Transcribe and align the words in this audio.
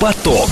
«Поток». 0.00 0.48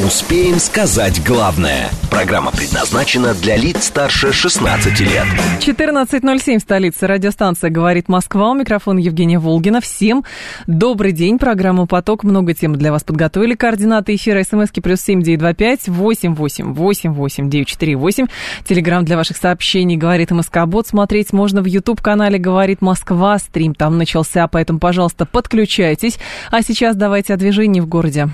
Успеем 0.00 0.58
сказать 0.58 1.24
главное. 1.24 1.90
Программа 2.10 2.50
предназначена 2.50 3.34
для 3.34 3.56
лиц 3.56 3.84
старше 3.84 4.32
16 4.32 5.00
лет. 5.00 5.24
14.07 5.60 6.58
в 6.58 6.62
столице. 6.62 7.06
Радиостанция 7.06 7.70
«Говорит 7.70 8.08
Москва». 8.08 8.50
У 8.50 8.54
микрофона 8.54 8.98
Евгения 8.98 9.38
Волгина. 9.38 9.80
Всем 9.80 10.24
добрый 10.66 11.12
день. 11.12 11.38
Программа 11.38 11.86
«Поток». 11.86 12.24
Много 12.24 12.54
тем 12.54 12.76
для 12.76 12.90
вас 12.90 13.04
подготовили. 13.04 13.54
Координаты 13.54 14.14
эфира 14.14 14.42
смски 14.42 14.80
плюс 14.80 15.00
семь 15.00 15.22
девять 15.22 15.40
два 15.40 15.54
пять 15.54 15.88
восемь 15.88 16.34
восемь 16.34 16.72
восемь 16.72 17.12
восемь 17.12 17.50
девять 17.50 17.68
четыре 17.68 17.96
восемь. 17.96 18.26
Телеграмм 18.66 19.04
для 19.04 19.16
ваших 19.16 19.36
сообщений 19.36 19.96
«Говорит 19.96 20.30
МСК-бот». 20.30 20.86
Смотреть 20.88 21.32
можно 21.32 21.62
в 21.62 21.66
YouTube-канале 21.66 22.38
«Говорит 22.38 22.80
Москва». 22.80 23.38
Стрим 23.38 23.74
там 23.74 23.98
начался, 23.98 24.48
поэтому, 24.48 24.78
пожалуйста, 24.78 25.26
подключайтесь. 25.26 26.18
А 26.50 26.62
сейчас 26.62 26.96
давайте 26.96 27.34
о 27.34 27.36
движении 27.36 27.80
в 27.80 27.86
городе 27.86 28.28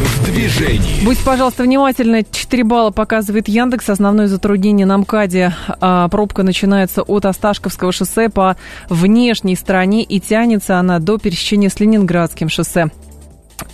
в. 0.00 1.04
Будьте, 1.04 1.24
пожалуйста, 1.24 1.62
внимательны. 1.62 2.26
4 2.30 2.64
балла 2.64 2.90
показывает 2.90 3.48
Яндекс. 3.48 3.90
Основное 3.90 4.26
затруднение 4.26 4.86
на 4.86 4.98
МКАДе. 4.98 5.54
А, 5.80 6.08
пробка 6.08 6.42
начинается 6.42 7.02
от 7.02 7.24
Осташковского 7.24 7.92
шоссе 7.92 8.28
по 8.28 8.56
внешней 8.88 9.56
стороне 9.56 10.02
и 10.02 10.20
тянется 10.20 10.78
она 10.78 10.98
до 10.98 11.18
пересечения 11.18 11.68
с 11.68 11.80
Ленинградским 11.80 12.48
шоссе 12.48 12.90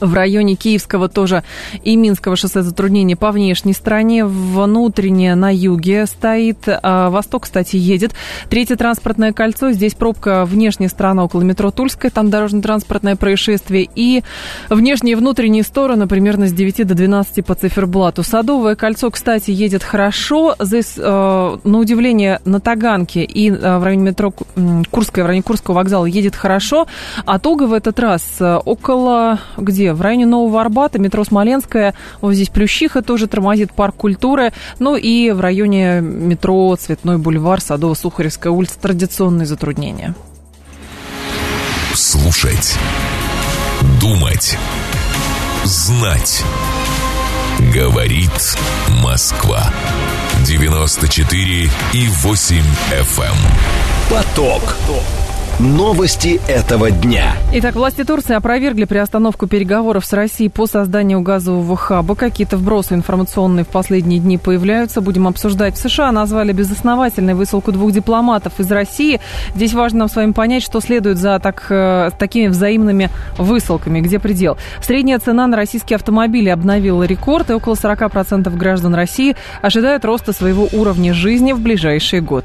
в 0.00 0.14
районе 0.14 0.54
Киевского 0.54 1.08
тоже 1.08 1.42
и 1.82 1.96
Минского 1.96 2.36
шоссе 2.36 2.62
затруднения 2.62 3.16
по 3.16 3.30
внешней 3.30 3.72
стороне, 3.72 4.24
внутреннее 4.24 5.34
на 5.34 5.52
юге 5.52 6.06
стоит, 6.06 6.58
а 6.66 7.10
восток, 7.10 7.44
кстати, 7.44 7.76
едет. 7.76 8.12
Третье 8.48 8.76
транспортное 8.76 9.32
кольцо, 9.32 9.72
здесь 9.72 9.94
пробка 9.94 10.44
внешняя 10.44 10.88
сторона 10.88 11.24
около 11.24 11.42
метро 11.42 11.70
Тульская, 11.70 12.10
там 12.10 12.30
дорожно-транспортное 12.30 13.16
происшествие, 13.16 13.88
и 13.94 14.22
внешние 14.68 15.12
и 15.12 15.14
внутренние 15.14 15.62
стороны 15.62 16.06
примерно 16.06 16.48
с 16.48 16.52
9 16.52 16.86
до 16.86 16.94
12 16.94 17.44
по 17.44 17.54
циферблату. 17.54 18.22
Садовое 18.22 18.74
кольцо, 18.74 19.10
кстати, 19.10 19.50
едет 19.50 19.82
хорошо, 19.82 20.54
здесь, 20.60 20.94
э, 20.96 21.56
на 21.62 21.78
удивление, 21.78 22.40
на 22.44 22.60
Таганке 22.60 23.24
и 23.24 23.50
э, 23.50 23.78
в 23.78 23.84
районе 23.84 24.04
метро 24.04 24.32
Курская, 24.90 25.24
в 25.24 25.26
районе 25.26 25.42
Курского 25.42 25.74
вокзала 25.74 26.06
едет 26.06 26.34
хорошо, 26.34 26.86
а 27.24 27.38
Туга 27.38 27.64
в 27.64 27.72
этот 27.72 27.98
раз 28.00 28.22
э, 28.40 28.56
около, 28.56 29.38
где 29.56 29.75
где? 29.76 29.92
В 29.92 30.00
районе 30.00 30.26
Нового 30.26 30.60
Арбата, 30.60 30.98
метро 30.98 31.22
Смоленская, 31.22 31.94
вот 32.20 32.32
здесь 32.32 32.48
Плющиха 32.48 33.02
тоже 33.02 33.26
тормозит, 33.26 33.72
парк 33.72 33.94
культуры, 33.94 34.52
ну 34.78 34.96
и 34.96 35.30
в 35.30 35.40
районе 35.40 36.00
метро 36.00 36.74
Цветной 36.76 37.18
бульвар, 37.18 37.58
Садово-Сухаревская 37.58 38.48
улица, 38.48 38.78
традиционные 38.80 39.46
затруднения. 39.46 40.14
Слушать. 41.94 42.78
Думать. 44.00 44.56
Знать. 45.64 46.42
Говорит 47.74 48.56
Москва. 49.02 49.70
94 50.46 51.70
и 51.92 52.08
8 52.08 52.56
FM. 52.90 53.22
Эм. 53.22 53.36
Поток. 54.10 54.62
Поток. 54.62 55.25
Новости 55.58 56.38
этого 56.48 56.90
дня. 56.90 57.32
Итак, 57.54 57.76
власти 57.76 58.04
Турции 58.04 58.34
опровергли 58.34 58.84
приостановку 58.84 59.46
переговоров 59.46 60.04
с 60.04 60.12
Россией 60.12 60.50
по 60.50 60.66
созданию 60.66 61.22
газового 61.22 61.78
хаба. 61.78 62.14
Какие-то 62.14 62.58
вбросы 62.58 62.92
информационные 62.92 63.64
в 63.64 63.68
последние 63.68 64.20
дни 64.20 64.36
появляются. 64.36 65.00
Будем 65.00 65.26
обсуждать. 65.26 65.74
В 65.74 65.78
США 65.78 66.12
назвали 66.12 66.52
безосновательной 66.52 67.32
высылку 67.32 67.72
двух 67.72 67.92
дипломатов 67.92 68.60
из 68.60 68.70
России. 68.70 69.18
Здесь 69.54 69.72
важно 69.72 70.00
нам 70.00 70.08
с 70.10 70.16
вами 70.16 70.32
понять, 70.32 70.62
что 70.62 70.82
следует 70.82 71.16
за 71.16 71.38
так, 71.38 71.64
э, 71.70 72.10
такими 72.18 72.48
взаимными 72.48 73.08
высылками. 73.38 74.02
Где 74.02 74.18
предел? 74.18 74.58
Средняя 74.82 75.18
цена 75.18 75.46
на 75.46 75.56
российские 75.56 75.94
автомобили 75.94 76.50
обновила 76.50 77.04
рекорд, 77.04 77.48
и 77.48 77.54
около 77.54 77.76
40% 77.76 78.54
граждан 78.58 78.94
России 78.94 79.36
ожидают 79.62 80.04
роста 80.04 80.34
своего 80.34 80.68
уровня 80.74 81.14
жизни 81.14 81.52
в 81.52 81.60
ближайший 81.60 82.20
год. 82.20 82.44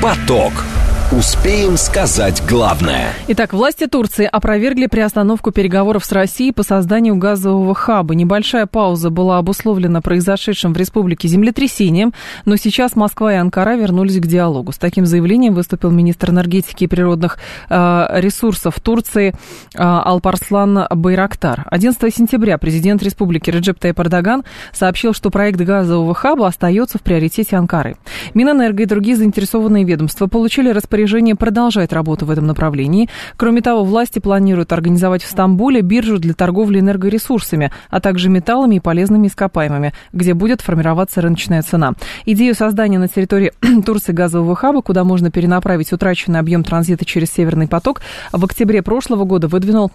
Поток. 0.00 0.77
Успеем 1.10 1.78
сказать 1.78 2.42
главное. 2.46 3.14
Итак, 3.28 3.54
власти 3.54 3.86
Турции 3.86 4.28
опровергли 4.30 4.88
приостановку 4.88 5.52
переговоров 5.52 6.04
с 6.04 6.12
Россией 6.12 6.52
по 6.52 6.62
созданию 6.62 7.16
газового 7.16 7.74
хаба. 7.74 8.14
Небольшая 8.14 8.66
пауза 8.66 9.08
была 9.08 9.38
обусловлена 9.38 10.02
произошедшим 10.02 10.74
в 10.74 10.76
республике 10.76 11.26
землетрясением, 11.26 12.12
но 12.44 12.56
сейчас 12.56 12.94
Москва 12.94 13.32
и 13.32 13.36
Анкара 13.36 13.76
вернулись 13.76 14.20
к 14.20 14.26
диалогу. 14.26 14.72
С 14.72 14.76
таким 14.76 15.06
заявлением 15.06 15.54
выступил 15.54 15.90
министр 15.90 16.28
энергетики 16.28 16.84
и 16.84 16.86
природных 16.86 17.38
э, 17.70 18.06
ресурсов 18.20 18.78
Турции 18.78 19.30
э, 19.30 19.78
Алпарслан 19.78 20.88
Байрактар. 20.90 21.64
11 21.70 22.14
сентября 22.14 22.58
президент 22.58 23.02
республики 23.02 23.48
Реджеп 23.48 23.78
Тайп 23.78 23.98
Эрдоган 23.98 24.44
сообщил, 24.74 25.14
что 25.14 25.30
проект 25.30 25.58
газового 25.58 26.12
хаба 26.12 26.48
остается 26.48 26.98
в 26.98 27.02
приоритете 27.02 27.56
Анкары. 27.56 27.96
Минэнерго 28.34 28.82
и 28.82 28.86
другие 28.86 29.16
заинтересованные 29.16 29.84
ведомства 29.84 30.26
получили 30.26 30.68
распоряжение 30.68 30.97
распоряжение 30.98 31.36
продолжать 31.36 31.92
работу 31.92 32.26
в 32.26 32.30
этом 32.30 32.46
направлении. 32.46 33.08
Кроме 33.36 33.60
того, 33.60 33.84
власти 33.84 34.18
планируют 34.18 34.72
организовать 34.72 35.22
в 35.22 35.30
Стамбуле 35.30 35.80
биржу 35.80 36.18
для 36.18 36.34
торговли 36.34 36.80
энергоресурсами, 36.80 37.70
а 37.88 38.00
также 38.00 38.28
металлами 38.28 38.76
и 38.76 38.80
полезными 38.80 39.28
ископаемыми, 39.28 39.92
где 40.12 40.34
будет 40.34 40.60
формироваться 40.60 41.20
рыночная 41.20 41.62
цена. 41.62 41.92
Идею 42.26 42.54
создания 42.56 42.98
на 42.98 43.06
территории 43.06 43.52
Турции 43.86 44.12
газового 44.12 44.56
хаба, 44.56 44.82
куда 44.82 45.04
можно 45.04 45.30
перенаправить 45.30 45.92
утраченный 45.92 46.40
объем 46.40 46.64
транзита 46.64 47.04
через 47.04 47.30
Северный 47.30 47.68
поток, 47.68 48.00
в 48.32 48.44
октябре 48.44 48.82
прошлого 48.82 49.24
года 49.24 49.46
выдвинул 49.46 49.92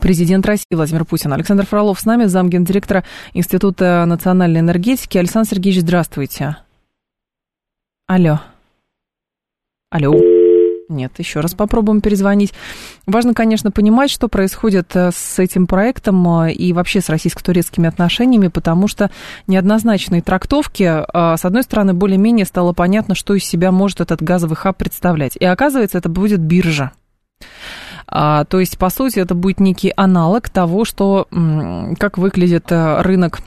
Президент 0.00 0.44
России 0.44 0.74
Владимир 0.74 1.04
Путин. 1.04 1.32
Александр 1.32 1.64
Фролов 1.64 1.98
с 2.00 2.04
нами, 2.04 2.24
замгендиректора 2.24 3.04
Института 3.32 4.04
национальной 4.06 4.60
энергетики. 4.60 5.16
Александр 5.16 5.48
Сергеевич, 5.48 5.80
здравствуйте. 5.80 6.56
Алло. 8.06 8.40
Алло. 9.90 10.14
Нет, 10.90 11.12
еще 11.18 11.40
раз 11.40 11.54
попробуем 11.54 12.00
перезвонить. 12.00 12.52
Важно, 13.06 13.34
конечно, 13.34 13.70
понимать, 13.70 14.10
что 14.10 14.28
происходит 14.28 14.94
э, 14.96 15.10
с 15.12 15.38
этим 15.38 15.66
проектом 15.66 16.26
э, 16.44 16.52
и 16.52 16.72
вообще 16.72 17.02
с 17.02 17.10
российско-турецкими 17.10 17.86
отношениями, 17.88 18.48
потому 18.48 18.88
что 18.88 19.10
неоднозначные 19.46 20.22
трактовки, 20.22 20.82
э, 20.82 21.36
с 21.36 21.44
одной 21.44 21.62
стороны, 21.62 21.92
более-менее 21.92 22.46
стало 22.46 22.72
понятно, 22.72 23.14
что 23.14 23.34
из 23.34 23.44
себя 23.44 23.70
может 23.70 24.00
этот 24.00 24.22
газовый 24.22 24.56
хаб 24.56 24.78
представлять. 24.78 25.36
И 25.36 25.44
оказывается, 25.44 25.98
это 25.98 26.08
будет 26.08 26.40
биржа. 26.40 26.92
А, 28.06 28.44
то 28.44 28.58
есть, 28.60 28.78
по 28.78 28.88
сути, 28.88 29.18
это 29.18 29.34
будет 29.34 29.60
некий 29.60 29.92
аналог 29.94 30.48
того, 30.48 30.86
что, 30.86 31.28
как 31.98 32.16
выглядит 32.16 32.66
рынок 32.70 33.40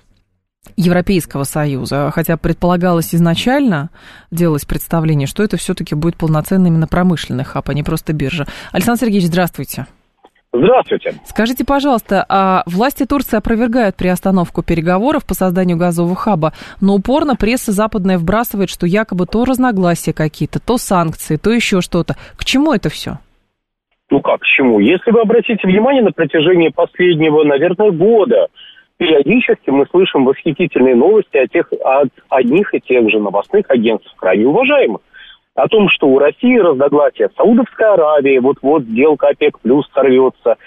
Европейского 0.75 1.43
Союза, 1.43 2.11
хотя 2.13 2.37
предполагалось 2.37 3.13
изначально, 3.15 3.89
делалось 4.29 4.65
представление, 4.65 5.27
что 5.27 5.43
это 5.43 5.57
все-таки 5.57 5.95
будет 5.95 6.15
полноценный 6.15 6.69
именно 6.69 6.87
промышленный 6.87 7.43
хаб, 7.43 7.69
а 7.69 7.73
не 7.73 7.83
просто 7.83 8.13
биржа. 8.13 8.45
Александр 8.71 9.01
Сергеевич, 9.01 9.27
здравствуйте. 9.27 9.87
Здравствуйте. 10.53 11.13
Скажите, 11.25 11.63
пожалуйста, 11.63 12.25
а 12.27 12.63
власти 12.65 13.05
Турции 13.05 13.37
опровергают 13.37 13.95
приостановку 13.95 14.63
переговоров 14.63 15.25
по 15.25 15.33
созданию 15.33 15.77
газового 15.77 16.15
хаба, 16.15 16.51
но 16.81 16.95
упорно 16.95 17.37
пресса 17.37 17.71
западная 17.71 18.17
вбрасывает, 18.17 18.69
что 18.69 18.85
якобы 18.85 19.27
то 19.27 19.45
разногласия 19.45 20.11
какие-то, 20.11 20.59
то 20.59 20.77
санкции, 20.77 21.37
то 21.37 21.51
еще 21.51 21.79
что-то. 21.79 22.17
К 22.35 22.43
чему 22.43 22.73
это 22.73 22.89
все? 22.89 23.19
Ну 24.09 24.19
как, 24.19 24.41
к 24.41 24.45
чему? 24.45 24.79
Если 24.79 25.09
вы 25.11 25.21
обратите 25.21 25.65
внимание 25.65 26.03
на 26.03 26.11
протяжении 26.11 26.67
последнего, 26.67 27.45
наверное, 27.45 27.91
года, 27.91 28.47
периодически 29.01 29.71
мы 29.71 29.87
слышим 29.87 30.25
восхитительные 30.25 30.95
новости 30.95 31.35
о 31.35 31.47
тех, 31.47 31.67
от 31.83 32.09
одних 32.29 32.71
и 32.75 32.79
тех 32.79 33.09
же 33.09 33.19
новостных 33.19 33.65
агентств, 33.67 34.13
крайне 34.15 34.45
уважаемых, 34.45 35.01
о 35.55 35.67
том, 35.67 35.89
что 35.89 36.05
у 36.05 36.19
России 36.19 36.59
разногласия 36.59 37.29
с 37.29 37.35
Саудовской 37.35 37.93
Аравией, 37.93 38.37
вот-вот 38.37 38.83
сделка 38.83 39.29
ОПЕК 39.29 39.59
плюс 39.59 39.89
сорвется, 39.91 40.57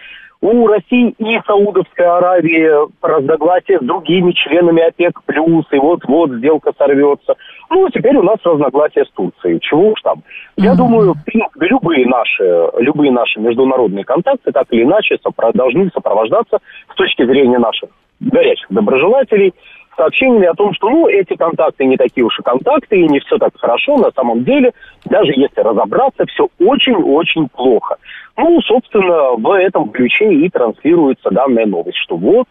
у 0.41 0.67
России 0.67 1.15
и 1.17 1.41
Саудовской 1.47 2.05
Аравии 2.05 2.69
разногласия 3.01 3.79
с 3.79 3.85
другими 3.85 4.33
членами 4.33 4.83
ОПЕК 4.83 5.23
плюс, 5.27 5.65
и 5.71 5.79
вот-вот 5.79 6.33
сделка 6.33 6.73
сорвется. 6.77 7.37
Ну, 7.71 7.89
теперь 7.91 8.17
у 8.17 8.23
нас 8.23 8.39
разногласия 8.43 9.05
с 9.05 9.11
Турцией. 9.13 9.61
Чего 9.61 9.93
уж 9.93 10.03
там. 10.03 10.25
Я 10.57 10.73
mm-hmm. 10.73 10.77
думаю, 10.77 11.15
любые 11.61 12.05
наши, 12.07 12.69
любые 12.79 13.13
наши 13.13 13.39
международные 13.39 14.05
контакты 14.05 14.51
так 14.51 14.67
или 14.71 14.83
иначе 14.83 15.19
сопро- 15.25 15.53
должны 15.55 15.89
сопровождаться 15.95 16.59
с 16.93 16.95
точки 16.97 17.25
зрения 17.25 17.61
наших 17.61 17.91
горячих 18.31 18.67
доброжелателей 18.71 19.55
сообщениями 19.97 20.47
о 20.47 20.55
том, 20.55 20.75
что 20.75 20.91
ну, 20.91 21.09
эти 21.09 21.37
контакты 21.37 21.85
не 21.85 21.97
такие 21.97 22.25
уж 22.25 22.39
и 22.39 22.43
контакты, 22.43 22.99
и 22.99 23.09
не 23.09 23.21
все 23.21 23.39
так 23.39 23.53
хорошо 23.57 23.97
на 23.97 24.11
самом 24.11 24.45
деле, 24.45 24.73
даже 25.05 25.33
если 25.37 25.61
разобраться, 25.61 26.27
все 26.27 26.49
очень-очень 26.59 27.49
плохо. 27.49 27.97
Ну, 28.37 28.61
собственно, 28.63 29.37
в 29.37 29.53
этом 29.53 29.91
ключе 29.91 30.33
и 30.33 30.49
транслируется 30.49 31.31
данная 31.31 31.67
новость, 31.67 31.99
что 31.99 32.17
вот 32.17 32.49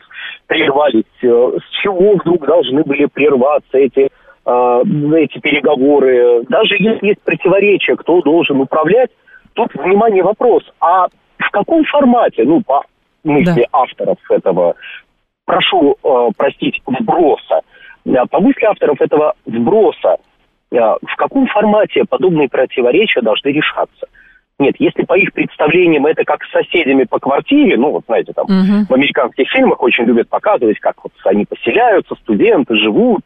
прервались, 0.47 1.03
э, 1.21 1.27
с 1.27 1.81
чего 1.81 2.15
вдруг 2.15 2.45
должны 2.45 2.83
были 2.83 3.05
прерваться 3.05 3.77
эти 3.77 4.09
эти 4.45 5.39
переговоры, 5.39 6.43
даже 6.49 6.75
если 6.77 7.07
есть 7.07 7.21
противоречия, 7.21 7.95
кто 7.95 8.21
должен 8.21 8.59
управлять, 8.59 9.09
тут, 9.53 9.73
внимание, 9.73 10.21
вопрос, 10.21 10.63
а 10.81 11.07
в 11.37 11.49
каком 11.51 11.85
формате, 11.85 12.43
ну, 12.43 12.61
по 12.61 12.83
мысли 13.23 13.61
да. 13.71 13.79
авторов 13.79 14.17
этого, 14.29 14.75
прошу 15.45 15.95
э, 16.03 16.29
простить, 16.37 16.81
вброса, 16.85 17.61
э, 18.05 18.11
по 18.29 18.39
мысли 18.39 18.65
авторов 18.65 19.01
этого 19.01 19.33
вброса, 19.45 20.17
э, 20.71 20.77
в 20.77 21.15
каком 21.17 21.47
формате 21.47 22.03
подобные 22.09 22.49
противоречия 22.49 23.21
должны 23.21 23.49
решаться? 23.49 24.07
Нет, 24.59 24.75
если 24.77 25.03
по 25.03 25.17
их 25.17 25.33
представлениям 25.33 26.05
это 26.05 26.23
как 26.23 26.43
с 26.43 26.51
соседями 26.51 27.05
по 27.05 27.19
квартире, 27.19 27.75
ну 27.75 27.91
вот 27.91 28.03
знаете, 28.05 28.33
там 28.33 28.45
угу. 28.45 28.85
в 28.87 28.93
американских 28.93 29.49
фильмах 29.49 29.81
очень 29.81 30.05
любят 30.05 30.29
показывать, 30.29 30.79
как 30.79 30.95
вот 31.03 31.11
они 31.25 31.45
поселяются, 31.45 32.13
студенты 32.15 32.75
живут, 32.75 33.23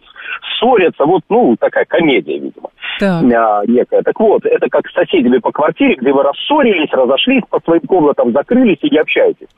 ссорятся, 0.58 1.06
вот, 1.06 1.24
ну, 1.30 1.56
такая 1.60 1.86
комедия, 1.86 2.40
видимо, 2.40 2.70
так. 3.00 3.24
а, 3.36 3.62
некая. 3.68 4.02
Так 4.04 4.18
вот, 4.20 4.46
это 4.46 4.70
как 4.70 4.88
с 4.88 4.94
соседями 4.94 5.40
по 5.40 5.52
квартире, 5.52 5.96
где 5.96 6.14
вы 6.14 6.24
рассорились, 6.24 6.92
разошлись, 6.92 7.44
по 7.50 7.60
своим 7.60 7.82
комнатам 7.82 8.32
закрылись 8.32 8.80
и 8.82 8.90
не 8.90 8.98
общаетесь. 8.98 9.50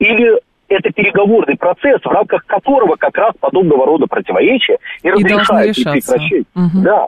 Или 0.00 0.40
это 0.70 0.90
переговорный 0.90 1.56
процесс, 1.56 2.00
в 2.02 2.08
рамках 2.08 2.46
которого 2.46 2.96
как 2.96 3.16
раз 3.18 3.34
подобного 3.38 3.84
рода 3.84 4.06
противоречия 4.06 4.78
и, 5.02 5.08
и 5.08 5.10
и 5.10 5.24
прекращаются. 5.24 6.16
Угу. 6.54 6.82
Да. 6.82 7.06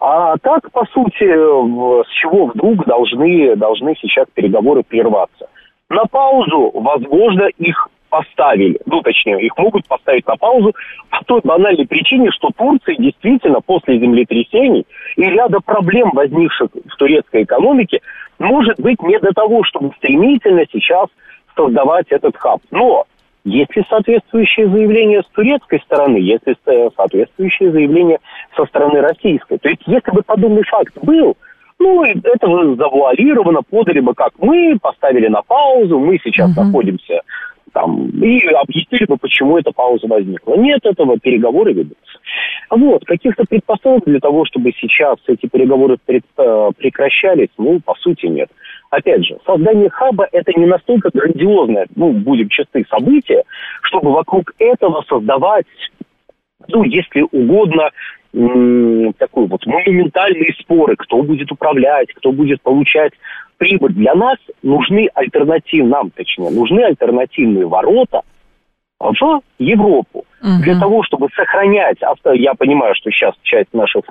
А 0.00 0.36
так, 0.38 0.70
по 0.72 0.84
сути, 0.86 1.24
с 1.24 2.10
чего 2.20 2.46
вдруг 2.46 2.84
должны, 2.84 3.56
должны 3.56 3.94
сейчас 4.00 4.26
переговоры 4.34 4.82
прерваться? 4.82 5.48
На 5.88 6.04
паузу, 6.04 6.72
возможно, 6.74 7.48
их 7.56 7.88
поставили, 8.10 8.78
ну, 8.86 9.00
точнее, 9.02 9.44
их 9.44 9.56
могут 9.56 9.86
поставить 9.88 10.26
на 10.26 10.36
паузу 10.36 10.72
по 11.10 11.24
той 11.24 11.40
банальной 11.42 11.86
причине, 11.86 12.30
что 12.30 12.50
Турция 12.56 12.96
действительно 12.96 13.60
после 13.60 13.98
землетрясений 13.98 14.86
и 15.16 15.22
ряда 15.22 15.58
проблем, 15.60 16.10
возникших 16.12 16.68
в 16.72 16.96
турецкой 16.96 17.44
экономике, 17.44 18.00
может 18.38 18.78
быть 18.78 19.02
не 19.02 19.18
до 19.18 19.32
того, 19.32 19.64
чтобы 19.64 19.92
стремительно 19.96 20.64
сейчас 20.70 21.08
создавать 21.56 22.06
этот 22.10 22.36
хаб. 22.36 22.60
Но 22.70 23.04
есть 23.44 23.76
ли 23.76 23.84
соответствующие 23.88 24.68
заявления 24.68 25.22
с 25.22 25.26
турецкой 25.34 25.80
стороны, 25.80 26.16
есть 26.16 26.46
ли 26.46 26.56
соответствующие 26.96 27.72
заявления 27.72 28.18
со 28.56 28.64
стороны 28.66 29.00
российской. 29.00 29.58
То 29.58 29.68
есть, 29.68 29.82
если 29.86 30.10
бы 30.10 30.22
подобный 30.22 30.64
факт 30.64 30.94
был, 31.02 31.36
ну, 31.78 32.04
это 32.04 32.46
же 32.46 32.76
завуалировано, 32.76 33.60
подали 33.62 34.00
бы, 34.00 34.14
как 34.14 34.32
мы, 34.38 34.78
поставили 34.80 35.28
на 35.28 35.42
паузу, 35.42 35.98
мы 35.98 36.18
сейчас 36.22 36.56
uh-huh. 36.56 36.64
находимся 36.64 37.20
там, 37.74 38.08
и 38.08 38.46
объяснили 38.46 39.04
бы, 39.04 39.16
почему 39.18 39.58
эта 39.58 39.72
пауза 39.72 40.06
возникла. 40.06 40.54
Нет 40.54 40.80
этого, 40.84 41.18
переговоры 41.18 41.72
ведутся. 41.72 42.18
Вот, 42.70 43.04
каких-то 43.04 43.44
предпосылок 43.44 44.04
для 44.06 44.20
того, 44.20 44.44
чтобы 44.46 44.72
сейчас 44.72 45.16
эти 45.26 45.46
переговоры 45.46 45.98
пред, 46.04 46.24
э, 46.38 46.70
прекращались, 46.76 47.50
ну, 47.58 47.80
по 47.80 47.94
сути, 47.94 48.26
нет. 48.26 48.48
Опять 48.90 49.24
же, 49.26 49.38
создание 49.44 49.90
хаба– 49.90 50.28
это 50.32 50.52
не 50.58 50.66
настолько 50.66 51.10
грандиозное, 51.12 51.86
ну, 51.96 52.12
будем 52.12 52.48
честны, 52.48 52.84
событие, 52.88 53.42
чтобы 53.82 54.12
вокруг 54.12 54.54
этого 54.58 55.04
создавать, 55.08 55.66
ну, 56.68 56.84
если 56.84 57.26
угодно, 57.30 57.90
такой 59.18 59.46
вот 59.46 59.64
монументальные 59.64 60.54
споры, 60.60 60.96
кто 60.96 61.22
будет 61.22 61.52
управлять, 61.52 62.12
кто 62.14 62.32
будет 62.32 62.60
получать 62.62 63.12
прибыль. 63.58 63.92
Для 63.92 64.14
нас 64.14 64.38
нужны 64.62 65.08
альтернативы, 65.14 65.86
нам 65.86 66.10
точнее, 66.10 66.50
нужны 66.50 66.80
альтернативные 66.80 67.66
ворота 67.66 68.22
в 68.98 69.42
Европу. 69.58 70.24
Угу. 70.44 70.62
Для 70.62 70.78
того, 70.78 71.02
чтобы 71.02 71.28
сохранять, 71.34 71.96
я 72.34 72.52
понимаю, 72.54 72.94
что 72.94 73.10
сейчас 73.10 73.34
часть 73.42 73.72
наших 73.72 74.02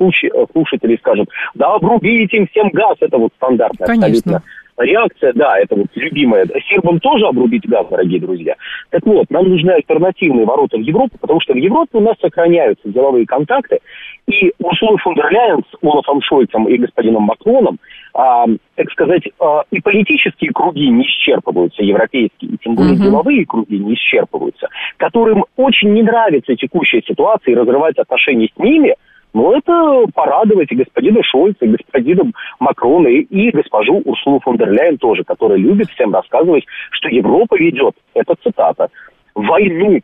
слушателей 0.51 0.97
скажет, 0.97 1.29
да 1.53 1.75
обрубите 1.75 2.37
им 2.37 2.47
всем 2.47 2.69
газ, 2.69 2.97
это 3.01 3.19
вот 3.19 3.31
стандартная 3.37 3.87
Конечно. 3.87 4.07
абсолютно 4.09 4.41
реакция, 4.77 5.33
да, 5.33 5.57
это 5.59 5.75
вот 5.75 5.87
любимая. 5.95 6.47
Сербам 6.69 6.99
тоже 6.99 7.25
обрубить 7.25 7.67
газ, 7.67 7.87
дорогие 7.89 8.19
друзья. 8.19 8.55
Так 8.89 9.05
вот, 9.05 9.29
нам 9.29 9.49
нужны 9.49 9.71
альтернативные 9.71 10.45
ворота 10.45 10.77
в 10.77 10.81
Европу, 10.81 11.17
потому 11.19 11.39
что 11.41 11.53
в 11.53 11.57
Европе 11.57 11.97
у 11.97 12.01
нас 12.01 12.15
сохраняются 12.21 12.89
деловые 12.89 13.25
контакты, 13.25 13.79
и 14.27 14.53
Урсула 14.59 14.97
фон 14.97 15.15
дер 15.15 15.31
Ляйен 15.31 15.63
с 15.69 15.77
Олафом 15.83 16.21
Шольцем 16.21 16.67
и 16.67 16.77
господином 16.77 17.23
Макроном, 17.23 17.77
а, 18.13 18.45
так 18.75 18.91
сказать, 18.91 19.23
а, 19.39 19.63
и 19.71 19.81
политические 19.81 20.51
круги 20.51 20.87
не 20.89 21.03
исчерпываются, 21.03 21.83
европейские, 21.83 22.51
и 22.51 22.57
тем 22.57 22.75
более 22.75 22.95
uh-huh. 22.95 23.03
деловые 23.03 23.45
круги 23.45 23.79
не 23.79 23.95
исчерпываются, 23.95 24.67
которым 24.97 25.45
очень 25.57 25.93
не 25.93 26.03
нравится 26.03 26.55
текущая 26.55 27.01
ситуация 27.01 27.53
и 27.53 27.55
разрывать 27.55 27.97
отношения 27.97 28.49
с 28.55 28.59
ними– 28.59 28.95
ну, 29.33 29.51
это 29.51 30.05
порадовать 30.13 30.71
и 30.71 30.75
господина 30.75 31.23
Шольца, 31.23 31.65
и 31.65 31.69
господина 31.69 32.31
Макрона, 32.59 33.07
и, 33.07 33.21
и 33.21 33.51
госпожу 33.51 34.01
Урсулу 34.05 34.39
фон 34.39 34.57
дер 34.57 34.71
Ляйен 34.71 34.97
тоже, 34.97 35.23
которая 35.23 35.57
любит 35.57 35.89
всем 35.89 36.13
рассказывать, 36.13 36.65
что 36.91 37.09
Европа 37.09 37.55
ведет, 37.57 37.95
это 38.13 38.35
цитата, 38.43 38.89
войну 39.33 39.99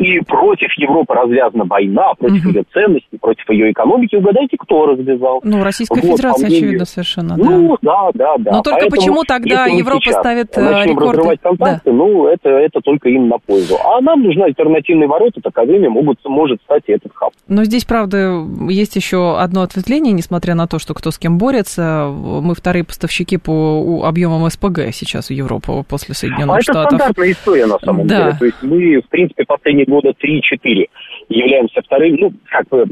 и 0.00 0.20
против 0.20 0.72
Европы 0.78 1.12
развязана 1.12 1.64
война, 1.66 2.14
против 2.18 2.46
угу. 2.46 2.54
ее 2.54 2.64
ценностей, 2.72 3.18
против 3.20 3.48
ее 3.50 3.70
экономики. 3.70 4.16
Угадайте, 4.16 4.56
кто 4.58 4.86
развязал? 4.86 5.40
Ну, 5.44 5.62
Российская 5.62 6.00
вот, 6.00 6.16
Федерация, 6.16 6.46
мнению... 6.46 6.64
очевидно, 6.64 6.84
совершенно. 6.86 7.36
Ну, 7.36 7.76
да, 7.82 8.10
да, 8.14 8.34
да. 8.38 8.50
Но 8.50 8.62
только 8.62 8.80
Поэтому, 8.80 8.90
почему 8.90 9.24
тогда 9.24 9.66
Европа 9.66 10.10
ставит 10.10 10.56
э, 10.56 10.62
начнем 10.62 10.92
рекорды? 10.92 11.18
разрывать 11.18 11.40
контакты, 11.42 11.90
да. 11.90 11.92
ну, 11.92 12.26
это, 12.28 12.48
это 12.48 12.80
только 12.80 13.10
им 13.10 13.28
на 13.28 13.36
пользу. 13.38 13.76
А 13.84 14.00
нам 14.00 14.22
нужны 14.22 14.44
альтернативные 14.44 15.06
ворота, 15.06 15.42
таковыми 15.42 15.88
могут, 15.88 16.18
может 16.24 16.62
стать 16.62 16.84
и 16.86 16.92
этот 16.92 17.12
хаб. 17.14 17.32
Но 17.46 17.64
здесь, 17.64 17.84
правда, 17.84 18.42
есть 18.70 18.96
еще 18.96 19.38
одно 19.38 19.60
ответвление, 19.60 20.14
несмотря 20.14 20.54
на 20.54 20.66
то, 20.66 20.78
что 20.78 20.94
кто 20.94 21.10
с 21.10 21.18
кем 21.18 21.36
борется. 21.36 22.10
Мы 22.10 22.54
вторые 22.54 22.84
поставщики 22.84 23.36
по 23.36 24.02
объемам 24.04 24.48
СПГ 24.48 24.92
сейчас 24.92 25.28
в 25.28 25.32
Европу 25.32 25.84
после 25.86 26.14
Соединенных 26.14 26.56
а 26.56 26.62
Штатов. 26.62 26.84
это 26.84 26.96
стандартная 26.96 27.32
история, 27.32 27.66
на 27.66 27.78
самом 27.80 28.06
да. 28.06 28.18
деле. 28.18 28.36
То 28.38 28.44
есть 28.46 28.62
мы, 28.62 29.02
в 29.02 29.08
принципе, 29.10 29.44
последние 29.44 29.89
года 29.90 30.10
3-4 30.10 30.88
являемся 31.28 31.82
вторым, 31.82 32.16
ну, 32.16 32.32
как 32.48 32.68
бы, 32.68 32.86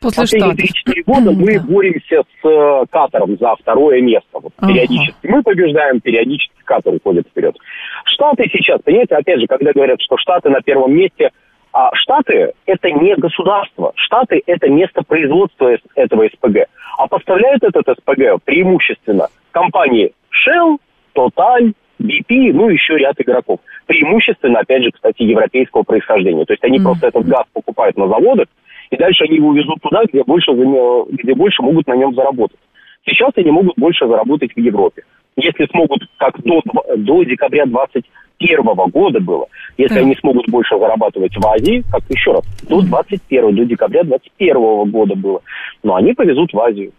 После 0.00 0.22
последние 0.22 0.54
3-4 0.54 1.02
года 1.06 1.32
мы 1.32 1.60
боремся 1.60 2.22
с 2.22 2.46
э, 2.46 2.84
Катаром 2.90 3.38
за 3.38 3.54
второе 3.56 4.02
место. 4.02 4.28
Вот, 4.34 4.52
ага. 4.58 4.72
Периодически 4.72 5.26
мы 5.26 5.42
побеждаем, 5.42 6.00
периодически 6.00 6.52
Катар 6.64 6.94
уходит 6.94 7.26
вперед. 7.28 7.56
Штаты 8.04 8.48
сейчас, 8.52 8.82
понимаете, 8.82 9.16
опять 9.16 9.40
же, 9.40 9.46
когда 9.46 9.72
говорят, 9.72 10.00
что 10.02 10.18
Штаты 10.18 10.50
на 10.50 10.60
первом 10.60 10.94
месте, 10.94 11.30
а 11.72 11.90
Штаты– 11.94 12.52
это 12.66 12.90
не 12.90 13.16
государство. 13.16 13.92
Штаты– 13.96 14.42
это 14.46 14.68
место 14.68 15.02
производства 15.02 15.76
этого 15.94 16.28
СПГ. 16.28 16.66
А 16.98 17.08
поставляют 17.08 17.64
этот 17.64 17.98
СПГ 17.98 18.42
преимущественно 18.44 19.28
компании 19.52 20.12
Shell, 20.30 20.76
Total, 21.16 21.72
BP, 22.00 22.52
ну, 22.52 22.68
еще 22.68 22.96
ряд 22.96 23.14
игроков. 23.20 23.60
Преимущественно, 23.86 24.60
опять 24.60 24.82
же, 24.82 24.90
кстати, 24.90 25.22
европейского 25.22 25.82
происхождения. 25.82 26.44
То 26.44 26.52
есть 26.52 26.64
они 26.64 26.78
mm-hmm. 26.78 26.82
просто 26.82 27.08
этот 27.08 27.26
газ 27.26 27.44
покупают 27.52 27.96
на 27.96 28.08
заводах, 28.08 28.46
и 28.90 28.96
дальше 28.96 29.24
они 29.24 29.36
его 29.36 29.52
везут 29.52 29.80
туда, 29.80 30.02
где 30.04 30.22
больше, 30.24 30.52
где 30.52 31.34
больше 31.34 31.62
могут 31.62 31.86
на 31.86 31.96
нем 31.96 32.14
заработать. 32.14 32.58
Сейчас 33.06 33.30
они 33.36 33.50
могут 33.50 33.74
больше 33.76 34.06
заработать 34.06 34.52
в 34.54 34.58
Европе. 34.58 35.02
Если 35.36 35.66
смогут, 35.66 36.00
как 36.16 36.40
до, 36.42 36.62
до 36.96 37.24
декабря 37.24 37.66
2021 37.66 38.90
года 38.90 39.20
было, 39.20 39.46
если 39.76 39.98
mm. 39.98 40.02
они 40.02 40.16
смогут 40.16 40.48
больше 40.48 40.78
зарабатывать 40.78 41.36
в 41.36 41.46
Азии, 41.46 41.84
как 41.90 42.02
еще 42.08 42.32
раз, 42.32 42.44
до 42.68 42.80
21 42.82 43.54
до 43.54 43.64
декабря 43.64 44.04
2021 44.04 44.90
года 44.90 45.14
было, 45.16 45.40
но 45.82 45.96
они 45.96 46.12
повезут 46.14 46.52
в 46.52 46.60
Азию. 46.60 46.92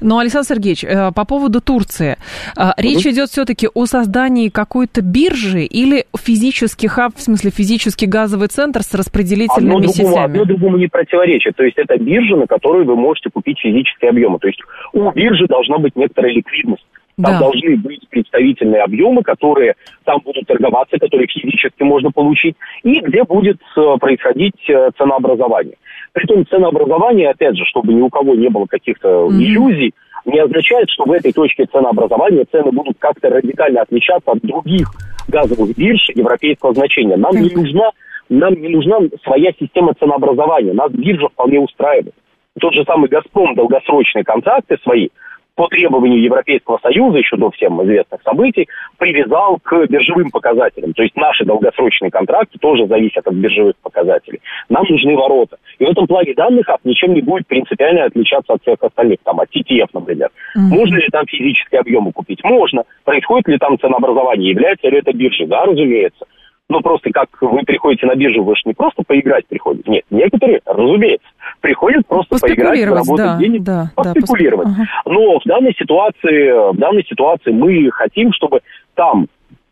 Но, 0.00 0.18
Александр 0.18 0.46
Сергеевич, 0.46 0.84
э, 0.84 1.12
по 1.14 1.24
поводу 1.24 1.60
Турции. 1.60 2.16
Э, 2.56 2.70
речь 2.76 3.06
идет 3.06 3.28
все-таки 3.28 3.68
о 3.72 3.86
создании 3.86 4.48
какой-то 4.48 5.02
биржи 5.02 5.64
или 5.64 6.04
физический 6.18 6.88
хаб, 6.88 7.14
в 7.16 7.20
смысле 7.20 7.50
физический 7.50 8.06
газовый 8.06 8.48
центр 8.48 8.82
с 8.82 8.92
рараспределительными 8.94 9.76
одно 9.76 9.92
другому, 9.92 10.10
сетями? 10.10 10.24
Одно 10.24 10.44
другому 10.44 10.76
не 10.78 10.88
противоречит. 10.88 11.56
То 11.56 11.64
есть 11.64 11.78
это 11.78 11.96
биржа, 11.98 12.36
на 12.36 12.46
которой 12.46 12.84
вы 12.84 12.96
можете 12.96 13.30
купить 13.30 13.58
физические 13.58 14.10
объемы. 14.10 14.38
То 14.38 14.48
есть 14.48 14.60
у 14.92 15.10
биржи 15.10 15.46
должна 15.46 15.78
быть 15.78 15.96
некоторая 15.96 16.32
ликвидность. 16.32 16.84
Там 17.22 17.34
да. 17.34 17.38
должны 17.40 17.76
быть 17.76 18.08
представительные 18.08 18.82
объемы, 18.82 19.22
которые 19.22 19.74
там 20.04 20.20
будут 20.24 20.46
торговаться, 20.46 20.98
которые 20.98 21.28
физически 21.28 21.82
можно 21.82 22.10
получить, 22.10 22.56
и 22.82 23.00
где 23.00 23.22
будет 23.24 23.60
э, 23.76 23.80
происходить 24.00 24.56
ценообразование. 24.96 25.76
Притом 26.12 26.46
ценообразование, 26.46 27.30
опять 27.30 27.56
же, 27.56 27.64
чтобы 27.64 27.92
ни 27.92 28.02
у 28.02 28.10
кого 28.10 28.34
не 28.34 28.48
было 28.48 28.66
каких-то 28.66 29.08
mm-hmm. 29.08 29.38
иллюзий, 29.38 29.94
не 30.24 30.38
означает, 30.38 30.88
что 30.90 31.04
в 31.04 31.12
этой 31.12 31.32
точке 31.32 31.66
ценообразования 31.66 32.44
цены 32.50 32.70
будут 32.70 32.96
как-то 32.98 33.30
радикально 33.30 33.82
отличаться 33.82 34.30
от 34.30 34.40
других 34.40 34.88
газовых 35.28 35.76
бирж 35.76 36.10
европейского 36.14 36.74
значения. 36.74 37.16
Нам 37.16 37.34
не 37.34 37.50
нужна, 37.50 37.90
нам 38.28 38.54
не 38.54 38.68
нужна 38.68 38.98
своя 39.24 39.52
система 39.58 39.94
ценообразования. 39.94 40.74
Нас 40.74 40.92
биржа 40.92 41.28
вполне 41.28 41.60
устраивает. 41.60 42.14
Тот 42.60 42.74
же 42.74 42.84
самый 42.84 43.08
«Газпром» 43.08 43.54
долгосрочные 43.54 44.24
контракты 44.24 44.76
свои 44.82 45.08
по 45.54 45.68
требованию 45.68 46.22
Европейского 46.22 46.78
Союза, 46.82 47.18
еще 47.18 47.36
до 47.36 47.50
всем 47.50 47.82
известных 47.84 48.22
событий, 48.22 48.68
привязал 48.98 49.58
к 49.62 49.86
биржевым 49.86 50.30
показателям. 50.30 50.94
То 50.94 51.02
есть 51.02 51.16
наши 51.16 51.44
долгосрочные 51.44 52.10
контракты 52.10 52.58
тоже 52.58 52.86
зависят 52.86 53.26
от 53.26 53.34
биржевых 53.34 53.74
показателей. 53.82 54.40
Нам 54.68 54.84
нужны 54.88 55.16
ворота. 55.16 55.58
И 55.78 55.84
в 55.84 55.90
этом 55.90 56.06
плане 56.06 56.34
данных 56.34 56.66
хаб 56.66 56.80
ничем 56.84 57.14
не 57.14 57.20
будет 57.20 57.46
принципиально 57.46 58.04
отличаться 58.04 58.54
от 58.54 58.62
всех 58.62 58.76
остальных, 58.80 59.18
там, 59.24 59.40
от 59.40 59.48
TTF, 59.54 59.88
например. 59.92 60.30
Mm-hmm. 60.56 60.74
Можно 60.74 60.96
ли 60.96 61.08
там 61.10 61.26
физические 61.26 61.80
объемы 61.80 62.12
купить? 62.12 62.42
Можно. 62.44 62.84
Происходит 63.04 63.48
ли 63.48 63.58
там 63.58 63.78
ценообразование? 63.78 64.50
Является 64.50 64.88
ли 64.88 64.98
это 64.98 65.12
биржей? 65.12 65.46
Да, 65.46 65.64
разумеется. 65.64 66.24
Но 66.68 66.80
просто 66.80 67.10
как 67.10 67.28
вы 67.40 67.62
приходите 67.62 68.06
на 68.06 68.14
биржу, 68.14 68.44
вы 68.44 68.54
же 68.56 68.62
не 68.64 68.72
просто 68.72 69.02
поиграть 69.06 69.46
приходите. 69.46 69.90
Нет, 69.90 70.04
некоторые, 70.10 70.60
разумеется, 70.64 71.26
приходят 71.60 72.06
просто 72.06 72.38
поиграть, 72.40 72.78
заработать 72.78 73.26
да, 73.26 73.38
денег, 73.38 73.62
да, 73.62 73.90
поспекулировать. 73.94 74.68
Да, 74.68 74.84
Но 75.04 75.38
в 75.38 75.42
данной 75.44 75.74
ситуации, 75.74 76.72
в 76.72 76.78
данной 76.78 77.04
ситуации 77.04 77.50
мы 77.50 77.90
хотим, 77.90 78.32
чтобы 78.32 78.60
там 78.94 79.26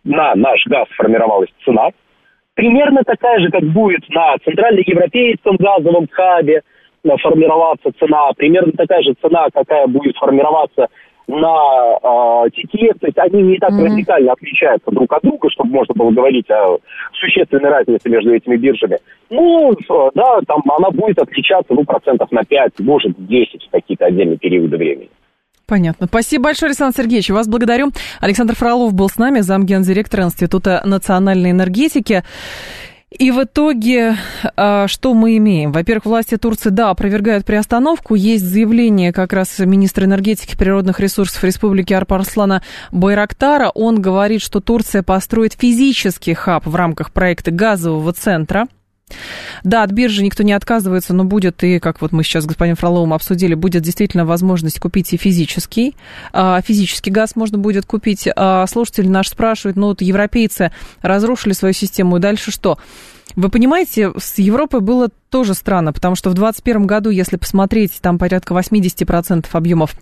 на 0.04 0.34
наш 0.34 0.66
газ 0.66 0.88
формировалась 0.96 1.50
цена, 1.64 1.90
примерно 2.54 3.02
такая 3.04 3.40
же, 3.40 3.50
как 3.50 3.62
будет 3.62 4.08
на 4.10 4.36
центральноевропейском 4.44 5.56
газовом 5.56 6.06
хабе 6.10 6.62
формироваться 7.22 7.90
цена, 7.98 8.30
примерно 8.36 8.72
такая 8.72 9.02
же 9.02 9.14
цена, 9.22 9.46
какая 9.54 9.86
будет 9.86 10.16
формироваться 10.16 10.88
на 11.30 12.44
э, 12.44 12.48
TTF, 12.48 12.98
то 13.00 13.06
есть 13.06 13.18
они 13.18 13.42
не 13.42 13.58
так 13.58 13.72
mm-hmm. 13.72 13.84
радикально 13.84 14.32
отличаются 14.32 14.90
друг 14.90 15.12
от 15.12 15.22
друга, 15.22 15.48
чтобы 15.50 15.70
можно 15.70 15.94
было 15.94 16.10
говорить 16.10 16.50
о 16.50 16.78
существенной 17.14 17.70
разнице 17.70 18.08
между 18.08 18.34
этими 18.34 18.56
биржами. 18.56 18.98
Ну, 19.30 19.74
да, 20.14 20.40
там 20.46 20.62
она 20.76 20.90
будет 20.90 21.18
отличаться, 21.18 21.72
ну, 21.72 21.84
процентов 21.84 22.30
на 22.32 22.44
5, 22.44 22.80
может, 22.80 23.14
10 23.16 23.66
в 23.66 23.70
какие-то 23.70 24.06
отдельные 24.06 24.38
периоды 24.38 24.76
времени. 24.76 25.10
Понятно. 25.70 26.06
Спасибо 26.08 26.44
большое, 26.44 26.70
Александр 26.70 26.96
Сергеевич. 26.96 27.30
Вас 27.30 27.46
благодарю. 27.46 27.92
Александр 28.20 28.56
Фролов 28.56 28.92
был 28.92 29.08
с 29.08 29.18
нами, 29.18 29.38
замгендиректора 29.38 30.24
Института 30.24 30.82
национальной 30.84 31.52
энергетики. 31.52 32.24
И 33.18 33.32
в 33.32 33.42
итоге, 33.42 34.16
а, 34.56 34.86
что 34.86 35.14
мы 35.14 35.36
имеем? 35.36 35.72
Во-первых, 35.72 36.06
власти 36.06 36.36
Турции, 36.36 36.70
да, 36.70 36.90
опровергают 36.90 37.44
приостановку. 37.44 38.14
Есть 38.14 38.44
заявление 38.44 39.12
как 39.12 39.32
раз 39.32 39.58
министра 39.58 40.04
энергетики 40.04 40.54
и 40.54 40.56
природных 40.56 41.00
ресурсов 41.00 41.42
Республики 41.42 41.92
Арпарслана 41.92 42.62
Байрактара. 42.92 43.70
Он 43.70 44.00
говорит, 44.00 44.42
что 44.42 44.60
Турция 44.60 45.02
построит 45.02 45.54
физический 45.54 46.34
хаб 46.34 46.66
в 46.66 46.74
рамках 46.76 47.12
проекта 47.12 47.50
газового 47.50 48.12
центра– 48.12 48.68
да, 49.64 49.82
от 49.82 49.92
биржи 49.92 50.22
никто 50.22 50.42
не 50.42 50.52
отказывается, 50.52 51.14
но 51.14 51.24
будет 51.24 51.62
и, 51.64 51.78
как 51.78 52.00
вот 52.00 52.12
мы 52.12 52.22
сейчас 52.22 52.44
с 52.44 52.46
господином 52.46 52.76
Фроловым 52.76 53.12
обсудили, 53.12 53.54
будет 53.54 53.82
действительно 53.82 54.24
возможность 54.24 54.80
купить 54.80 55.12
и 55.12 55.16
физический. 55.16 55.96
А, 56.32 56.60
физический 56.62 57.10
газ 57.10 57.36
можно 57.36 57.58
будет 57.58 57.86
купить. 57.86 58.28
А, 58.34 58.66
слушатели 58.66 59.08
наш 59.08 59.28
спрашивают, 59.28 59.76
ну 59.76 59.88
вот 59.88 60.02
европейцы 60.02 60.72
разрушили 61.02 61.52
свою 61.52 61.74
систему, 61.74 62.16
и 62.16 62.20
дальше 62.20 62.50
что? 62.50 62.78
Вы 63.36 63.48
понимаете, 63.48 64.12
с 64.18 64.38
Европой 64.38 64.80
было 64.80 65.08
тоже 65.28 65.54
странно, 65.54 65.92
потому 65.92 66.16
что 66.16 66.30
в 66.30 66.34
2021 66.34 66.86
году, 66.86 67.10
если 67.10 67.36
посмотреть, 67.36 67.92
там 68.00 68.18
порядка 68.18 68.54
80% 68.54 69.46
объемов 69.52 69.94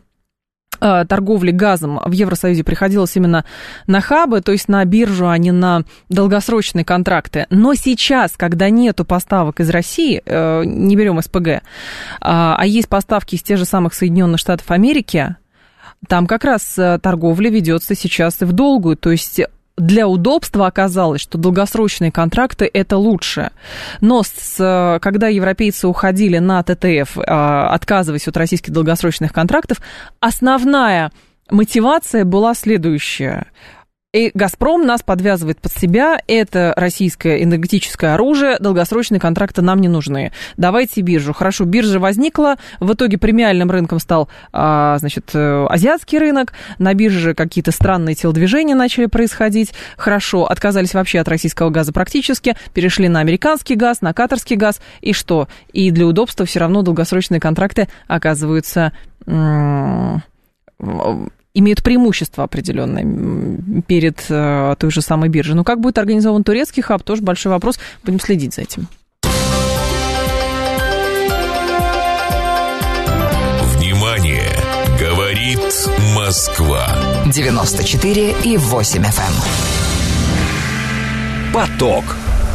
торговли 0.79 1.51
газом 1.51 2.01
в 2.05 2.13
Евросоюзе 2.13 2.63
приходилось 2.63 3.17
именно 3.17 3.45
на 3.87 4.01
хабы, 4.01 4.41
то 4.41 4.53
есть 4.53 4.69
на 4.69 4.85
биржу, 4.85 5.29
а 5.29 5.37
не 5.37 5.51
на 5.51 5.83
долгосрочные 6.09 6.85
контракты. 6.85 7.47
Но 7.51 7.75
сейчас, 7.75 8.37
когда 8.37 8.71
нету 8.71 9.05
поставок 9.05 9.61
из 9.61 9.71
России, 9.71 10.23
э, 10.25 10.63
не 10.65 10.95
берем 10.95 11.21
СПГ, 11.21 11.63
а, 12.21 12.57
а 12.57 12.67
есть 12.67 12.89
поставки 12.89 13.35
из 13.35 13.43
тех 13.43 13.59
же 13.59 13.65
самых 13.65 13.95
Соединенных 13.95 14.39
Штатов 14.39 14.71
Америки, 14.71 15.37
там 16.07 16.27
как 16.27 16.45
раз 16.45 16.79
э, 16.79 16.99
торговля 17.03 17.51
ведется 17.51 17.95
сейчас 17.97 18.41
и 18.43 18.45
в 18.45 18.53
долгую, 18.53 18.97
то 18.97 19.11
есть 19.11 19.41
для 19.78 20.08
удобства 20.08 20.66
оказалось, 20.66 21.20
что 21.20 21.38
долгосрочные 21.38 22.11
контракты 22.12 22.68
это 22.73 22.97
лучше. 22.97 23.50
Но 24.00 24.23
с, 24.23 24.99
когда 25.00 25.28
европейцы 25.28 25.88
уходили 25.88 26.38
на 26.38 26.62
ТТФ, 26.62 27.18
а, 27.18 27.68
отказываясь 27.73 28.28
от 28.28 28.37
российских 28.37 28.73
долгосрочных 28.73 29.32
контрактов, 29.32 29.78
основная 30.20 31.12
мотивация 31.50 32.25
была 32.25 32.54
следующая. 32.54 33.47
И 34.15 34.31
«Газпром» 34.33 34.87
нас 34.87 35.03
подвязывает 35.03 35.61
под 35.61 35.71
себя. 35.71 36.19
Это 36.27 36.73
российское 36.79 37.43
энергетическое 37.43 38.15
оружие. 38.15 38.57
Долгосрочные 38.59 39.21
контракты 39.21 39.61
нам 39.61 39.83
не 39.83 39.88
нужны. 39.88 40.33
Давайте 40.57 41.03
биржу. 41.03 41.35
Хорошо, 41.35 41.67
биржа 41.67 42.00
возникла. 42.00 42.57
В 42.81 42.95
итоге 42.95 43.19
премиальным 43.19 43.71
рынком 43.71 43.99
стал, 43.99 44.31
а, 44.50 44.97
значит, 44.97 45.33
э, 45.35 45.67
азиатский 45.69 46.17
рынок. 46.17 46.55
На 46.79 46.95
бирже 46.95 47.35
какие-то 47.35 47.71
странные 47.71 48.15
телодвижения 48.15 48.75
начали 48.75 49.05
происходить. 49.05 49.75
Хорошо, 49.99 50.47
отказались 50.47 50.95
вообще 50.95 51.21
от 51.21 51.29
российского 51.29 51.69
газа 51.69 51.93
практически. 51.93 52.57
Перешли 52.73 53.09
на 53.09 53.21
американский 53.21 53.75
газ, 53.75 54.00
на 54.00 54.15
катарский 54.15 54.57
газ. 54.57 54.81
И 55.03 55.12
что? 55.12 55.49
И 55.75 55.91
для 55.91 56.07
удобства 56.07 56.47
все 56.47 56.61
равно 56.61 56.81
долгосрочные 56.81 57.41
контракты 57.41 57.88
оказываются 58.07 58.95
имеют 61.55 61.83
преимущество 61.83 62.45
определенное 62.45 63.05
перед 63.87 64.25
э, 64.28 64.75
той 64.78 64.90
же 64.90 65.02
самой 65.02 65.28
биржей. 65.28 65.55
Но 65.55 65.64
как 65.64 65.81
будет 65.81 65.99
организован 65.99 66.45
турецкий 66.45 66.83
хаб, 66.83 67.02
тоже 67.02 67.23
большой 67.23 67.52
вопрос. 67.52 67.78
Будем 68.05 68.21
следить 68.21 68.55
за 68.55 68.62
этим. 68.62 68.88
Внимание! 73.76 74.52
Говорит 75.00 75.61
Москва. 76.17 76.88
94 77.26 78.35
и 78.45 78.57
8 78.57 79.02
FM. 79.02 79.05
Эм. 79.05 79.35
Поток. 81.52 82.05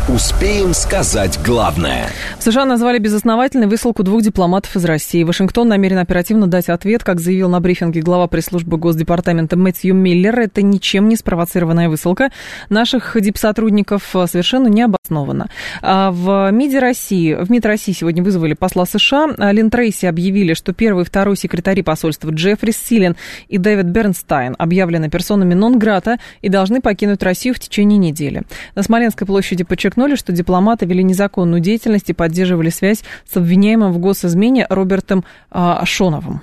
Успеем 0.09 0.73
сказать 0.73 1.39
главное. 1.45 2.07
В 2.37 2.43
США 2.43 2.65
назвали 2.65 2.99
безосновательной 2.99 3.67
высылку 3.67 4.03
двух 4.03 4.21
дипломатов 4.21 4.75
из 4.75 4.83
России. 4.83 5.23
Вашингтон 5.23 5.69
намерен 5.69 5.97
оперативно 5.97 6.47
дать 6.47 6.67
ответ, 6.67 7.05
как 7.05 7.21
заявил 7.21 7.47
на 7.47 7.61
брифинге 7.61 8.01
глава 8.01 8.27
пресс-службы 8.27 8.75
Госдепартамента 8.75 9.55
Мэтью 9.55 9.95
Миллер. 9.95 10.37
Это 10.37 10.61
ничем 10.61 11.07
не 11.07 11.15
спровоцированная 11.15 11.87
высылка 11.87 12.31
наших 12.67 13.15
дипсотрудников 13.17 14.03
совершенно 14.27 14.67
не 14.67 14.81
обоснована. 14.81 15.49
А 15.81 16.11
в 16.11 16.51
МИДе 16.51 16.79
России, 16.79 17.35
в 17.35 17.49
МИД 17.49 17.65
России 17.65 17.93
сегодня 17.93 18.21
вызвали 18.21 18.55
посла 18.55 18.85
США. 18.85 19.29
Лин 19.53 19.69
Трейси 19.69 20.07
объявили, 20.07 20.53
что 20.53 20.73
первый 20.73 21.03
и 21.03 21.07
второй 21.07 21.37
секретари 21.37 21.81
посольства 21.81 22.29
Джеффри 22.29 22.71
Силен 22.71 23.15
и 23.47 23.57
Дэвид 23.57 23.85
Бернстайн 23.85 24.55
объявлены 24.59 25.09
персонами 25.09 25.53
нон-грата 25.53 26.17
и 26.41 26.49
должны 26.49 26.81
покинуть 26.81 27.23
Россию 27.23 27.55
в 27.55 27.59
течение 27.59 27.97
недели. 27.97 28.43
На 28.75 28.83
Смоленской 28.83 29.25
площади 29.25 29.63
подчеркнули, 29.63 29.92
подчеркнули, 29.93 30.15
что 30.15 30.31
дипломаты 30.31 30.85
вели 30.85 31.03
незаконную 31.03 31.61
деятельность 31.61 32.09
и 32.09 32.13
поддерживали 32.13 32.69
связь 32.69 33.03
с 33.31 33.37
обвиняемым 33.37 33.93
в 33.93 33.99
госизмене 33.99 34.65
Робертом 34.69 35.23
а, 35.51 35.85
Шоновым. 35.85 36.41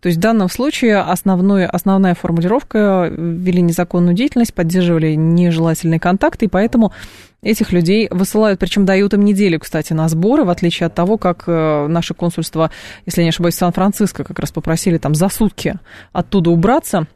То 0.00 0.08
есть 0.08 0.18
в 0.18 0.20
данном 0.20 0.48
случае 0.48 0.98
основной, 0.98 1.64
основная 1.64 2.14
формулировка 2.14 3.08
вели 3.08 3.62
незаконную 3.62 4.14
деятельность, 4.14 4.52
поддерживали 4.52 5.14
нежелательные 5.14 6.00
контакты, 6.00 6.46
и 6.46 6.48
поэтому 6.48 6.92
этих 7.40 7.70
людей 7.72 8.08
высылают, 8.10 8.58
причем 8.58 8.84
дают 8.84 9.14
им 9.14 9.24
неделю, 9.24 9.60
кстати, 9.60 9.92
на 9.92 10.08
сборы, 10.08 10.42
в 10.44 10.50
отличие 10.50 10.88
от 10.88 10.94
того, 10.94 11.18
как 11.18 11.44
э, 11.46 11.86
наше 11.86 12.14
консульство, 12.14 12.72
если 13.06 13.20
я 13.20 13.26
не 13.26 13.28
ошибаюсь, 13.28 13.54
Сан-Франциско 13.54 14.24
как 14.24 14.40
раз 14.40 14.50
попросили 14.50 14.98
там 14.98 15.14
за 15.14 15.28
сутки 15.28 15.78
оттуда 16.12 16.50
убраться 16.50 17.06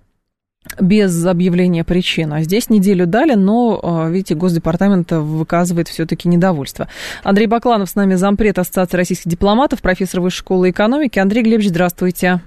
без 0.79 1.25
объявления 1.25 1.85
причин. 1.85 2.33
А 2.33 2.43
здесь 2.43 2.69
неделю 2.69 3.07
дали, 3.07 3.35
но, 3.35 3.81
а, 3.83 4.09
видите, 4.09 4.35
Госдепартамент 4.35 5.11
выказывает 5.12 5.88
все-таки 5.88 6.29
недовольство. 6.29 6.88
Андрей 7.23 7.47
Бакланов 7.47 7.88
с 7.88 7.95
нами, 7.95 8.14
зампред 8.14 8.59
Ассоциации 8.59 8.97
российских 8.97 9.31
дипломатов, 9.31 9.81
профессор 9.81 10.21
Высшей 10.21 10.40
школы 10.40 10.71
экономики. 10.71 11.19
Андрей 11.19 11.43
Глебович, 11.43 11.71
здравствуйте. 11.71 12.40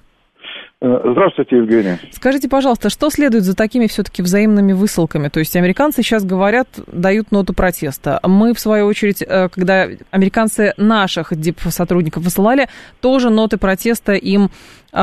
Э, 0.83 0.99
здравствуйте, 1.05 1.55
Евгений. 1.55 1.95
Скажите, 2.11 2.49
пожалуйста, 2.49 2.89
что 2.89 3.09
следует 3.09 3.43
за 3.43 3.55
такими 3.55 3.87
все-таки 3.87 4.21
взаимными 4.21 4.73
высылками? 4.73 5.29
То 5.29 5.39
есть 5.39 5.55
американцы 5.55 6.03
сейчас 6.03 6.25
говорят, 6.25 6.67
дают 6.91 7.31
ноту 7.31 7.53
протеста. 7.53 8.19
Мы, 8.27 8.53
в 8.53 8.59
свою 8.59 8.87
очередь, 8.87 9.21
э, 9.21 9.47
когда 9.47 9.87
американцы 10.11 10.73
наших 10.75 11.31
сотрудников 11.69 12.23
высылали, 12.23 12.67
тоже 13.01 13.29
ноты 13.29 13.57
протеста 13.57 14.11
им 14.11 14.49
э, 14.91 14.97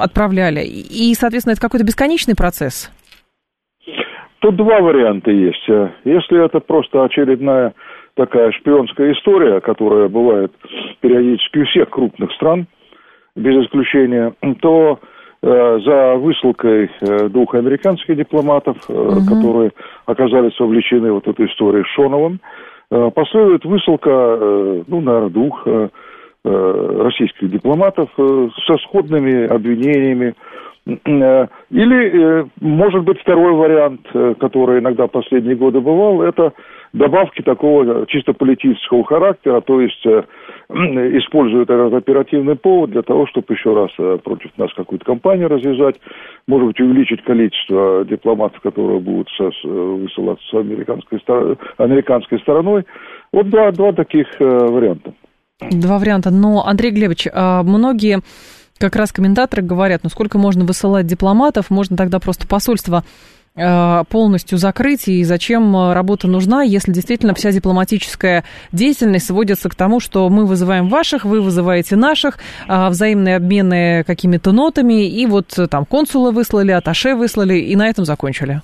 отправляли. 0.00 0.62
И, 0.64 1.14
соответственно, 1.14 1.52
это 1.52 1.60
какой-то 1.60 1.86
бесконечный 1.86 2.34
процесс? 2.34 2.90
Тут 4.40 4.56
два 4.56 4.80
варианта 4.80 5.30
есть. 5.30 5.68
Э, 5.68 5.90
если 6.04 6.44
это 6.44 6.58
просто 6.58 7.04
очередная 7.04 7.74
такая 8.16 8.50
шпионская 8.50 9.12
история, 9.12 9.60
которая 9.60 10.08
бывает 10.08 10.50
периодически 11.00 11.58
у 11.58 11.64
всех 11.66 11.90
крупных 11.90 12.32
стран– 12.32 12.66
без 13.36 13.64
исключения, 13.64 14.32
то 14.60 14.98
э, 15.42 15.78
за 15.84 16.14
высылкой 16.16 16.90
э, 17.00 17.28
двух 17.28 17.54
американских 17.54 18.16
дипломатов, 18.16 18.76
угу. 18.88 19.20
которые 19.28 19.72
оказались 20.06 20.58
вовлечены 20.58 21.10
в 21.10 21.14
вот 21.14 21.28
эту 21.28 21.46
историю 21.46 21.84
с 21.84 21.88
Шоновым, 21.88 22.40
последует 22.90 23.64
высылка, 23.64 24.10
ну, 24.86 25.00
наверное, 25.00 25.30
двух 25.30 25.66
российских 26.44 27.50
дипломатов 27.50 28.08
со 28.14 28.76
сходными 28.84 29.46
обвинениями. 29.46 30.34
Или, 30.86 32.46
может 32.60 33.04
быть, 33.04 33.18
второй 33.20 33.52
вариант, 33.54 34.02
который 34.38 34.80
иногда 34.80 35.06
последние 35.06 35.56
годы 35.56 35.80
бывал, 35.80 36.20
это 36.20 36.52
добавки 36.94 37.42
такого 37.42 38.06
чисто 38.06 38.32
политического 38.32 39.04
характера, 39.04 39.60
то 39.60 39.80
есть 39.80 40.06
э, 40.06 40.22
используют 40.70 41.68
этот 41.68 41.92
оперативный 41.92 42.54
повод 42.54 42.90
для 42.90 43.02
того, 43.02 43.26
чтобы 43.26 43.52
еще 43.52 43.74
раз 43.74 43.90
э, 43.98 44.18
против 44.22 44.56
нас 44.56 44.72
какую-то 44.74 45.04
кампанию 45.04 45.48
развязать, 45.48 45.96
может 46.46 46.68
быть, 46.68 46.80
увеличить 46.80 47.22
количество 47.24 48.04
дипломатов, 48.04 48.60
которые 48.60 49.00
будут 49.00 49.28
высылаться 49.64 50.44
с 50.48 50.54
американской, 50.54 51.20
американской 51.78 52.38
стороной. 52.38 52.84
Вот 53.32 53.50
два, 53.50 53.72
два 53.72 53.92
таких 53.92 54.26
э, 54.40 54.44
варианта. 54.44 55.12
Два 55.70 55.98
варианта. 55.98 56.30
Но, 56.30 56.64
Андрей 56.64 56.92
Глебович, 56.92 57.26
а 57.34 57.62
многие 57.64 58.20
как 58.78 58.96
раз 58.96 59.12
комментаторы 59.12 59.62
говорят, 59.62 60.02
ну 60.02 60.10
сколько 60.10 60.38
можно 60.38 60.64
высылать 60.64 61.06
дипломатов, 61.06 61.70
можно 61.70 61.96
тогда 61.96 62.18
просто 62.18 62.46
посольство 62.46 63.04
Э, 63.56 64.02
полностью 64.10 64.58
закрыть, 64.58 65.06
и 65.06 65.22
зачем 65.22 65.76
э, 65.76 65.92
работа 65.92 66.26
нужна, 66.26 66.64
если 66.64 66.90
действительно 66.90 67.34
вся 67.34 67.52
дипломатическая 67.52 68.42
деятельность 68.72 69.26
сводится 69.26 69.68
к 69.68 69.76
тому, 69.76 70.00
что 70.00 70.28
мы 70.28 70.44
вызываем 70.44 70.88
ваших, 70.88 71.24
вы 71.24 71.40
вызываете 71.40 71.94
наших, 71.94 72.38
а, 72.66 72.88
взаимные 72.88 73.36
обмены 73.36 74.02
какими-то 74.04 74.50
нотами, 74.50 75.06
и 75.06 75.24
вот 75.26 75.56
э, 75.56 75.68
там 75.68 75.84
консулы 75.84 76.32
выслали, 76.32 76.72
аташе 76.72 77.14
выслали, 77.14 77.54
и 77.54 77.76
на 77.76 77.86
этом 77.86 78.04
закончили. 78.04 78.60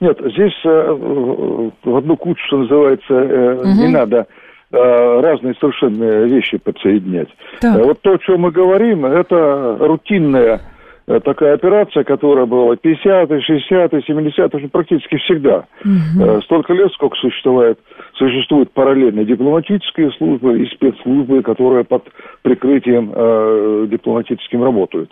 Нет, 0.00 0.18
здесь 0.18 0.64
в 0.64 1.96
одну 1.96 2.16
кучу, 2.16 2.40
что 2.48 2.58
называется, 2.58 3.14
угу. 3.14 3.68
не 3.68 3.86
надо 3.86 4.26
разные 4.70 5.54
совершенно 5.60 6.24
вещи 6.24 6.58
подсоединять. 6.58 7.28
Так. 7.60 7.78
Вот 7.84 8.00
то, 8.02 8.14
о 8.14 8.18
чем 8.18 8.40
мы 8.40 8.50
говорим, 8.50 9.06
это 9.06 9.76
рутинная 9.78 10.56
Э, 10.56 10.75
такая 11.06 11.54
операция, 11.54 12.04
которая 12.04 12.46
была 12.46 12.74
50-е, 12.74 13.26
60-е, 13.26 14.02
70-е, 14.08 14.68
практически 14.68 15.16
всегда. 15.18 15.66
Угу. 15.84 16.42
Столько 16.42 16.72
лет, 16.72 16.92
сколько 16.92 17.16
существует, 17.16 17.78
существуют 18.14 18.72
параллельные 18.72 19.24
дипломатические 19.24 20.10
службы 20.12 20.60
и 20.60 20.66
спецслужбы, 20.74 21.42
которые 21.42 21.84
под 21.84 22.04
прикрытием 22.42 23.12
э, 23.14 23.86
дипломатическим 23.90 24.64
работают. 24.64 25.10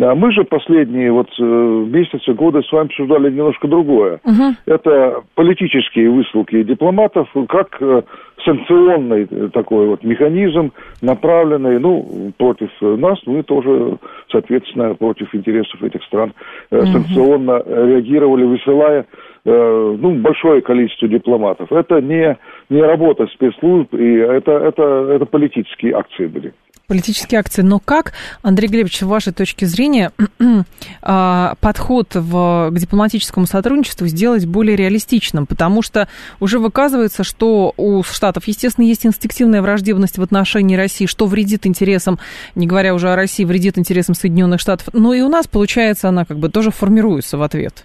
А 0.00 0.14
мы 0.14 0.32
же 0.32 0.44
последние 0.44 1.12
вот 1.12 1.28
э, 1.38 1.42
месяцы, 1.42 2.32
годы 2.32 2.62
с 2.62 2.72
вами 2.72 2.86
обсуждали 2.86 3.30
немножко 3.30 3.68
другое. 3.68 4.20
Угу. 4.24 4.54
Это 4.66 5.22
политические 5.34 6.10
высылки 6.10 6.62
дипломатов, 6.62 7.28
как 7.48 7.76
э, 7.80 8.02
санкционный 8.44 9.26
такой 9.50 9.86
вот 9.88 10.04
механизм, 10.04 10.72
направленный, 11.00 11.78
ну, 11.78 12.32
против 12.36 12.70
нас, 12.80 13.18
ну 13.26 13.38
и 13.38 13.42
тоже, 13.42 13.98
соответственно, 14.34 14.94
против 14.94 15.32
интересов 15.34 15.82
этих 15.82 16.02
стран, 16.04 16.34
угу. 16.70 16.86
санкционно 16.86 17.62
реагировали, 17.64 18.44
высылая 18.44 19.06
э, 19.44 19.96
ну, 20.00 20.14
большое 20.16 20.60
количество 20.60 21.06
дипломатов. 21.06 21.70
Это 21.70 22.00
не, 22.00 22.36
не 22.68 22.82
работа 22.82 23.26
спецслужб, 23.28 23.94
и 23.94 24.16
это, 24.16 24.52
это, 24.52 24.82
это 25.12 25.24
политические 25.26 25.94
акции 25.94 26.26
были 26.26 26.52
политические 26.86 27.40
акции. 27.40 27.62
Но 27.62 27.78
как, 27.78 28.12
Андрей 28.42 28.68
Глебович, 28.68 28.98
с 28.98 29.02
вашей 29.02 29.32
точки 29.32 29.64
зрения, 29.64 30.12
а, 31.02 31.54
подход 31.60 32.14
в, 32.14 32.70
к 32.70 32.78
дипломатическому 32.78 33.46
сотрудничеству 33.46 34.06
сделать 34.06 34.46
более 34.46 34.76
реалистичным? 34.76 35.46
Потому 35.46 35.82
что 35.82 36.08
уже 36.40 36.58
выказывается, 36.58 37.24
что 37.24 37.72
у 37.76 38.02
Штатов, 38.02 38.46
естественно, 38.46 38.84
есть 38.84 39.06
инстинктивная 39.06 39.62
враждебность 39.62 40.18
в 40.18 40.22
отношении 40.22 40.76
России, 40.76 41.06
что 41.06 41.26
вредит 41.26 41.66
интересам, 41.66 42.18
не 42.54 42.66
говоря 42.66 42.94
уже 42.94 43.08
о 43.08 43.16
России, 43.16 43.44
вредит 43.44 43.78
интересам 43.78 44.14
Соединенных 44.14 44.60
Штатов. 44.60 44.88
Но 44.92 45.14
и 45.14 45.22
у 45.22 45.28
нас, 45.28 45.46
получается, 45.46 46.08
она 46.08 46.24
как 46.24 46.38
бы 46.38 46.48
тоже 46.48 46.70
формируется 46.70 47.38
в 47.38 47.42
ответ. 47.42 47.84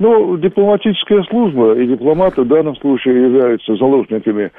Ну, 0.00 0.38
дипломатическая 0.38 1.22
служба 1.24 1.78
и 1.78 1.86
дипломаты 1.86 2.40
в 2.40 2.48
данном 2.48 2.74
случае 2.76 3.22
являются 3.22 3.76
заложниками 3.76 4.50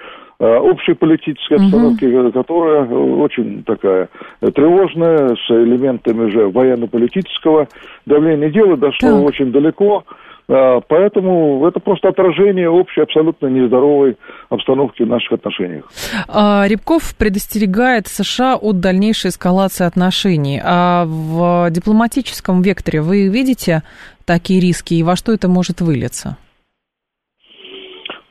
общей 0.45 0.93
политической 0.93 1.55
обстановки, 1.55 2.05
угу. 2.05 2.31
которая 2.31 2.86
очень 2.86 3.63
такая 3.63 4.10
тревожная, 4.39 5.36
с 5.36 5.51
элементами 5.51 6.29
же 6.31 6.50
военно-политического 6.50 7.68
давления. 8.05 8.50
Дело 8.50 8.75
дошло 8.77 9.11
так. 9.11 9.24
очень 9.24 9.51
далеко. 9.51 10.03
Э, 10.51 10.81
поэтому 10.87 11.66
это 11.66 11.79
просто 11.79 12.09
отражение 12.09 12.70
общей 12.70 13.01
абсолютно 13.01 13.48
нездоровой 13.48 14.18
обстановки 14.50 15.03
в 15.03 15.07
наших 15.07 15.31
отношениях. 15.33 15.85
А, 16.27 16.66
Рябков 16.68 17.16
предостерегает 17.18 18.07
США 18.07 18.55
от 18.55 18.79
дальнейшей 18.81 19.29
эскалации 19.29 19.85
отношений. 19.85 20.61
А 20.63 21.05
в 21.05 21.70
дипломатическом 21.72 22.61
векторе 22.61 23.01
вы 23.01 23.27
видите 23.29 23.83
такие 24.25 24.59
риски 24.59 24.96
и 24.96 25.03
во 25.03 25.16
что 25.16 25.31
это 25.31 25.48
может 25.48 25.79
вылиться? 25.79 26.37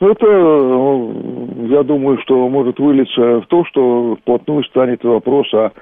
Это, 0.00 0.26
э, 0.26 1.66
я 1.68 1.82
думаю, 1.82 2.18
что 2.22 2.48
может 2.48 2.78
вылиться 2.78 3.40
в 3.40 3.46
то, 3.48 3.64
что 3.66 4.16
вплотную 4.16 4.64
станет 4.64 5.04
вопрос 5.04 5.52
о 5.52 5.72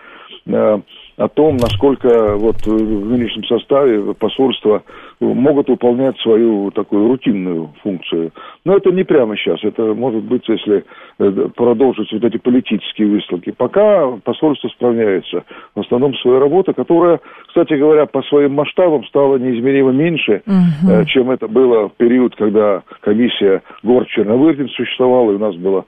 э, 0.46 0.80
о 1.18 1.28
том, 1.28 1.56
насколько 1.56 2.36
вот 2.36 2.64
в 2.64 3.10
нынешнем 3.10 3.44
составе 3.44 4.14
посольства 4.14 4.82
могут 5.18 5.68
выполнять 5.68 6.16
свою 6.20 6.70
такую 6.70 7.08
рутинную 7.08 7.70
функцию. 7.82 8.30
Но 8.64 8.76
это 8.76 8.90
не 8.92 9.02
прямо 9.02 9.36
сейчас, 9.36 9.58
это 9.64 9.82
может 9.94 10.22
быть, 10.22 10.48
если 10.48 10.84
э, 11.18 11.48
продолжить 11.56 12.12
вот 12.12 12.22
эти 12.22 12.36
политические 12.36 13.08
выставки. 13.08 13.50
Пока 13.50 14.12
посольство 14.22 14.68
справляется 14.68 15.42
в 15.74 15.80
основном 15.80 16.14
своей 16.14 16.38
работой, 16.38 16.72
которая, 16.74 17.18
кстати 17.48 17.74
говоря, 17.74 18.06
по 18.06 18.22
своим 18.22 18.52
масштабам 18.52 19.04
стала 19.06 19.38
неизмеримо 19.38 19.90
меньше, 19.90 20.42
угу. 20.46 21.04
чем 21.06 21.32
это 21.32 21.48
было 21.48 21.88
в 21.88 21.94
период, 21.94 22.36
когда 22.36 22.82
комиссия 23.00 23.62
Горчерна-Вырдин 23.82 24.68
существовала, 24.68 25.32
и 25.32 25.34
у 25.34 25.38
нас 25.38 25.56
было 25.56 25.84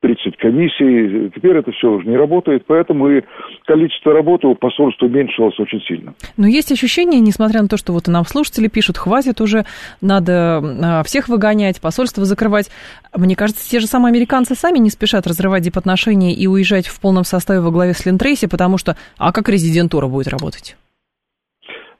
30 0.00 0.36
комиссий. 0.36 1.30
Теперь 1.34 1.56
это 1.56 1.72
все 1.72 1.90
уже 1.90 2.06
не 2.06 2.16
работает, 2.16 2.64
поэтому 2.66 3.10
и 3.10 3.22
количество 3.66 4.12
работы 4.12 4.46
у 4.46 4.54
посольства 4.54 5.06
уменьшилось 5.06 5.58
очень 5.58 5.80
сильно. 5.82 6.14
Но 6.36 6.46
есть 6.46 6.70
ощущение, 6.70 7.20
несмотря 7.20 7.62
на 7.62 7.68
то, 7.68 7.76
что 7.76 7.92
вот 7.92 8.06
и 8.06 8.10
нам 8.10 8.24
слушатели 8.24 8.68
пишут, 8.68 8.96
хватит 8.96 9.40
уже, 9.40 9.64
надо 10.00 10.62
а, 10.82 11.02
всех 11.02 11.28
выгонять, 11.28 11.80
посольство 11.80 12.24
закрывать. 12.24 12.70
Мне 13.16 13.34
кажется, 13.34 13.68
те 13.68 13.80
же 13.80 13.86
самые 13.86 14.12
американцы 14.12 14.54
сами 14.54 14.78
не 14.78 14.90
спешат 14.90 15.26
разрывать 15.26 15.62
дипотношения 15.62 16.32
и 16.32 16.46
уезжать 16.46 16.86
в 16.86 17.00
полном 17.00 17.24
составе 17.24 17.60
во 17.60 17.70
главе 17.70 17.92
с 17.92 18.06
Линтрейси, 18.06 18.46
потому 18.46 18.78
что, 18.78 18.96
а 19.18 19.32
как 19.32 19.48
резидентура 19.48 20.06
будет 20.06 20.28
работать? 20.28 20.76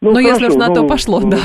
Ну, 0.00 0.12
ну 0.12 0.20
если 0.20 0.46
уж 0.46 0.54
на 0.54 0.68
ну, 0.68 0.74
то 0.74 0.84
пошло, 0.86 1.20
да. 1.20 1.38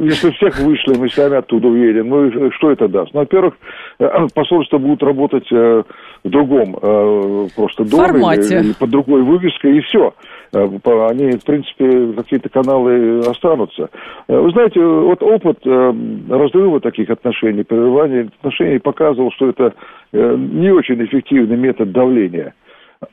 Если 0.00 0.30
всех 0.30 0.58
вышли, 0.60 0.96
мы 0.96 1.10
сами 1.10 1.38
оттуда 1.38 1.66
уедем, 1.66 2.08
ну 2.08 2.52
что 2.52 2.70
это 2.70 2.86
даст? 2.86 3.12
Ну, 3.12 3.20
во-первых, 3.20 3.54
э, 3.98 4.08
посольства 4.32 4.78
будут 4.78 5.02
работать 5.02 5.50
э, 5.50 5.82
в 6.22 6.28
другом 6.28 6.76
э, 6.80 7.48
просто 7.56 7.84
доме 7.84 8.06
Формате. 8.06 8.60
или 8.60 8.72
под 8.74 8.90
другой 8.90 9.22
вывеской, 9.22 9.78
и 9.78 9.80
все. 9.80 10.14
Они, 10.52 11.32
в 11.32 11.44
принципе, 11.44 12.12
какие-то 12.16 12.48
каналы 12.48 13.18
останутся. 13.28 13.90
Вы 14.28 14.50
знаете, 14.52 14.80
вот 14.80 15.20
опыт 15.22 15.58
разрыва 15.66 16.80
таких 16.80 17.10
отношений, 17.10 17.64
прерывания 17.64 18.30
отношений 18.38 18.78
показывал, 18.78 19.32
что 19.32 19.48
это 19.48 19.74
не 20.12 20.70
очень 20.70 21.04
эффективный 21.04 21.56
метод 21.56 21.90
давления. 21.90 22.54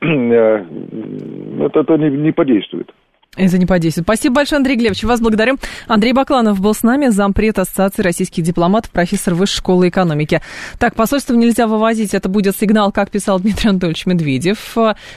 Это, 0.00 1.80
это 1.80 1.98
не, 1.98 2.08
не 2.08 2.32
подействует. 2.32 2.90
Это 3.36 3.58
не 3.58 3.66
подействует. 3.66 4.06
Спасибо 4.06 4.36
большое, 4.36 4.58
Андрей 4.58 4.76
Глебович. 4.76 5.04
Вас 5.04 5.20
благодарю. 5.20 5.56
Андрей 5.88 6.12
Бакланов 6.12 6.60
был 6.60 6.72
с 6.72 6.82
нами, 6.82 7.08
зампред 7.08 7.58
Ассоциации 7.58 8.02
российских 8.02 8.44
дипломатов, 8.44 8.92
профессор 8.92 9.34
Высшей 9.34 9.56
школы 9.56 9.88
экономики. 9.88 10.40
Так, 10.78 10.94
посольство 10.94 11.34
нельзя 11.34 11.66
вывозить, 11.66 12.14
это 12.14 12.28
будет 12.28 12.56
сигнал, 12.56 12.92
как 12.92 13.10
писал 13.10 13.40
Дмитрий 13.40 13.70
Анатольевич 13.70 14.06
Медведев. 14.06 14.74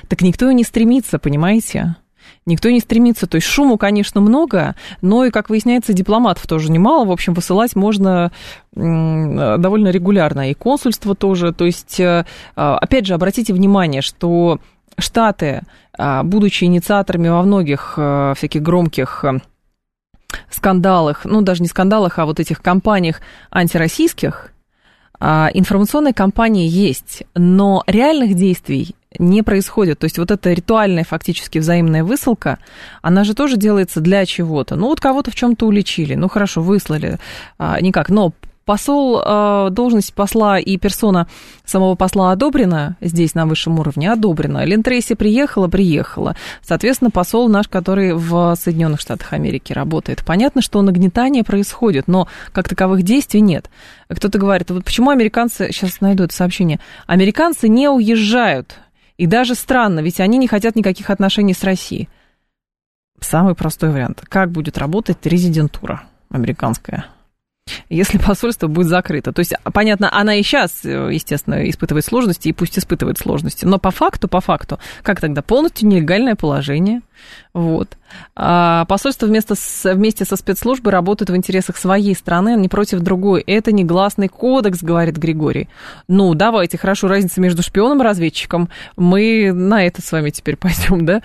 Так 0.08 0.22
никто 0.22 0.50
и 0.50 0.54
не 0.56 0.64
стремится, 0.64 1.20
понимаете? 1.20 1.96
Никто 2.46 2.70
не 2.70 2.80
стремится. 2.80 3.28
То 3.28 3.36
есть 3.36 3.48
шуму, 3.48 3.78
конечно, 3.78 4.20
много, 4.20 4.76
но 5.02 5.26
и, 5.26 5.32
как 5.32 5.50
выясняется, 5.50 5.94
дипломатов 5.94 6.48
тоже 6.48 6.72
немало. 6.72 7.06
В 7.06 7.12
общем, 7.12 7.34
высылать 7.34 7.76
можно 7.76 8.32
довольно 8.74 9.90
регулярно. 9.90 10.50
И 10.50 10.54
консульство 10.54 11.14
тоже. 11.14 11.54
То 11.54 11.66
есть, 11.66 12.00
э, 12.00 12.26
опять 12.56 13.06
же, 13.06 13.14
обратите 13.14 13.54
внимание, 13.54 14.02
что 14.02 14.60
Штаты, 14.98 15.62
а, 15.98 16.24
будучи 16.24 16.66
инициаторами 16.66 17.28
во 17.30 17.44
многих 17.44 17.94
э, 17.98 18.34
всяких 18.36 18.62
громких 18.62 19.24
э, 19.24 19.40
скандалах, 20.50 21.26
ну, 21.26 21.42
даже 21.42 21.62
не 21.62 21.68
скандалах, 21.68 22.20
а 22.20 22.26
вот 22.26 22.40
этих 22.40 22.62
кампаниях 22.62 23.22
антироссийских, 23.52 24.52
а, 25.20 25.50
информационная 25.54 26.14
кампания 26.14 26.68
есть, 26.68 27.24
но 27.34 27.84
реальных 27.88 28.36
действий 28.36 28.96
не 29.18 29.42
происходит. 29.42 30.00
То 30.00 30.06
есть 30.06 30.20
вот 30.20 30.30
эта 30.30 30.54
ритуальная 30.54 31.04
фактически 31.04 31.58
взаимная 31.58 32.04
высылка, 32.04 32.60
она 33.02 33.24
же 33.24 33.34
тоже 33.34 33.58
делается 33.58 34.00
для 34.00 34.26
чего-то. 34.26 34.76
Ну 34.76 34.88
вот 34.88 35.00
кого-то 35.00 35.32
в 35.32 35.36
чем-то 35.36 35.66
уличили, 35.66 36.14
ну 36.14 36.30
хорошо, 36.30 36.62
выслали, 36.62 37.20
а, 37.58 37.80
никак, 37.82 38.10
но 38.10 38.34
посол, 38.68 39.22
э, 39.26 39.70
должность 39.72 40.14
посла 40.14 40.60
и 40.60 40.78
персона 40.78 41.28
самого 41.64 41.96
посла 41.96 42.34
одобрена 42.34 42.98
здесь 43.00 43.34
на 43.34 43.46
высшем 43.46 43.80
уровне, 43.80 44.12
одобрена. 44.12 44.66
Лин 44.66 44.84
Трейси 44.84 45.16
приехала, 45.16 45.70
приехала. 45.70 46.36
Соответственно, 46.62 47.10
посол 47.10 47.48
наш, 47.48 47.70
который 47.70 48.14
в 48.14 48.56
Соединенных 48.56 49.00
Штатах 49.00 49.32
Америки 49.32 49.72
работает. 49.72 50.24
Понятно, 50.26 50.62
что 50.62 50.82
нагнетание 50.82 51.46
происходит, 51.46 52.08
но 52.10 52.28
как 52.52 52.68
таковых 52.68 53.04
действий 53.04 53.40
нет. 53.40 53.70
Кто-то 54.10 54.38
говорит, 54.38 54.70
вот 54.70 54.84
почему 54.84 55.12
американцы, 55.12 55.70
сейчас 55.72 56.02
найду 56.02 56.26
это 56.26 56.36
сообщение, 56.36 56.80
американцы 57.08 57.70
не 57.70 57.90
уезжают. 57.90 58.76
И 59.16 59.28
даже 59.28 59.56
странно, 59.56 60.02
ведь 60.02 60.20
они 60.20 60.38
не 60.38 60.48
хотят 60.48 60.76
никаких 60.76 61.10
отношений 61.10 61.54
с 61.54 61.64
Россией. 61.64 62.10
Самый 63.22 63.56
простой 63.56 63.92
вариант. 63.92 64.24
Как 64.28 64.52
будет 64.52 64.78
работать 64.78 65.26
резидентура 65.26 66.04
американская? 66.30 67.06
Если 67.90 68.18
посольство 68.26 68.68
будет 68.68 68.88
закрыто. 68.88 69.32
То 69.34 69.40
есть, 69.40 69.54
понятно, 69.74 70.14
она 70.14 70.36
и 70.36 70.44
сейчас, 70.44 70.84
естественно, 70.84 71.70
испытывает 71.70 72.06
сложности, 72.06 72.50
и 72.50 72.54
пусть 72.54 72.78
испытывает 72.78 73.18
сложности, 73.18 73.66
но 73.66 73.78
по 73.80 73.92
факту, 73.92 74.28
по 74.28 74.42
факту, 74.42 74.80
как 75.04 75.22
тогда? 75.22 75.42
Полностью 75.42 75.88
нелегальное 75.88 76.36
положение, 76.36 77.02
вот. 77.54 77.98
А 78.36 78.86
посольство 78.86 79.26
вместо, 79.26 79.56
вместе 79.84 80.26
со 80.26 80.36
спецслужбой 80.36 80.94
работает 80.94 81.30
в 81.30 81.36
интересах 81.36 81.78
своей 81.78 82.16
страны, 82.16 82.54
а 82.54 82.56
не 82.56 82.70
против 82.70 83.00
другой. 83.00 83.42
Это 83.42 83.72
негласный 83.72 84.28
кодекс, 84.28 84.82
говорит 84.82 85.18
Григорий. 85.18 85.70
Ну, 86.08 86.34
давайте, 86.34 86.78
хорошо, 86.78 87.08
разница 87.08 87.42
между 87.42 87.64
шпионом 87.64 88.02
и 88.02 88.04
разведчиком. 88.04 88.70
Мы 88.96 89.52
на 89.52 89.84
это 89.84 90.02
с 90.02 90.12
вами 90.12 90.30
теперь 90.30 90.56
пойдем, 90.58 91.06
да? 91.06 91.22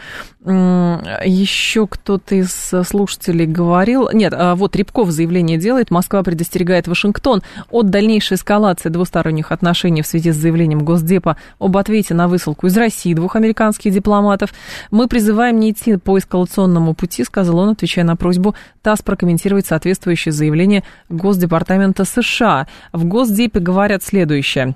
Еще 1.25 1.87
кто-то 1.87 2.35
из 2.35 2.73
слушателей 2.85 3.47
говорил... 3.47 4.09
Нет, 4.13 4.33
а 4.37 4.55
вот 4.55 4.75
Рябков 4.75 5.11
заявление 5.11 5.59
делает. 5.59 5.91
Москва 5.91 6.23
предостерегает 6.23 6.89
Вашингтон 6.89 7.43
от 7.71 7.91
дальнейшей 7.91 8.37
эскалации 8.37 8.89
двусторонних 8.89 9.53
отношений 9.53 10.03
в 10.03 10.07
связи 10.07 10.33
с 10.33 10.37
заявлением 10.37 10.85
Госдепа 10.85 11.37
об 11.59 11.77
ответе 11.77 12.15
на 12.15 12.27
высылку 12.27 12.67
из 12.67 12.77
России 12.77 13.15
двух 13.15 13.37
американских 13.37 13.93
дипломатов. 13.93 14.53
Мы 14.91 15.09
призываем 15.09 15.61
не 15.61 15.73
идти 15.73 15.82
по 16.03 16.19
эскалационному 16.19 16.95
пути, 16.95 17.25
сказал 17.25 17.59
он, 17.59 17.71
отвечая 17.71 18.05
на 18.05 18.17
просьбу 18.17 18.55
ТАСС 18.83 19.03
прокомментировать 19.03 19.67
соответствующее 19.67 20.33
заявление 20.33 20.85
Госдепартамента 21.09 22.05
США. 22.05 22.67
В 22.93 23.05
Госдепе 23.05 23.61
говорят 23.61 24.03
следующее. 24.03 24.75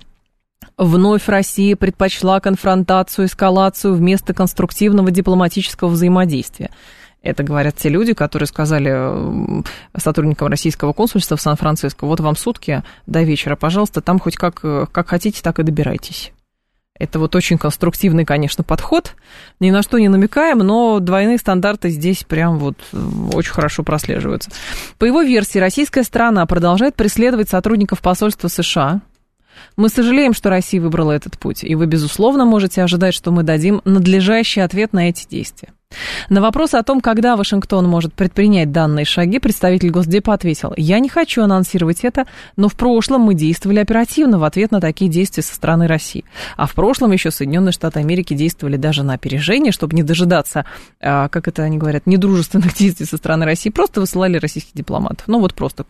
Вновь 0.79 1.29
Россия 1.29 1.75
предпочла 1.77 2.41
конфронтацию, 2.41 3.27
эскалацию 3.27 3.95
вместо 3.95 4.35
конструктивного 4.35 5.11
дипломатического 5.11 5.89
взаимодействия. 5.89 6.71
Это 7.23 7.43
говорят 7.43 7.77
те 7.77 7.89
люди, 7.89 8.13
которые 8.13 8.47
сказали 8.47 8.93
э, 8.93 9.63
сотрудникам 9.97 10.49
российского 10.49 10.93
консульства 10.93 11.37
в 11.37 11.41
Сан-Франциско, 11.41 12.07
вот 12.07 12.21
вам 12.21 12.37
сутки 12.37 12.85
до 13.07 13.23
вечера, 13.23 13.57
пожалуйста, 13.57 14.01
там 14.01 14.21
хоть 14.21 14.37
как, 14.37 14.61
э, 14.63 14.87
как 14.93 15.09
хотите, 15.09 15.41
так 15.43 15.59
и 15.59 15.65
добирайтесь. 15.65 16.33
Это 16.99 17.19
вот 17.19 17.35
очень 17.35 17.59
конструктивный, 17.59 18.25
конечно, 18.25 18.65
подход. 18.65 19.15
Ни 19.61 19.71
на 19.71 19.83
что 19.83 19.99
не 19.99 20.09
намекаем, 20.09 20.59
но 20.59 20.99
двойные 20.99 21.39
стандарты 21.39 21.91
здесь 21.91 22.25
прям 22.25 22.59
вот 22.59 22.77
очень 23.33 23.53
хорошо 23.53 23.83
прослеживаются. 23.83 24.51
По 24.99 25.05
его 25.05 25.23
версии, 25.23 25.59
российская 25.59 26.05
страна 26.05 26.47
продолжает 26.47 26.95
преследовать 26.95 27.49
сотрудников 27.49 28.01
посольства 28.01 28.49
США. 28.49 29.03
Мы 29.77 29.89
сожалеем, 29.89 30.35
что 30.35 30.51
Россия 30.51 30.81
выбрала 30.81 31.13
этот 31.13 31.39
путь, 31.39 31.65
и 31.65 31.75
вы, 31.75 31.87
безусловно, 31.87 32.45
можете 32.45 32.83
ожидать, 32.83 33.15
что 33.15 33.31
мы 33.31 33.43
дадим 33.43 33.81
надлежащий 33.85 34.61
ответ 34.61 34.93
на 34.93 35.09
эти 35.09 35.27
действия. 35.27 35.71
На 36.29 36.41
вопрос 36.41 36.75
о 36.75 36.83
том, 36.83 37.01
когда 37.01 37.37
Вашингтон 37.37 37.87
может 37.87 38.13
предпринять 38.13 38.73
данные 38.73 39.05
шаги, 39.05 39.39
представитель 39.39 39.91
Госдепа 39.91 40.35
ответил, 40.35 40.73
я 40.77 40.99
не 40.99 41.09
хочу 41.09 41.43
анонсировать 41.43 42.01
это, 42.03 42.27
но 42.57 42.69
в 42.69 42.75
прошлом 42.75 43.23
мы 43.23 43.35
действовали 43.35 43.79
оперативно 43.79 44.39
в 44.39 44.45
ответ 44.45 44.73
на 44.73 44.81
такие 44.81 45.11
действия 45.11 45.43
со 45.43 45.55
стороны 45.55 45.87
России. 45.87 46.25
А 46.57 46.67
в 46.67 46.75
прошлом 46.75 47.13
еще 47.13 47.31
Соединенные 47.31 47.73
Штаты 47.73 48.01
Америки 48.01 48.35
действовали 48.35 48.77
даже 48.77 49.05
на 49.05 49.15
опережение, 49.15 49.73
чтобы 49.73 49.95
не 49.95 50.03
дожидаться, 50.03 50.67
а, 51.01 51.29
как 51.29 51.47
это 51.47 51.63
они 51.63 51.79
говорят, 51.79 52.07
недружественных 52.07 52.75
действий 52.79 53.07
со 53.07 53.17
стороны 53.17 53.45
России, 53.45 53.71
просто 53.71 54.01
высылали 54.01 54.39
российских 54.39 54.75
дипломатов. 54.75 55.29
Ну 55.29 55.39
вот 55.39 55.55
просто 55.55 55.87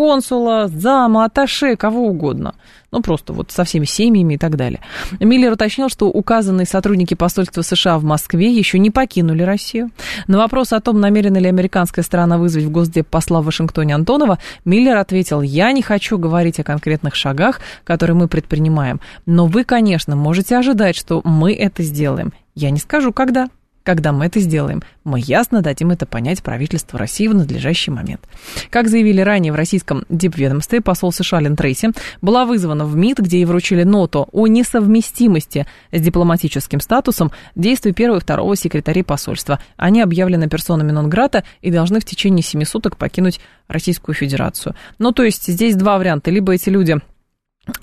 консула, 0.00 0.66
зама, 0.66 1.26
аташе, 1.26 1.76
кого 1.76 2.06
угодно. 2.06 2.54
Ну, 2.90 3.02
просто 3.02 3.34
вот 3.34 3.50
со 3.50 3.64
всеми 3.64 3.84
семьями 3.84 4.34
и 4.34 4.38
так 4.38 4.56
далее. 4.56 4.80
Миллер 5.20 5.52
уточнил, 5.52 5.90
что 5.90 6.08
указанные 6.08 6.64
сотрудники 6.64 7.12
посольства 7.12 7.60
США 7.60 7.98
в 7.98 8.04
Москве 8.04 8.50
еще 8.50 8.78
не 8.78 8.90
покинули 8.90 9.42
Россию. 9.42 9.90
На 10.26 10.38
вопрос 10.38 10.72
о 10.72 10.80
том, 10.80 11.00
намерена 11.00 11.36
ли 11.36 11.48
американская 11.48 12.02
сторона 12.02 12.38
вызвать 12.38 12.64
в 12.64 12.70
Госдеп 12.70 13.08
посла 13.08 13.42
в 13.42 13.44
Вашингтоне 13.44 13.94
Антонова, 13.94 14.38
Миллер 14.64 14.96
ответил, 14.96 15.42
я 15.42 15.70
не 15.72 15.82
хочу 15.82 16.16
говорить 16.16 16.58
о 16.60 16.64
конкретных 16.64 17.14
шагах, 17.14 17.60
которые 17.84 18.16
мы 18.16 18.26
предпринимаем, 18.26 19.02
но 19.26 19.44
вы, 19.44 19.64
конечно, 19.64 20.16
можете 20.16 20.56
ожидать, 20.56 20.96
что 20.96 21.20
мы 21.24 21.52
это 21.52 21.82
сделаем. 21.82 22.32
Я 22.54 22.70
не 22.70 22.78
скажу, 22.78 23.12
когда. 23.12 23.50
Когда 23.82 24.12
мы 24.12 24.26
это 24.26 24.40
сделаем, 24.40 24.82
мы 25.04 25.20
ясно 25.20 25.62
дадим 25.62 25.90
это 25.90 26.04
понять 26.04 26.42
правительству 26.42 26.98
России 26.98 27.28
в 27.28 27.34
надлежащий 27.34 27.90
момент. 27.90 28.20
Как 28.68 28.88
заявили 28.88 29.20
ранее 29.22 29.52
в 29.52 29.56
российском 29.56 30.04
дипведомстве, 30.10 30.80
посол 30.82 31.12
США 31.12 31.40
Лен 31.40 31.56
Трейси 31.56 31.90
была 32.20 32.44
вызвана 32.44 32.84
в 32.84 32.94
МИД, 32.94 33.20
где 33.20 33.38
ей 33.38 33.46
вручили 33.46 33.82
ноту 33.82 34.28
о 34.32 34.46
несовместимости 34.46 35.66
с 35.92 36.00
дипломатическим 36.00 36.80
статусом 36.80 37.32
действий 37.54 37.92
первого 37.92 38.18
и 38.18 38.20
второго 38.20 38.54
секретарей 38.54 39.02
посольства. 39.02 39.60
Они 39.76 40.02
объявлены 40.02 40.48
персонами 40.48 40.92
нон-грата 40.92 41.44
и 41.62 41.70
должны 41.70 42.00
в 42.00 42.04
течение 42.04 42.42
семи 42.42 42.66
суток 42.66 42.98
покинуть 42.98 43.40
Российскую 43.66 44.14
Федерацию. 44.14 44.74
Ну, 44.98 45.12
то 45.12 45.22
есть 45.22 45.46
здесь 45.46 45.76
два 45.76 45.96
варианта. 45.96 46.30
Либо 46.30 46.52
эти 46.52 46.68
люди 46.68 46.98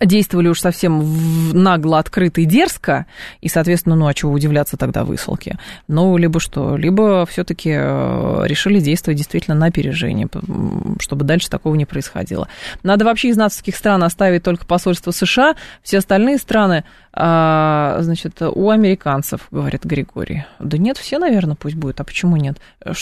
действовали 0.02 0.48
уж 0.48 0.60
совсем 0.60 1.54
нагло, 1.54 2.00
открыто 2.00 2.42
и 2.42 2.46
дерзко, 2.46 3.06
и, 3.42 3.48
соответственно, 3.48 3.96
ну, 3.96 4.08
а 4.08 4.14
чего 4.14 4.32
удивляться 4.32 4.76
тогда 4.76 5.04
высылке? 5.04 5.58
Ну, 5.88 6.18
либо 6.18 6.40
что, 6.40 6.76
либо 6.76 7.26
все-таки 7.26 7.72
э, 7.74 8.42
решили 8.46 8.80
действовать 8.80 9.18
действительно 9.18 9.56
на 9.56 9.68
опережение, 9.68 10.28
чтобы 11.00 11.26
дальше 11.26 11.50
такого 11.50 11.76
не 11.76 11.86
происходило. 11.86 12.48
Надо 12.84 13.06
вообще 13.06 13.30
из 13.30 13.38
нацистских 13.38 13.76
стран 13.76 14.04
оставить 14.04 14.44
только 14.44 14.66
посольство 14.66 15.12
США, 15.12 15.56
все 15.84 16.00
остальные 16.00 16.40
страны, 16.40 16.84
а, 17.14 17.98
значит, 18.02 18.42
у 18.42 18.70
американцев, 18.70 19.48
говорит 19.52 19.84
Григорий. 19.86 20.46
Да 20.60 20.78
нет, 20.78 20.98
все, 20.98 21.20
наверное, 21.20 21.56
пусть 21.56 21.76
будет, 21.76 22.00
а 22.00 22.04
почему 22.04 22.36
нет? 22.36 22.58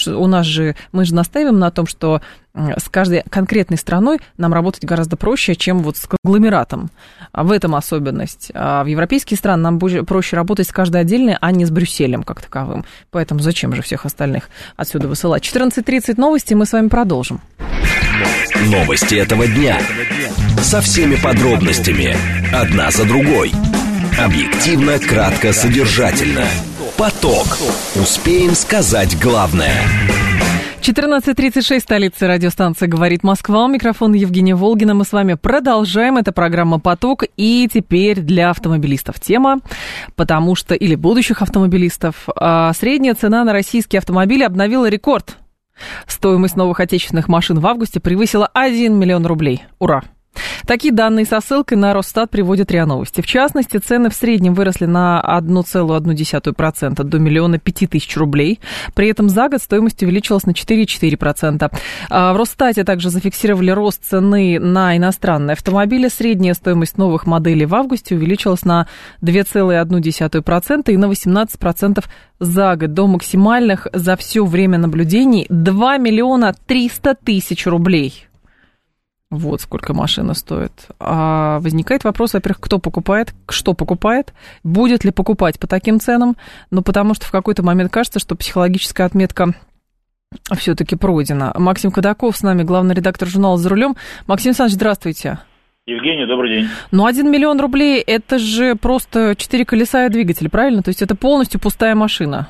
У 0.07 0.27
нас 0.27 0.45
же, 0.45 0.75
мы 0.91 1.05
же 1.05 1.15
настаиваем 1.15 1.59
на 1.59 1.71
том, 1.71 1.87
что 1.87 2.21
с 2.55 2.89
каждой 2.89 3.23
конкретной 3.29 3.77
страной 3.77 4.19
нам 4.37 4.53
работать 4.53 4.85
гораздо 4.85 5.17
проще, 5.17 5.55
чем 5.55 5.79
вот 5.79 5.97
с 5.97 6.07
конгломератом. 6.07 6.89
А 7.31 7.43
в 7.43 7.51
этом 7.51 7.75
особенность. 7.75 8.51
А 8.53 8.83
в 8.83 8.87
европейские 8.87 9.37
страны 9.37 9.63
нам 9.63 9.79
проще 9.79 10.35
работать 10.35 10.69
с 10.69 10.71
каждой 10.71 11.01
отдельной, 11.01 11.37
а 11.39 11.51
не 11.51 11.65
с 11.65 11.71
Брюсселем 11.71 12.23
как 12.23 12.41
таковым. 12.41 12.85
Поэтому 13.11 13.41
зачем 13.41 13.73
же 13.75 13.81
всех 13.81 14.05
остальных 14.05 14.49
отсюда 14.77 15.07
высылать? 15.07 15.43
14.30 15.43 16.15
новости, 16.17 16.53
мы 16.53 16.65
с 16.65 16.71
вами 16.71 16.87
продолжим. 16.87 17.41
Новости 18.67 19.15
этого 19.15 19.47
дня. 19.47 19.79
Со 20.61 20.81
всеми 20.81 21.15
подробностями. 21.15 22.15
Одна 22.53 22.89
за 22.89 23.05
другой. 23.05 23.51
Объективно, 24.17 24.97
кратко, 24.97 25.51
содержательно. 25.51 26.45
Поток. 26.97 27.57
Успеем 27.95 28.55
сказать 28.55 29.19
главное. 29.19 29.75
14.36, 30.87 31.79
столица 31.79 32.27
радиостанции 32.27 32.85
«Говорит 32.85 33.23
Москва». 33.23 33.65
У 33.65 33.67
микрофона 33.67 34.13
Евгения 34.13 34.53
Волгина. 34.53 34.93
Мы 34.93 35.03
с 35.03 35.13
вами 35.13 35.33
продолжаем. 35.33 36.17
Это 36.17 36.31
программа 36.31 36.79
«Поток». 36.79 37.23
И 37.37 37.67
теперь 37.73 38.19
для 38.19 38.51
автомобилистов 38.51 39.19
тема, 39.19 39.61
потому 40.15 40.53
что, 40.53 40.75
или 40.75 40.93
будущих 40.93 41.41
автомобилистов, 41.41 42.27
а, 42.35 42.71
средняя 42.73 43.15
цена 43.15 43.43
на 43.43 43.51
российские 43.51 43.97
автомобили 43.97 44.43
обновила 44.43 44.87
рекорд. 44.87 45.37
Стоимость 46.05 46.55
новых 46.55 46.79
отечественных 46.79 47.29
машин 47.29 47.57
в 47.57 47.65
августе 47.65 47.99
превысила 47.99 48.45
1 48.53 48.93
миллион 48.93 49.25
рублей. 49.25 49.63
Ура! 49.79 50.03
Такие 50.65 50.93
данные 50.93 51.25
со 51.25 51.41
ссылкой 51.41 51.77
на 51.77 51.93
Росстат 51.93 52.29
приводят 52.31 52.71
РИА 52.71 52.85
Новости. 52.85 53.21
В 53.21 53.27
частности, 53.27 53.77
цены 53.77 54.09
в 54.09 54.13
среднем 54.13 54.53
выросли 54.53 54.85
на 54.85 55.23
1,1% 55.25 57.03
до 57.03 57.19
миллиона 57.19 57.59
пяти 57.59 57.87
тысяч 57.87 58.15
рублей. 58.17 58.59
При 58.93 59.09
этом 59.09 59.29
за 59.29 59.47
год 59.49 59.61
стоимость 59.61 60.01
увеличилась 60.03 60.45
на 60.45 60.51
4,4%. 60.51 61.71
А 62.09 62.33
в 62.33 62.37
Росстате 62.37 62.83
также 62.83 63.09
зафиксировали 63.09 63.71
рост 63.71 64.03
цены 64.03 64.59
на 64.59 64.97
иностранные 64.97 65.53
автомобили. 65.53 66.07
Средняя 66.07 66.53
стоимость 66.53 66.97
новых 66.97 67.25
моделей 67.25 67.65
в 67.65 67.75
августе 67.75 68.15
увеличилась 68.15 68.65
на 68.65 68.87
2,1% 69.21 70.91
и 70.91 70.97
на 70.97 71.05
18% 71.05 72.03
за 72.39 72.75
год 72.75 72.93
до 72.93 73.07
максимальных 73.07 73.87
за 73.93 74.15
все 74.15 74.45
время 74.45 74.77
наблюдений 74.77 75.45
2 75.49 75.97
миллиона 75.97 76.53
300 76.65 77.15
тысяч 77.15 77.65
рублей. 77.65 78.24
Вот 79.31 79.61
сколько 79.61 79.93
машина 79.93 80.33
стоит. 80.33 80.71
А 80.99 81.59
возникает 81.59 82.03
вопрос, 82.03 82.33
во-первых, 82.33 82.59
кто 82.61 82.79
покупает, 82.79 83.33
что 83.49 83.73
покупает, 83.73 84.33
будет 84.63 85.03
ли 85.03 85.11
покупать 85.11 85.59
по 85.59 85.67
таким 85.67 85.99
ценам. 85.99 86.37
Ну, 86.71 86.81
потому 86.83 87.15
что 87.15 87.25
в 87.25 87.31
какой-то 87.31 87.63
момент 87.63 87.91
кажется, 87.91 88.19
что 88.19 88.35
психологическая 88.35 89.07
отметка 89.07 89.53
все-таки 90.55 90.95
пройдено. 90.95 91.53
Максим 91.55 91.91
Кадаков 91.91 92.37
с 92.37 92.43
нами, 92.43 92.63
главный 92.63 92.93
редактор 92.93 93.27
журнала 93.27 93.57
«За 93.57 93.69
рулем». 93.69 93.95
Максим 94.27 94.49
Александрович, 94.49 94.75
здравствуйте. 94.75 95.39
Евгений, 95.87 96.25
добрый 96.25 96.49
день. 96.49 96.69
Ну, 96.91 97.05
1 97.05 97.29
миллион 97.29 97.59
рублей– 97.59 98.01
это 98.07 98.39
же 98.39 98.75
просто 98.75 99.35
4 99.35 99.65
колеса 99.65 100.05
и 100.05 100.09
двигатель, 100.09 100.49
правильно? 100.49 100.81
То 100.81 100.89
есть 100.89 101.01
это 101.01 101.15
полностью 101.15 101.59
пустая 101.59 101.93
машина. 101.93 102.49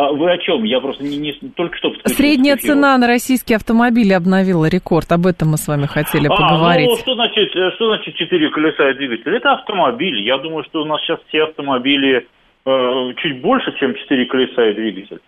А 0.00 0.12
вы 0.12 0.32
о 0.32 0.38
чем? 0.38 0.64
Я 0.64 0.80
просто 0.80 1.04
не, 1.04 1.18
не 1.18 1.32
только 1.54 1.76
что... 1.76 1.92
Средняя 2.06 2.56
цена 2.56 2.96
на 2.96 3.06
российские 3.06 3.56
автомобили 3.56 4.14
обновила 4.14 4.66
рекорд. 4.66 5.12
Об 5.12 5.26
этом 5.26 5.50
мы 5.50 5.58
с 5.58 5.68
вами 5.68 5.84
хотели 5.84 6.26
а, 6.26 6.30
поговорить. 6.30 6.88
Ну, 6.88 6.96
что 6.96 7.14
значит, 7.14 7.54
э, 7.54 7.70
что 7.72 7.88
значит 7.88 8.14
4 8.14 8.50
колеса 8.50 8.90
и 8.90 8.94
двигатель? 8.94 9.36
Это 9.36 9.52
автомобиль. 9.52 10.22
Я 10.22 10.38
думаю, 10.38 10.64
что 10.64 10.82
у 10.82 10.84
нас 10.86 11.02
сейчас 11.02 11.20
все 11.28 11.44
автомобили 11.44 12.26
э, 12.64 13.12
чуть 13.18 13.42
больше, 13.42 13.76
чем 13.78 13.94
4 13.94 14.24
колеса 14.24 14.70
и 14.70 14.74
двигатель. 14.74 15.20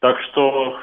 Так 0.00 0.18
что 0.22 0.78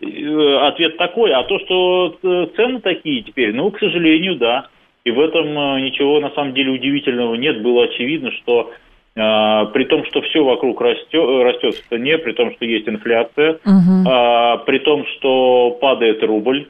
э, 0.00 0.56
ответ 0.62 0.96
такой. 0.96 1.30
А 1.32 1.42
то, 1.44 1.58
что 1.58 2.18
э, 2.22 2.46
цены 2.56 2.80
такие 2.80 3.22
теперь, 3.22 3.52
ну, 3.52 3.70
к 3.70 3.78
сожалению, 3.78 4.36
да. 4.36 4.68
И 5.04 5.10
в 5.10 5.20
этом 5.20 5.52
ничего 5.84 6.20
на 6.20 6.30
самом 6.30 6.54
деле 6.54 6.70
удивительного 6.70 7.34
нет. 7.34 7.60
Было 7.60 7.84
очевидно, 7.84 8.32
что 8.32 8.72
при 9.14 9.84
том, 9.84 10.04
что 10.06 10.22
все 10.22 10.42
вокруг 10.42 10.80
растет, 10.80 11.44
растет 11.44 11.74
в 11.74 11.88
цене, 11.88 12.18
при 12.18 12.32
том, 12.32 12.52
что 12.54 12.64
есть 12.64 12.88
инфляция, 12.88 13.58
угу. 13.64 14.08
а, 14.08 14.56
при 14.58 14.78
том, 14.78 15.06
что 15.06 15.70
падает 15.80 16.22
рубль, 16.24 16.68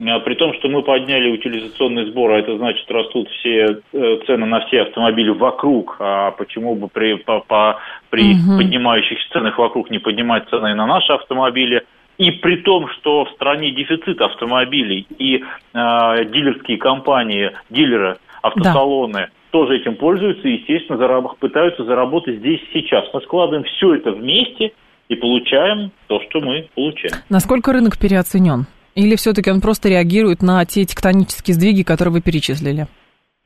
а, 0.00 0.20
при 0.20 0.34
том, 0.34 0.54
что 0.54 0.68
мы 0.68 0.82
подняли 0.82 1.30
утилизационный 1.30 2.06
сбор, 2.06 2.32
а 2.32 2.38
это 2.38 2.56
значит 2.56 2.90
растут 2.90 3.28
все 3.28 3.82
э, 3.92 4.18
цены 4.26 4.46
на 4.46 4.60
все 4.66 4.82
автомобили 4.82 5.28
вокруг, 5.28 5.96
а 6.00 6.30
почему 6.30 6.74
бы 6.76 6.88
при, 6.88 7.14
по, 7.14 7.40
по, 7.40 7.78
при 8.08 8.32
угу. 8.32 8.56
поднимающихся 8.56 9.28
ценах 9.30 9.58
вокруг 9.58 9.90
не 9.90 9.98
поднимать 9.98 10.48
цены 10.48 10.74
на 10.74 10.86
наши 10.86 11.12
автомобили, 11.12 11.84
и 12.16 12.30
при 12.30 12.56
том, 12.56 12.88
что 12.88 13.26
в 13.26 13.30
стране 13.32 13.70
дефицит 13.70 14.18
автомобилей 14.22 15.06
и 15.18 15.44
э, 15.74 16.24
дилерские 16.24 16.78
компании, 16.78 17.52
дилеры, 17.68 18.16
автосалоны 18.40 19.12
да 19.12 19.28
тоже 19.52 19.76
этим 19.76 19.96
пользуются 19.96 20.48
и, 20.48 20.54
естественно, 20.54 20.98
зараб- 20.98 21.36
пытаются 21.38 21.84
заработать 21.84 22.38
здесь 22.38 22.60
сейчас. 22.72 23.04
Мы 23.12 23.20
складываем 23.20 23.64
все 23.64 23.94
это 23.94 24.10
вместе 24.10 24.72
и 25.08 25.14
получаем 25.14 25.92
то, 26.08 26.20
что 26.28 26.40
мы 26.40 26.68
получаем. 26.74 27.14
Насколько 27.28 27.72
рынок 27.72 27.98
переоценен? 27.98 28.66
Или 28.94 29.14
все-таки 29.16 29.50
он 29.50 29.60
просто 29.60 29.88
реагирует 29.88 30.42
на 30.42 30.64
те 30.64 30.84
тектонические 30.84 31.54
сдвиги, 31.54 31.82
которые 31.82 32.12
вы 32.14 32.20
перечислили? 32.22 32.86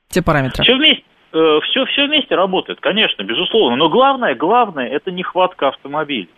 Те 0.09 0.23
параметры. 0.23 0.62
Все 0.64 0.77
вместе. 0.77 1.03
Все, 1.31 1.83
э, 1.83 1.87
все 1.87 2.07
вместе 2.07 2.35
работает, 2.35 2.81
конечно, 2.81 3.23
безусловно. 3.25 3.77
Но 3.77 3.88
главное, 3.88 4.35
главное, 4.35 4.88
это 4.88 5.11
нехватка 5.11 5.69
автомобилей. 5.69 6.31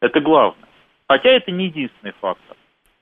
Это 0.00 0.20
главное. 0.20 0.68
Хотя 1.06 1.30
это 1.30 1.50
не 1.50 1.66
единственный 1.66 2.14
фактор. 2.20 2.56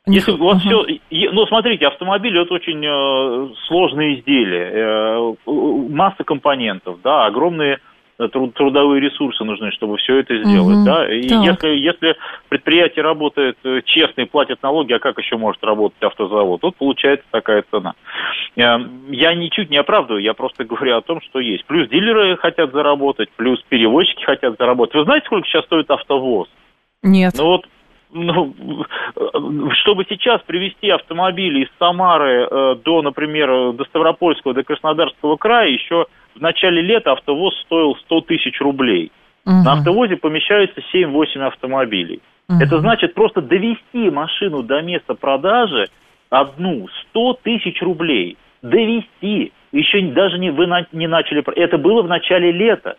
Если 0.06 0.32
у 0.32 0.44
вас 0.44 0.64
uh-huh. 0.64 0.98
все, 1.10 1.30
ну 1.32 1.46
смотрите, 1.46 1.86
автомобиль 1.86 2.38
это 2.38 2.54
очень 2.54 2.82
э, 2.84 3.54
сложное 3.66 4.14
изделие, 4.14 4.70
э, 4.72 5.34
масса 5.46 6.24
компонентов, 6.24 7.00
да, 7.02 7.26
огромные 7.26 7.80
э, 8.18 8.28
труд, 8.28 8.54
трудовые 8.54 9.02
ресурсы 9.02 9.44
нужны, 9.44 9.70
чтобы 9.72 9.98
все 9.98 10.20
это 10.20 10.42
сделать, 10.42 10.78
uh-huh. 10.78 10.84
да. 10.84 11.14
И 11.14 11.28
так. 11.28 11.44
если 11.44 11.68
если 11.76 12.16
предприятие 12.48 13.02
работает 13.04 13.58
э, 13.62 13.82
честно 13.84 14.22
и 14.22 14.24
платит 14.24 14.62
налоги, 14.62 14.94
а 14.94 14.98
как 15.00 15.18
еще 15.18 15.36
может 15.36 15.62
работать 15.62 16.02
автозавод? 16.02 16.62
Вот 16.62 16.76
получается 16.76 17.26
такая 17.30 17.62
цена. 17.70 17.92
Э, 18.56 18.78
я 19.10 19.34
ничуть 19.34 19.68
не 19.68 19.76
оправдываю, 19.76 20.22
я 20.22 20.32
просто 20.32 20.64
говорю 20.70 20.96
о 20.96 21.02
том, 21.02 21.20
что 21.20 21.40
есть. 21.40 21.66
Плюс 21.66 21.90
дилеры 21.90 22.38
хотят 22.38 22.72
заработать, 22.72 23.28
плюс 23.36 23.62
перевозчики 23.68 24.24
хотят 24.24 24.56
заработать. 24.58 24.94
Вы 24.94 25.04
знаете, 25.04 25.26
сколько 25.26 25.46
сейчас 25.46 25.66
стоит 25.66 25.90
автовоз? 25.90 26.48
Нет. 27.02 27.34
Ну 27.36 27.44
вот 27.44 27.66
ну, 28.12 28.54
чтобы 29.82 30.04
сейчас 30.08 30.40
привести 30.42 30.90
автомобили 30.90 31.64
из 31.64 31.68
Самары 31.78 32.46
э, 32.50 32.74
до, 32.84 33.02
например, 33.02 33.72
до 33.72 33.84
Ставропольского, 33.84 34.54
до 34.54 34.64
Краснодарского 34.64 35.36
края, 35.36 35.70
еще 35.70 36.06
в 36.34 36.40
начале 36.40 36.82
лета 36.82 37.12
автовоз 37.12 37.54
стоил 37.62 37.96
100 37.96 38.20
тысяч 38.22 38.60
рублей. 38.60 39.12
Угу. 39.46 39.54
На 39.64 39.72
автовозе 39.72 40.16
помещается 40.16 40.80
7-8 40.92 41.40
автомобилей. 41.40 42.20
Угу. 42.48 42.58
Это 42.60 42.80
значит 42.80 43.14
просто 43.14 43.40
довести 43.40 44.10
машину 44.10 44.62
до 44.62 44.82
места 44.82 45.14
продажи 45.14 45.86
одну 46.30 46.88
100 47.10 47.38
тысяч 47.42 47.80
рублей. 47.82 48.36
Довести. 48.62 49.52
Еще 49.72 50.02
даже 50.08 50.38
не, 50.38 50.50
вы 50.50 50.66
не 50.92 51.06
начали... 51.06 51.42
Это 51.56 51.78
было 51.78 52.02
в 52.02 52.08
начале 52.08 52.52
лета. 52.52 52.96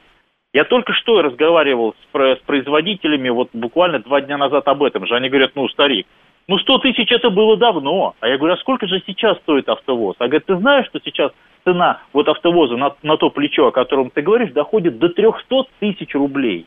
Я 0.53 0.65
только 0.65 0.93
что 0.93 1.21
разговаривал 1.21 1.93
с, 1.93 2.17
с 2.17 2.39
производителями, 2.45 3.29
вот 3.29 3.49
буквально 3.53 3.99
два 3.99 4.21
дня 4.21 4.37
назад 4.37 4.67
об 4.67 4.83
этом 4.83 5.05
же. 5.05 5.15
Они 5.15 5.29
говорят, 5.29 5.51
ну, 5.55 5.69
старик, 5.69 6.07
ну, 6.47 6.57
100 6.57 6.79
тысяч 6.79 7.11
это 7.11 7.29
было 7.29 7.55
давно. 7.55 8.15
А 8.19 8.27
я 8.27 8.37
говорю, 8.37 8.55
а 8.55 8.57
сколько 8.57 8.85
же 8.87 9.01
сейчас 9.07 9.37
стоит 9.39 9.69
автовоз? 9.69 10.15
А 10.19 10.25
говорит, 10.25 10.45
ты 10.45 10.57
знаешь, 10.57 10.87
что 10.87 10.99
сейчас 11.03 11.31
цена 11.63 12.01
вот 12.11 12.27
автовоза 12.27 12.75
на, 12.75 12.93
на 13.03 13.15
то 13.15 13.29
плечо, 13.29 13.67
о 13.67 13.71
котором 13.71 14.09
ты 14.09 14.21
говоришь, 14.21 14.51
доходит 14.51 14.99
до 14.99 15.07
300 15.09 15.63
тысяч 15.79 16.13
рублей. 16.15 16.65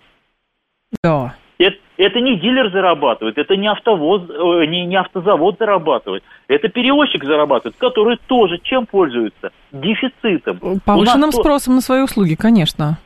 Да. 1.02 1.34
Это, 1.58 1.76
это 1.98 2.20
не 2.20 2.38
дилер 2.38 2.70
зарабатывает, 2.72 3.38
это 3.38 3.56
не 3.56 3.68
автовоз, 3.68 4.22
э, 4.28 4.66
не, 4.66 4.86
не 4.86 4.96
автозавод 4.96 5.56
зарабатывает, 5.58 6.24
это 6.48 6.68
перевозчик 6.68 7.24
зарабатывает, 7.24 7.76
который 7.76 8.18
тоже 8.26 8.58
чем 8.62 8.86
пользуется? 8.86 9.52
Дефицитом. 9.70 10.80
Повышенным 10.84 11.30
спросом 11.30 11.76
на 11.76 11.80
свои 11.80 12.02
услуги, 12.02 12.34
конечно. 12.34 12.98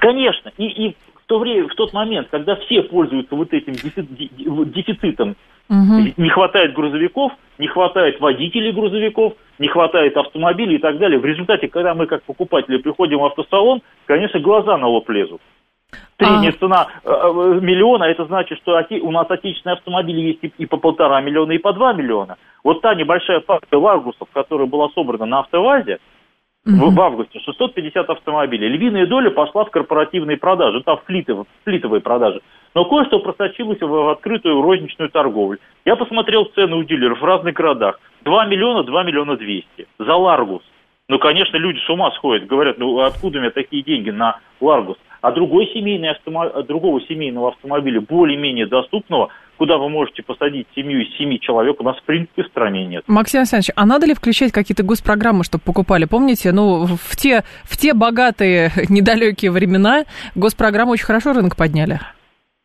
Конечно, 0.00 0.50
и, 0.56 0.66
и 0.66 0.96
в 1.26 1.26
то 1.26 1.38
время, 1.38 1.68
в 1.68 1.74
тот 1.74 1.92
момент, 1.92 2.28
когда 2.30 2.56
все 2.56 2.82
пользуются 2.82 3.34
вот 3.34 3.52
этим 3.52 3.74
дефицитом, 3.74 5.36
угу. 5.68 6.12
не 6.16 6.28
хватает 6.28 6.72
грузовиков, 6.72 7.32
не 7.58 7.66
хватает 7.66 8.20
водителей 8.20 8.72
грузовиков, 8.72 9.34
не 9.58 9.68
хватает 9.68 10.16
автомобилей 10.16 10.76
и 10.76 10.80
так 10.80 10.98
далее. 10.98 11.18
В 11.18 11.24
результате, 11.24 11.68
когда 11.68 11.94
мы 11.94 12.06
как 12.06 12.22
покупатели 12.22 12.78
приходим 12.78 13.18
в 13.18 13.24
автосалон, 13.24 13.82
конечно, 14.06 14.40
глаза 14.40 14.76
на 14.76 14.86
лоб 14.86 15.08
лезут. 15.10 15.40
Средняя 16.18 16.52
а... 16.52 16.58
цена 16.58 16.86
э, 17.04 17.10
э, 17.10 17.60
миллиона, 17.60 18.04
это 18.04 18.24
значит, 18.24 18.58
что 18.58 18.80
у 19.02 19.10
нас 19.10 19.26
отечественные 19.30 19.74
автомобили 19.74 20.20
есть 20.20 20.38
и, 20.42 20.52
и 20.58 20.66
по 20.66 20.78
полтора 20.78 21.20
миллиона, 21.20 21.52
и 21.52 21.58
по 21.58 21.72
два 21.72 21.92
миллиона. 21.92 22.36
Вот 22.64 22.80
та 22.80 22.94
небольшая 22.94 23.40
партия 23.40 23.76
Ларгусов, 23.76 24.28
которая 24.32 24.66
была 24.66 24.88
собрана 24.90 25.26
на 25.26 25.40
автовазе, 25.40 25.98
в, 26.66 26.94
в 26.94 27.00
августе 27.00 27.38
650 27.40 28.10
автомобилей. 28.10 28.68
Львиная 28.68 29.06
доля 29.06 29.30
пошла 29.30 29.64
в 29.64 29.70
корпоративные 29.70 30.36
продажи, 30.36 30.82
там 30.82 30.98
флитовые, 31.06 31.46
флитовые 31.64 32.00
продажи. 32.00 32.40
Но 32.74 32.84
кое-что 32.84 33.20
просочилось 33.20 33.80
в, 33.80 33.86
в 33.86 34.08
открытую 34.10 34.60
розничную 34.60 35.10
торговлю. 35.10 35.58
Я 35.84 35.96
посмотрел 35.96 36.44
цены 36.46 36.76
у 36.76 36.82
дилеров 36.82 37.20
в 37.20 37.24
разных 37.24 37.54
городах. 37.54 38.00
2 38.24 38.46
миллиона, 38.46 38.82
2 38.82 39.02
миллиона 39.04 39.36
200 39.36 39.86
за 39.98 40.14
Ларгус. 40.14 40.62
Ну, 41.08 41.20
конечно, 41.20 41.56
люди 41.56 41.78
с 41.78 41.88
ума 41.88 42.10
сходят, 42.12 42.48
говорят, 42.48 42.78
ну 42.78 42.98
откуда 42.98 43.38
у 43.38 43.40
меня 43.40 43.52
такие 43.52 43.84
деньги 43.84 44.10
на 44.10 44.40
Ларгус? 44.60 44.96
А 45.20 45.30
другой 45.30 45.66
семейный 45.72 46.10
автомоб... 46.10 46.66
другого 46.66 47.00
семейного 47.02 47.48
автомобиля, 47.48 48.00
более-менее 48.00 48.66
доступного, 48.66 49.28
куда 49.56 49.78
вы 49.78 49.88
можете 49.88 50.22
посадить 50.22 50.66
семью 50.74 51.02
из 51.02 51.16
семи 51.16 51.40
человек, 51.40 51.80
у 51.80 51.84
нас 51.84 51.96
в 51.98 52.02
принципе 52.02 52.42
в 52.42 52.46
стране 52.48 52.86
нет. 52.86 53.04
Максим 53.06 53.40
Александрович, 53.40 53.70
а 53.76 53.86
надо 53.86 54.06
ли 54.06 54.14
включать 54.14 54.52
какие-то 54.52 54.82
госпрограммы, 54.82 55.44
чтобы 55.44 55.62
покупали? 55.64 56.04
Помните, 56.04 56.52
ну, 56.52 56.86
в 56.86 57.16
те, 57.16 57.44
в 57.64 57.76
те 57.76 57.94
богатые, 57.94 58.70
недалекие 58.88 59.50
времена 59.50 60.04
госпрограммы 60.34 60.92
очень 60.92 61.06
хорошо 61.06 61.32
рынок 61.32 61.56
подняли. 61.56 62.00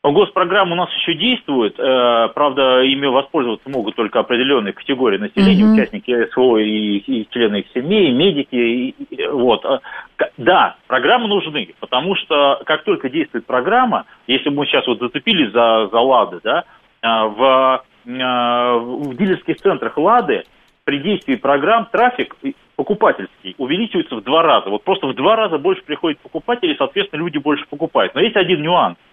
Госпрограмма 0.04 0.74
у 0.74 0.76
нас 0.78 0.90
еще 0.96 1.14
действует, 1.14 1.80
э, 1.80 2.30
правда, 2.34 2.82
ими 2.82 3.06
воспользоваться 3.06 3.70
могут 3.70 3.96
только 3.96 4.20
определенные 4.20 4.74
категории 4.74 5.20
населения, 5.20 5.64
uh-huh. 5.64 5.74
участники 5.74 6.26
СВО 6.32 6.58
и, 6.58 6.98
и 6.98 7.28
члены 7.30 7.58
их 7.58 7.68
семей, 7.72 8.12
медики. 8.12 8.56
И, 8.56 8.96
и, 9.10 9.28
вот. 9.28 9.64
Э, 9.64 9.80
да, 10.38 10.76
программы 10.88 11.28
нужны, 11.28 11.76
потому 11.80 12.16
что 12.16 12.62
как 12.66 12.84
только 12.84 13.10
действует 13.10 13.46
программа, 13.46 14.06
если 14.26 14.50
мы 14.50 14.66
сейчас 14.66 14.88
вот 14.88 14.98
зацепились 15.00 15.52
за, 15.52 15.88
за 15.92 16.00
ЛАДы, 16.00 16.40
да, 16.44 16.64
в, 17.02 17.84
в 18.06 19.16
дилерских 19.16 19.58
центрах 19.58 19.98
ЛАДы 19.98 20.44
при 20.84 21.00
действии 21.00 21.36
программ 21.36 21.88
трафик 21.92 22.36
покупательский 22.76 23.56
увеличивается 23.58 24.16
в 24.16 24.24
два 24.24 24.42
раза. 24.42 24.70
Вот 24.70 24.84
просто 24.84 25.08
в 25.08 25.16
два 25.16 25.36
раза 25.36 25.58
больше 25.58 25.84
приходит 25.84 26.20
покупателей, 26.20 26.76
соответственно, 26.78 27.20
люди 27.20 27.38
больше 27.38 27.66
покупают. 27.70 28.16
Но 28.16 28.22
есть 28.22 28.36
один 28.36 28.62
нюанс– 28.62 28.98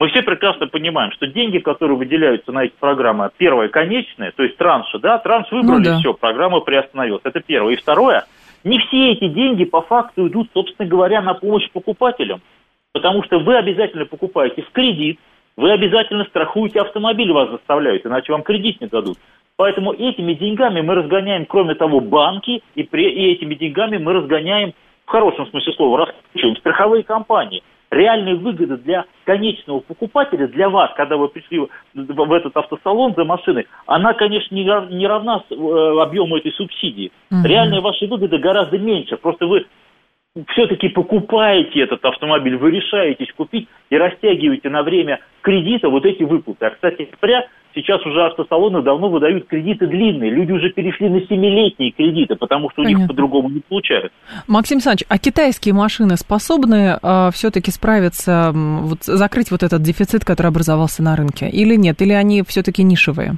мы 0.00 0.08
все 0.08 0.22
прекрасно 0.22 0.66
понимаем, 0.66 1.12
что 1.12 1.26
деньги, 1.28 1.58
которые 1.58 1.96
выделяются 1.96 2.50
на 2.50 2.64
эти 2.64 2.74
программы, 2.78 3.30
первое, 3.36 3.68
конечное, 3.68 4.32
то 4.32 4.42
есть 4.42 4.56
транши, 4.56 4.98
да, 4.98 5.18
транш 5.18 5.50
выбрали, 5.52 5.78
ну, 5.78 5.84
да. 5.84 5.98
все, 5.98 6.14
программа 6.14 6.60
приостановилась. 6.60 7.22
Это 7.24 7.40
первое. 7.40 7.74
И 7.74 7.76
второе, 7.76 8.26
не 8.64 8.78
все 8.80 9.12
эти 9.12 9.28
деньги 9.28 9.64
по 9.64 9.82
факту 9.82 10.26
идут, 10.26 10.50
собственно 10.52 10.88
говоря, 10.88 11.22
на 11.22 11.34
помощь 11.34 11.70
покупателям. 11.70 12.40
Потому 12.92 13.22
что 13.24 13.38
вы 13.38 13.56
обязательно 13.56 14.04
покупаете 14.04 14.62
в 14.62 14.70
кредит, 14.72 15.20
вы 15.56 15.72
обязательно 15.72 16.24
страхуете 16.24 16.80
автомобиль, 16.80 17.32
вас 17.32 17.50
заставляют, 17.50 18.04
иначе 18.06 18.32
вам 18.32 18.42
кредит 18.42 18.80
не 18.80 18.88
дадут. 18.88 19.18
Поэтому 19.56 19.92
этими 19.92 20.34
деньгами 20.34 20.80
мы 20.80 20.94
разгоняем, 20.94 21.46
кроме 21.46 21.74
того, 21.74 22.00
банки, 22.00 22.62
и, 22.74 22.82
при, 22.82 23.10
и 23.10 23.32
этими 23.32 23.54
деньгами 23.54 23.98
мы 23.98 24.12
разгоняем, 24.12 24.72
в 25.06 25.10
хорошем 25.10 25.46
смысле 25.48 25.72
слова, 25.74 26.06
раскручиваем 26.06 26.56
страховые 26.56 27.04
компании– 27.04 27.62
реальная 27.94 28.34
выгода 28.34 28.76
для 28.76 29.04
конечного 29.24 29.80
покупателя, 29.80 30.48
для 30.48 30.68
вас, 30.68 30.90
когда 30.96 31.16
вы 31.16 31.28
пришли 31.28 31.60
в 31.94 32.32
этот 32.32 32.56
автосалон 32.56 33.14
за 33.16 33.24
машиной, 33.24 33.66
она, 33.86 34.12
конечно, 34.12 34.54
не 34.54 35.06
равна 35.06 35.42
э, 35.48 35.54
объему 35.54 36.36
этой 36.36 36.52
субсидии. 36.52 37.10
Угу. 37.30 37.46
Реальная 37.46 37.80
ваша 37.80 38.06
выгода 38.06 38.38
гораздо 38.38 38.78
меньше. 38.78 39.16
Просто 39.16 39.46
вы 39.46 39.66
все-таки 40.48 40.88
покупаете 40.88 41.82
этот 41.82 42.04
автомобиль, 42.04 42.56
вы 42.56 42.72
решаетесь 42.72 43.32
купить 43.36 43.68
и 43.88 43.96
растягиваете 43.96 44.68
на 44.68 44.82
время 44.82 45.20
кредита 45.42 45.88
вот 45.88 46.04
эти 46.04 46.24
выплаты. 46.24 46.66
А, 46.66 46.70
кстати 46.70 47.08
говоря, 47.20 47.46
сейчас 47.72 48.04
уже 48.04 48.24
автосалоны 48.24 48.82
давно 48.82 49.10
выдают 49.10 49.46
кредиты 49.46 49.86
длинные. 49.86 50.30
Люди 50.30 50.50
уже 50.50 50.70
перешли 50.70 51.08
на 51.08 51.20
семилетние 51.20 51.92
кредиты, 51.92 52.34
потому 52.34 52.68
что 52.70 52.82
Понятно. 52.82 52.96
у 52.96 53.00
них 53.00 53.08
по-другому 53.08 53.48
не 53.48 53.60
получается. 53.60 54.10
Максим 54.48 54.78
Александрович, 54.78 55.06
а 55.08 55.18
китайские 55.18 55.72
машины 55.72 56.16
способны 56.16 56.98
э, 57.00 57.30
все-таки 57.32 57.70
справиться, 57.70 58.50
вот, 58.52 59.04
закрыть 59.04 59.52
вот 59.52 59.62
этот 59.62 59.82
дефицит, 59.82 60.24
который 60.24 60.48
образовался 60.48 61.04
на 61.04 61.14
рынке? 61.14 61.48
Или 61.48 61.76
нет? 61.76 62.02
Или 62.02 62.12
они 62.12 62.42
все-таки 62.42 62.82
нишевые? 62.82 63.36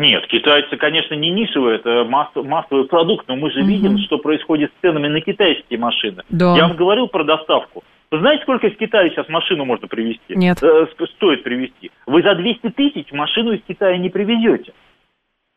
Нет, 0.00 0.26
китайцы, 0.28 0.78
конечно, 0.78 1.12
не 1.12 1.30
нишевые, 1.30 1.76
это 1.76 2.04
массовый 2.04 2.86
продукт, 2.86 3.28
но 3.28 3.36
мы 3.36 3.50
же 3.50 3.60
угу. 3.60 3.68
видим, 3.68 3.98
что 3.98 4.16
происходит 4.16 4.72
с 4.72 4.80
ценами 4.80 5.08
на 5.08 5.20
китайские 5.20 5.78
машины. 5.78 6.22
Да. 6.30 6.56
Я 6.56 6.68
вам 6.68 6.76
говорил 6.76 7.06
про 7.08 7.22
доставку. 7.22 7.84
Вы 8.10 8.18
знаете, 8.20 8.42
сколько 8.42 8.66
из 8.66 8.76
Китая 8.78 9.10
сейчас 9.10 9.28
машину 9.28 9.66
можно 9.66 9.88
привезти? 9.88 10.34
Нет. 10.34 10.62
Э, 10.62 10.86
стоит 11.16 11.42
привезти. 11.42 11.90
Вы 12.06 12.22
за 12.22 12.34
200 12.34 12.70
тысяч 12.70 13.12
машину 13.12 13.52
из 13.52 13.62
Китая 13.68 13.98
не 13.98 14.08
привезете. 14.08 14.72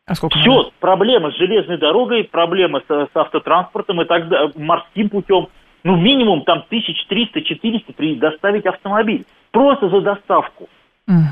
А 0.06 0.14
сколько 0.14 0.38
Все, 0.38 0.54
надо? 0.54 0.70
проблема 0.78 1.30
с 1.30 1.36
железной 1.36 1.78
дорогой, 1.78 2.24
проблема 2.24 2.82
с, 2.86 2.86
с 2.86 3.16
автотранспортом 3.16 4.02
и 4.02 4.04
так 4.04 4.28
далее, 4.28 4.52
морским 4.56 5.08
путем. 5.08 5.48
Ну, 5.84 5.96
минимум 5.96 6.42
там 6.42 6.64
1300-400 6.70 8.16
доставить 8.16 8.66
автомобиль. 8.66 9.24
Просто 9.50 9.88
за 9.88 10.02
доставку. 10.02 10.68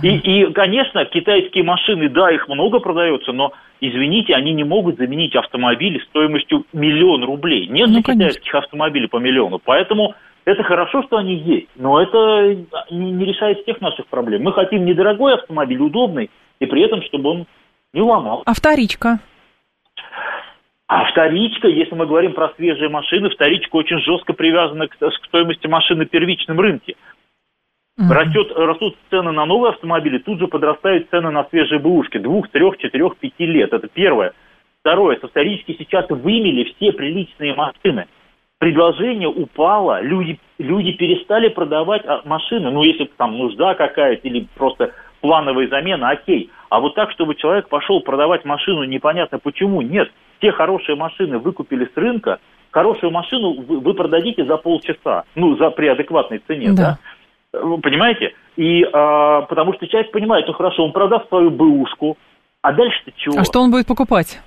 И, 0.03 0.09
и, 0.09 0.53
конечно, 0.53 1.05
китайские 1.07 1.65
машины, 1.65 2.11
да, 2.11 2.31
их 2.31 2.47
много 2.49 2.79
продается, 2.79 3.33
но, 3.33 3.53
извините, 3.81 4.35
они 4.35 4.53
не 4.53 4.65
могут 4.65 4.99
заменить 4.99 5.35
автомобили 5.35 5.99
стоимостью 6.11 6.67
миллион 6.73 7.25
рублей. 7.25 7.67
Нет 7.69 7.89
ну, 7.89 8.03
китайских 8.03 8.55
автомобилей 8.55 9.09
по 9.09 9.17
миллиону. 9.17 9.59
Поэтому 9.65 10.15
это 10.45 10.63
хорошо, 10.63 11.03
что 11.05 11.17
они 11.17 11.37
есть, 11.37 11.69
но 11.77 12.03
это 12.03 12.57
не 12.91 13.25
решает 13.25 13.61
всех 13.61 13.81
наших 13.81 14.07
проблем. 14.09 14.43
Мы 14.43 14.53
хотим 14.53 14.85
недорогой 14.85 15.35
автомобиль, 15.35 15.81
удобный, 15.81 16.31
и 16.61 16.67
при 16.67 16.83
этом, 16.83 17.03
чтобы 17.03 17.31
он 17.31 17.47
не 17.95 18.03
ломал. 18.03 18.43
А 18.45 18.53
вторичка? 18.53 19.21
А 20.87 21.11
вторичка, 21.11 21.69
если 21.69 21.95
мы 21.95 22.07
говорим 22.07 22.35
про 22.35 22.51
свежие 22.57 22.91
машины, 22.91 23.31
вторичка 23.31 23.77
очень 23.77 23.99
жестко 24.01 24.35
привязана 24.35 24.89
к, 24.89 24.99
к 24.99 25.27
стоимости 25.27 25.67
машины 25.67 26.01
на 26.01 26.07
первичном 26.07 26.61
рынке. 26.61 26.97
Угу. 27.99 28.13
Растет, 28.13 28.53
растут 28.57 28.97
цены 29.11 29.33
на 29.33 29.45
новые 29.45 29.73
автомобили, 29.73 30.19
тут 30.19 30.39
же 30.39 30.49
подрастают 30.49 31.11
цены 31.11 31.31
на 31.31 31.45
свежие 31.51 31.79
бэушки. 31.79 32.19
Двух, 32.19 32.49
трех, 32.49 32.79
четырех, 32.79 33.17
пяти 33.19 33.47
лет. 33.47 33.73
Это 33.73 33.87
первое. 33.89 34.33
Второе. 34.81 35.19
Исторически 35.23 35.77
сейчас 35.79 36.09
вымели 36.09 36.73
все 36.73 36.93
приличные 36.93 37.55
машины. 37.55 38.07
Предложение 38.59 39.29
упало, 39.29 40.01
люди, 40.01 40.39
люди 40.59 40.93
перестали 40.93 41.49
продавать 41.49 42.03
а, 42.07 42.23
машины. 42.25 42.71
Ну, 42.71 42.83
если 42.83 43.11
там 43.17 43.37
нужда 43.37 43.75
какая-то 43.75 44.27
или 44.27 44.47
просто 44.55 44.93
плановая 45.21 45.69
замена, 45.69 46.11
окей. 46.11 46.51
А 46.71 46.81
вот 46.81 46.95
так, 46.95 47.11
чтобы 47.11 47.35
человек 47.35 47.69
пошел 47.69 48.01
продавать 48.01 48.45
машину, 48.45 48.85
непонятно 48.85 49.39
почему, 49.39 49.83
нет. 49.83 50.11
Те 50.41 50.53
хорошие 50.53 50.97
машины 50.97 51.39
выкупили 51.39 51.91
с 51.93 51.97
рынка, 51.97 52.39
хорошую 52.71 53.13
машину 53.13 53.61
вы, 53.63 53.81
вы 53.81 53.95
продадите 53.95 54.45
за 54.45 54.57
полчаса, 54.57 55.25
ну, 55.35 55.57
за 55.57 55.71
при 55.71 55.89
адекватной 55.89 56.39
цене, 56.39 56.69
да. 56.73 56.83
да? 56.83 56.99
Понимаете? 57.53 58.33
И 58.57 58.83
а, 58.93 59.43
потому 59.43 59.75
что 59.75 59.87
человек 59.87 60.11
понимает, 60.11 60.47
ну 60.47 60.55
хорошо, 60.55 60.85
он 60.85 60.93
продаст 60.93 61.29
свою 61.29 61.51
бэушку, 61.51 62.17
а 62.63 62.73
дальше-то 62.73 63.13
чего? 63.17 63.39
А 63.39 63.45
что 63.45 63.61
он 63.61 63.71
будет 63.71 63.87
покупать? 63.87 64.41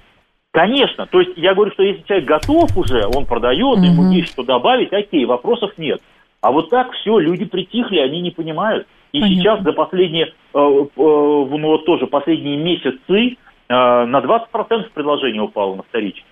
Конечно. 0.52 1.06
То 1.06 1.20
есть 1.20 1.34
я 1.36 1.54
говорю, 1.54 1.72
что 1.74 1.84
если 1.84 2.02
человек 2.04 2.26
готов 2.26 2.78
уже, 2.78 3.06
он 3.14 3.26
продает, 3.26 3.78
угу. 3.78 3.86
ему 3.86 4.12
есть 4.12 4.32
что 4.32 4.44
добавить, 4.44 4.94
окей, 4.94 5.26
вопросов 5.26 5.72
нет. 5.78 6.02
А 6.42 6.52
вот 6.52 6.70
так 6.70 6.92
все, 6.94 7.18
люди 7.20 7.46
притихли, 7.46 8.00
они 8.00 8.22
не 8.22 8.32
понимают. 8.32 8.88
И 9.12 9.20
Понятно. 9.20 9.42
сейчас 9.42 9.64
за 9.64 9.74
последние, 9.74 10.28
э, 10.28 10.30
э, 10.54 10.60
ну 10.96 11.68
вот 11.68 11.86
тоже 11.86 12.08
последние 12.08 12.58
месяцы 12.58 13.00
э, 13.10 13.36
на 13.68 14.20
20% 14.20 14.92
предложение 14.94 15.42
упало 15.42 15.76
на 15.76 15.84
вторичке. 15.84 16.24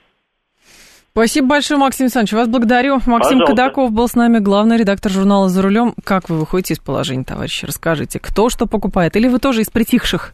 Спасибо 1.16 1.46
большое, 1.50 1.80
Максим 1.80 2.06
Александрович. 2.06 2.34
Вас 2.34 2.48
благодарю. 2.48 2.96
Максим 3.06 3.38
Пожалуйста. 3.38 3.46
Кадаков 3.46 3.92
был 3.92 4.08
с 4.08 4.16
нами, 4.16 4.40
главный 4.40 4.78
редактор 4.78 5.12
журнала 5.12 5.48
«За 5.48 5.62
рулем». 5.62 5.94
Как 6.04 6.28
вы 6.28 6.40
выходите 6.40 6.74
из 6.74 6.80
положения, 6.80 7.24
товарищи? 7.24 7.68
Расскажите, 7.68 8.18
кто 8.18 8.50
что 8.50 8.66
покупает? 8.66 9.16
Или 9.16 9.28
вы 9.28 9.38
тоже 9.38 9.62
из 9.62 9.70
притихших? 9.70 10.34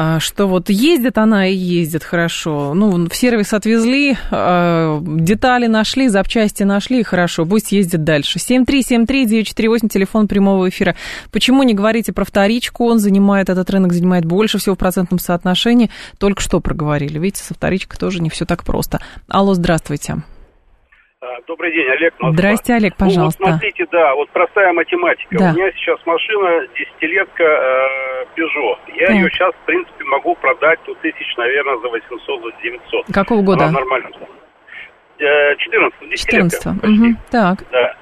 А, 0.00 0.20
что 0.20 0.46
вот 0.46 0.70
ездит 0.70 1.18
она 1.18 1.48
и 1.48 1.56
ездит 1.56 2.04
хорошо. 2.04 2.72
Ну, 2.72 3.08
в 3.08 3.16
сервис 3.16 3.52
отвезли, 3.52 4.16
а, 4.30 5.02
детали 5.02 5.66
нашли, 5.66 6.06
запчасти 6.06 6.62
нашли, 6.62 7.02
хорошо, 7.02 7.44
пусть 7.44 7.72
ездит 7.72 8.04
дальше. 8.04 8.38
7373948, 8.38 9.88
телефон 9.88 10.28
прямого 10.28 10.68
эфира. 10.68 10.94
Почему 11.32 11.64
не 11.64 11.74
говорите 11.74 12.12
про 12.12 12.24
вторичку? 12.24 12.84
Он 12.84 13.00
занимает, 13.00 13.48
этот 13.48 13.68
рынок 13.70 13.92
занимает 13.92 14.24
больше 14.24 14.58
всего 14.58 14.76
в 14.76 14.78
процентном 14.78 15.18
соотношении. 15.18 15.90
Только 16.18 16.42
что 16.42 16.60
проговорили. 16.60 17.18
Видите, 17.18 17.42
со 17.42 17.54
вторичкой 17.54 17.98
тоже 17.98 18.22
не 18.22 18.30
все 18.30 18.44
так 18.44 18.62
просто. 18.62 19.00
Алло, 19.26 19.54
здравствуйте. 19.54 20.22
А, 21.20 21.26
добрый 21.48 21.72
день, 21.72 21.88
Олег. 21.90 22.14
Москва. 22.20 22.32
Здрасте, 22.32 22.74
Олег, 22.74 22.96
пожалуйста. 22.96 23.42
Ну, 23.42 23.50
вот 23.50 23.58
смотрите, 23.58 23.86
да, 23.90 24.14
вот 24.14 24.30
простая 24.30 24.72
математика. 24.72 25.36
Да. 25.36 25.50
У 25.50 25.54
меня 25.56 25.72
сейчас 25.72 25.98
машина 26.06 26.64
десятилетка 26.78 27.42
э, 27.42 28.24
Peugeot. 28.36 28.78
Я 28.94 29.06
так. 29.08 29.16
ее 29.16 29.30
сейчас, 29.30 29.52
в 29.52 29.66
принципе, 29.66 30.04
могу 30.04 30.36
продать, 30.36 30.78
ну, 30.86 30.94
тысяч, 31.02 31.36
наверное, 31.36 31.76
за 31.78 31.88
800, 31.88 32.42
за 32.42 32.62
900. 32.62 33.06
Какого 33.12 33.42
года? 33.42 33.64
Она 33.64 33.80
нормально. 33.80 34.10
Э, 35.18 35.56
14, 35.56 36.08
десятилетка. 36.08 36.56
14 36.56 36.84
угу. 36.84 37.20
Так. 37.32 37.64
Да. 37.72 37.96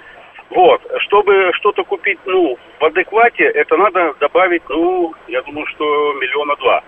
Вот, 0.50 0.82
чтобы 1.06 1.50
что-то 1.54 1.84
купить, 1.84 2.18
ну, 2.26 2.58
в 2.78 2.84
адеквате, 2.84 3.44
это 3.44 3.78
надо 3.78 4.12
добавить, 4.20 4.62
ну, 4.68 5.14
я 5.26 5.40
думаю, 5.40 5.66
что 5.68 6.12
миллиона 6.20 6.54
два. 6.56 6.82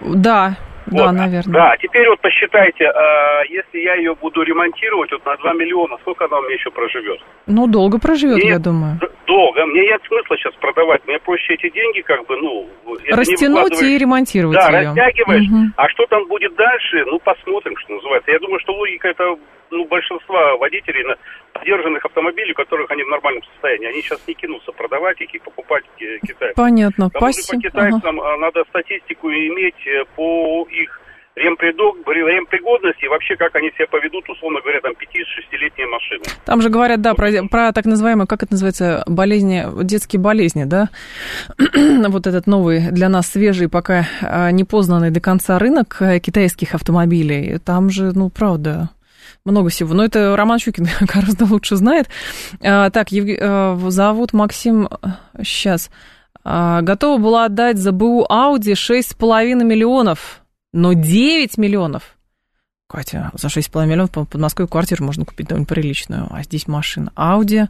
Да, 0.00 0.56
вот. 0.86 0.98
Да, 0.98 1.12
наверное. 1.12 1.52
Да, 1.54 1.76
теперь 1.80 2.08
вот 2.08 2.20
посчитайте, 2.20 2.84
а, 2.86 3.42
если 3.48 3.78
я 3.78 3.94
ее 3.94 4.14
буду 4.14 4.42
ремонтировать 4.42 5.10
вот 5.12 5.24
на 5.24 5.36
2 5.36 5.52
миллиона, 5.54 5.96
сколько 6.02 6.26
она 6.26 6.38
у 6.38 6.42
меня 6.42 6.54
еще 6.54 6.70
проживет? 6.70 7.20
Ну, 7.46 7.66
долго 7.66 7.98
проживет, 7.98 8.38
мне, 8.38 8.50
я 8.50 8.58
думаю. 8.58 8.98
Долго. 9.26 9.66
Мне 9.66 9.82
нет 9.82 10.00
смысла 10.06 10.36
сейчас 10.36 10.54
продавать. 10.56 11.00
Мне 11.06 11.18
проще 11.18 11.54
эти 11.54 11.70
деньги 11.70 12.00
как 12.02 12.26
бы, 12.26 12.36
ну... 12.36 12.68
Растянуть 13.10 13.82
и 13.82 13.98
ремонтировать 13.98 14.58
Да, 14.58 14.68
ее. 14.80 14.88
растягиваешь. 14.88 15.48
Угу. 15.48 15.60
А 15.76 15.88
что 15.88 16.06
там 16.06 16.26
будет 16.28 16.54
дальше, 16.56 17.04
ну, 17.06 17.18
посмотрим, 17.20 17.74
что 17.78 17.94
называется. 17.94 18.30
Я 18.30 18.38
думаю, 18.38 18.60
что 18.60 18.72
логика 18.74 19.08
это, 19.08 19.24
ну, 19.74 19.84
большинства 19.86 20.56
водителей 20.56 21.04
на 21.04 21.16
поддержанных 21.52 22.04
автомобилей, 22.04 22.52
у 22.52 22.54
которых 22.54 22.90
они 22.90 23.02
в 23.02 23.08
нормальном 23.08 23.42
состоянии, 23.52 23.88
они 23.88 24.02
сейчас 24.02 24.20
не 24.26 24.34
кинутся 24.34 24.72
продавать 24.72 25.20
их 25.20 25.34
и 25.34 25.38
покупать 25.38 25.84
китайцам. 25.98 26.54
Понятно. 26.56 27.10
Потому 27.10 27.32
Спасибо. 27.32 27.60
по 27.60 27.68
китайцам 27.68 28.20
ага. 28.20 28.36
надо 28.38 28.64
статистику 28.68 29.30
иметь 29.30 29.86
э, 29.86 30.04
по 30.16 30.66
их 30.70 31.00
ремпригодности 31.36 33.04
и 33.04 33.08
вообще 33.08 33.36
как 33.36 33.54
они 33.56 33.70
себя 33.72 33.86
поведут, 33.90 34.28
условно 34.28 34.60
говоря, 34.60 34.80
там 34.80 34.92
5-6-летние 34.92 35.88
машины. 35.88 36.22
Там 36.44 36.60
же 36.62 36.68
говорят, 36.70 37.00
да, 37.00 37.14
про, 37.14 37.30
про 37.50 37.72
так 37.72 37.86
называемые, 37.86 38.26
как 38.26 38.44
это 38.44 38.52
называется, 38.52 39.02
болезни, 39.08 39.64
детские 39.82 40.20
болезни, 40.20 40.64
да? 40.64 40.90
вот 42.08 42.26
этот 42.26 42.46
новый 42.46 42.90
для 42.92 43.08
нас 43.08 43.26
свежий, 43.26 43.68
пока 43.68 44.06
а, 44.22 44.50
не 44.52 44.64
познанный 44.64 45.10
до 45.10 45.20
конца 45.20 45.58
рынок 45.58 45.96
э, 46.00 46.20
китайских 46.20 46.74
автомобилей. 46.74 47.58
Там 47.58 47.90
же, 47.90 48.12
ну, 48.14 48.30
правда, 48.30 48.90
много 49.44 49.68
всего. 49.68 49.94
Но 49.94 50.04
это 50.04 50.36
Роман 50.36 50.58
Щукин 50.58 50.88
гораздо 51.00 51.44
лучше 51.44 51.76
знает. 51.76 52.08
А, 52.60 52.90
так, 52.90 53.12
Ев... 53.12 53.38
А, 53.40 53.78
зовут 53.90 54.32
Максим... 54.32 54.88
Сейчас. 55.38 55.90
А, 56.44 56.82
готова 56.82 57.20
была 57.20 57.44
отдать 57.46 57.78
за 57.78 57.92
БУ 57.92 58.26
Ауди 58.28 58.72
6,5 58.72 59.64
миллионов 59.64 60.40
но 60.74 60.92
9 60.92 61.56
миллионов. 61.56 62.16
Катя, 62.88 63.30
за 63.34 63.46
6,5 63.46 63.86
миллионов 63.86 64.10
по 64.10 64.24
Подмосковью 64.24 64.68
квартиру 64.68 65.04
можно 65.04 65.24
купить 65.24 65.46
довольно 65.46 65.66
приличную, 65.66 66.26
а 66.30 66.42
здесь 66.42 66.66
машина. 66.66 67.12
Audi 67.16 67.68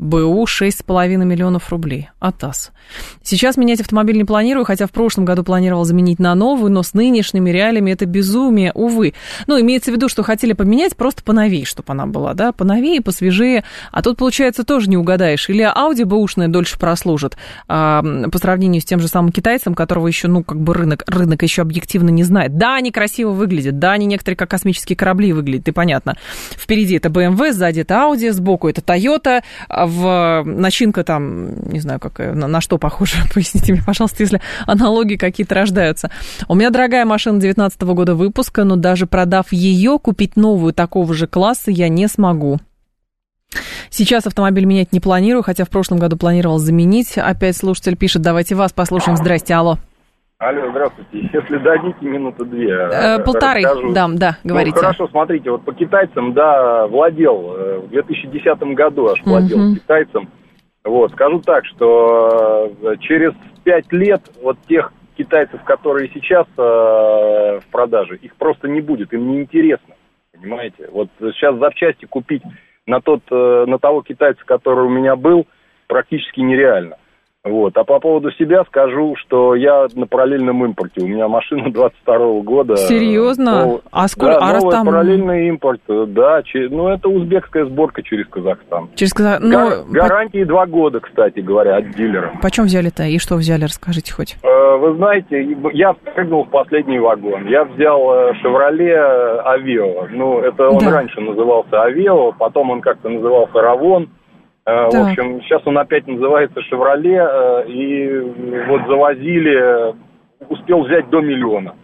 БУ 0.00 0.44
6,5 0.44 1.16
миллионов 1.24 1.70
рублей 1.70 2.10
от 2.18 2.38
ТАСС. 2.38 2.72
Сейчас 3.22 3.56
менять 3.56 3.80
автомобиль 3.80 4.16
не 4.16 4.24
планирую, 4.24 4.64
хотя 4.64 4.88
в 4.88 4.90
прошлом 4.90 5.24
году 5.24 5.44
планировал 5.44 5.84
заменить 5.84 6.18
на 6.18 6.34
новый, 6.34 6.70
но 6.70 6.82
с 6.82 6.94
нынешними 6.94 7.50
реалиями 7.50 7.92
это 7.92 8.04
безумие, 8.04 8.72
увы. 8.74 9.14
Ну, 9.46 9.60
имеется 9.60 9.92
в 9.92 9.94
виду, 9.94 10.08
что 10.08 10.24
хотели 10.24 10.52
поменять 10.52 10.96
просто 10.96 11.22
поновее, 11.22 11.64
чтобы 11.64 11.92
она 11.92 12.06
была, 12.06 12.34
да, 12.34 12.50
поновее, 12.50 13.00
посвежее. 13.02 13.62
А 13.92 14.02
тут, 14.02 14.18
получается, 14.18 14.64
тоже 14.64 14.90
не 14.90 14.96
угадаешь. 14.96 15.48
Или 15.48 15.64
Audi 15.64 16.04
бэушная 16.04 16.48
дольше 16.48 16.76
прослужит 16.76 17.36
а, 17.68 18.02
по 18.32 18.38
сравнению 18.38 18.82
с 18.82 18.84
тем 18.84 18.98
же 18.98 19.06
самым 19.06 19.30
китайцем, 19.30 19.74
которого 19.74 20.08
еще, 20.08 20.26
ну, 20.26 20.42
как 20.42 20.60
бы 20.60 20.74
рынок, 20.74 21.04
рынок 21.06 21.44
еще 21.44 21.62
объективно 21.62 22.10
не 22.10 22.24
знает. 22.24 22.58
Да, 22.58 22.74
они 22.74 22.90
красиво 22.90 23.30
выглядят, 23.30 23.78
да, 23.78 23.92
они 23.92 24.06
некоторые 24.06 24.36
как 24.36 24.50
космические 24.50 24.96
корабли 24.96 25.32
выглядят, 25.32 25.68
и 25.68 25.72
понятно. 25.72 26.16
Впереди 26.50 26.96
это 26.96 27.10
BMW, 27.10 27.52
сзади 27.52 27.80
это 27.80 27.94
Audi, 27.94 28.32
сбоку 28.32 28.68
это 28.68 28.80
Toyota, 28.80 29.42
в 29.86 30.42
начинка 30.44 31.04
там, 31.04 31.68
не 31.68 31.80
знаю, 31.80 32.00
какая, 32.00 32.34
на, 32.34 32.46
на 32.46 32.60
что 32.60 32.78
похожа, 32.78 33.16
поясните 33.34 33.72
мне, 33.72 33.82
пожалуйста, 33.84 34.22
если 34.22 34.40
аналогии 34.66 35.16
какие-то 35.16 35.54
рождаются. 35.54 36.10
У 36.48 36.54
меня 36.54 36.70
дорогая 36.70 37.04
машина 37.04 37.40
19 37.40 37.80
года 37.82 38.14
выпуска, 38.14 38.64
но 38.64 38.76
даже 38.76 39.06
продав 39.06 39.52
ее, 39.52 39.98
купить 39.98 40.36
новую 40.36 40.72
такого 40.72 41.14
же 41.14 41.26
класса 41.26 41.70
я 41.70 41.88
не 41.88 42.08
смогу. 42.08 42.58
Сейчас 43.90 44.26
автомобиль 44.26 44.64
менять 44.64 44.92
не 44.92 45.00
планирую, 45.00 45.42
хотя 45.42 45.64
в 45.64 45.70
прошлом 45.70 45.98
году 45.98 46.16
планировал 46.16 46.58
заменить. 46.58 47.16
Опять 47.16 47.56
слушатель 47.56 47.96
пишет, 47.96 48.22
давайте 48.22 48.54
вас 48.54 48.72
послушаем. 48.72 49.16
Здрасте, 49.16 49.54
алло. 49.54 49.78
Алло, 50.38 50.68
здравствуйте. 50.70 51.30
Если 51.32 51.58
дадите 51.58 52.04
минуту 52.04 52.44
две. 52.44 52.70
Э, 52.70 53.22
полторы, 53.22 53.62
расскажу. 53.62 53.92
да, 53.92 54.08
да, 54.12 54.36
говорите. 54.42 54.76
Ну, 54.76 54.82
хорошо, 54.82 55.08
смотрите, 55.08 55.50
вот 55.50 55.64
по 55.64 55.72
китайцам, 55.72 56.32
да, 56.32 56.86
владел, 56.88 57.54
э, 57.56 57.78
в 57.78 57.88
2010 57.88 58.74
году 58.74 59.08
аж 59.08 59.22
владел 59.24 59.60
угу. 59.60 59.76
китайцам. 59.76 60.28
Вот, 60.84 61.12
скажу 61.12 61.40
так, 61.40 61.64
что 61.66 62.72
э, 62.82 62.96
через 63.00 63.32
пять 63.62 63.90
лет 63.92 64.22
вот 64.42 64.58
тех 64.68 64.92
китайцев, 65.16 65.62
которые 65.62 66.10
сейчас 66.12 66.46
э, 66.58 66.60
в 67.60 67.70
продаже, 67.70 68.16
их 68.16 68.34
просто 68.36 68.68
не 68.68 68.80
будет, 68.80 69.12
им 69.12 69.30
не 69.30 69.40
интересно, 69.40 69.94
понимаете? 70.32 70.88
Вот 70.90 71.08
сейчас 71.18 71.56
запчасти 71.56 72.06
купить 72.06 72.42
на 72.86 73.00
тот, 73.00 73.22
э, 73.30 73.64
на 73.66 73.78
того 73.78 74.02
китайца, 74.02 74.44
который 74.44 74.84
у 74.84 74.90
меня 74.90 75.16
был, 75.16 75.46
практически 75.86 76.40
нереально. 76.40 76.96
Вот. 77.44 77.76
А 77.76 77.84
по 77.84 78.00
поводу 78.00 78.32
себя 78.32 78.64
скажу, 78.64 79.16
что 79.16 79.54
я 79.54 79.86
на 79.94 80.06
параллельном 80.06 80.64
импорте. 80.64 81.02
У 81.02 81.06
меня 81.06 81.28
машина 81.28 81.70
22 81.70 82.16
-го 82.16 82.42
года. 82.42 82.76
Серьезно? 82.76 83.66
Нов... 83.66 83.80
А 83.92 84.08
сколько? 84.08 84.40
Да, 84.40 84.48
а 84.48 84.54
новый 84.54 84.70
там... 84.70 84.86
параллельный 84.86 85.48
импорт. 85.48 85.80
Да, 85.86 86.42
че... 86.42 86.68
ну 86.70 86.88
это 86.88 87.08
узбекская 87.08 87.66
сборка 87.66 88.02
через 88.02 88.26
Казахстан. 88.28 88.88
Через 88.94 89.12
Казахстан. 89.12 89.50
Но... 89.50 89.70
Ну, 89.70 89.92
гарантии 89.92 90.44
два 90.44 90.64
года, 90.64 91.00
кстати 91.00 91.40
говоря, 91.40 91.76
от 91.76 91.90
дилера. 91.90 92.32
Почем 92.40 92.64
взяли-то? 92.64 93.04
И 93.04 93.18
что 93.18 93.34
взяли, 93.34 93.64
расскажите 93.64 94.12
хоть. 94.14 94.36
Э, 94.42 94.76
вы 94.78 94.94
знаете, 94.94 95.46
я 95.74 95.92
прыгнул 95.92 96.44
в 96.44 96.48
последний 96.48 96.98
вагон. 96.98 97.46
Я 97.46 97.64
взял 97.64 98.34
Шевроле 98.40 98.96
Авио. 99.44 100.06
Ну, 100.10 100.40
это 100.40 100.70
он 100.70 100.78
да. 100.78 100.90
раньше 100.90 101.20
назывался 101.20 101.82
Авио, 101.82 102.32
потом 102.32 102.70
он 102.70 102.80
как-то 102.80 103.10
назывался 103.10 103.60
Равон. 103.60 104.08
Э, 104.66 104.88
так. 104.90 104.92
В 104.92 105.10
общем, 105.10 105.42
сейчас 105.42 105.62
он 105.66 105.78
опять 105.78 106.06
называется 106.06 106.60
«Шевроле», 106.62 107.18
э, 107.18 107.68
и 107.68 108.20
вот 108.66 108.80
завозили, 108.88 109.94
успел 110.48 110.84
взять 110.84 111.10
до 111.10 111.20
миллиона. 111.20 111.74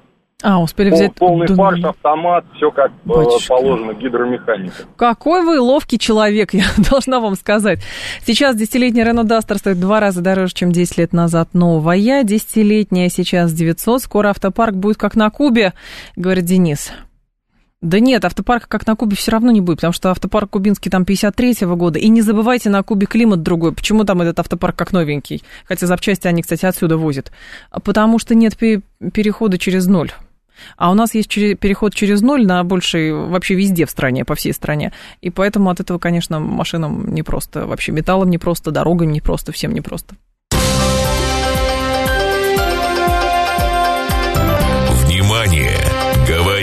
А, 0.43 0.63
успели 0.63 0.91
взять... 0.91 1.15
Полный 1.15 1.47
до... 1.47 1.55
фарш, 1.55 1.85
автомат, 1.85 2.45
все 2.57 2.71
как 2.71 2.91
э, 2.91 2.93
Батюшка. 3.05 3.49
положено, 3.49 3.93
гидромеханика. 3.93 4.85
Какой 4.97 5.45
вы 5.45 5.61
ловкий 5.61 5.99
человек, 5.99 6.55
я 6.55 6.65
должна 6.91 7.21
вам 7.21 7.35
сказать. 7.35 7.81
Сейчас 8.25 8.57
десятилетний 8.57 9.05
Рено 9.05 9.25
Дастер 9.25 9.59
стоит 9.59 9.77
в 9.77 9.81
два 9.81 10.01
раза 10.01 10.23
дороже, 10.23 10.55
чем 10.55 10.73
10 10.73 10.97
лет 10.97 11.13
назад 11.13 11.51
новая. 11.53 12.23
Десятилетняя 12.23 13.11
сейчас 13.11 13.53
900. 13.53 14.01
Скоро 14.01 14.29
автопарк 14.29 14.75
будет 14.75 14.97
как 14.97 15.17
на 15.17 15.29
Кубе, 15.29 15.75
говорит 16.17 16.45
Денис. 16.45 16.93
Да 17.83 17.99
нет, 17.99 18.27
автопарка 18.27 18.69
как 18.69 18.87
на 18.87 18.95
Кубе 18.95 19.17
все 19.17 19.31
равно 19.33 19.51
не 19.51 19.63
будет, 19.63 19.79
потому 19.79 19.95
что 19.95 20.11
автопарк 20.11 20.51
кубинский 20.51 20.91
там 20.91 21.05
53-го 21.05 21.77
года. 21.77 21.99
И 21.99 22.09
не 22.09 22.21
забывайте, 22.21 22.69
на 22.69 22.83
Кубе 22.83 23.07
климат 23.07 23.43
другой. 23.43 23.73
Почему 23.73 24.05
там 24.05 24.21
этот 24.21 24.39
автопарк 24.39 24.77
как 24.77 24.93
новенький? 24.93 25.43
Хотя 25.65 25.87
запчасти 25.87 26.27
они, 26.27 26.43
кстати, 26.43 26.67
отсюда 26.67 26.99
возят. 26.99 27.33
А 27.71 27.81
потому 27.81 28.19
что 28.19 28.35
нет 28.35 28.55
перехода 28.59 29.57
через 29.57 29.87
ноль. 29.87 30.13
А 30.77 30.91
у 30.91 30.95
нас 30.95 31.15
есть 31.15 31.31
переход 31.31 31.95
через 31.95 32.21
ноль 32.21 32.47
на 32.47 32.63
больший 32.65 33.15
вообще 33.15 33.55
везде 33.55 33.87
в 33.87 33.91
стране, 33.91 34.27
по 34.27 34.35
всей 34.35 34.53
стране. 34.53 34.93
И 35.23 35.31
поэтому 35.31 35.71
от 35.71 35.81
этого, 35.81 35.99
конечно, 35.99 36.39
машинам 36.39 37.15
не 37.15 37.23
просто, 37.23 37.67
вообще 37.67 37.93
металлом 37.93 38.29
не 38.29 38.37
просто, 38.37 38.73
дорогам 38.73 39.11
не 39.11 39.23
просто, 39.23 39.53
всем 39.53 39.73
не 39.73 39.81
просто. 39.81 40.17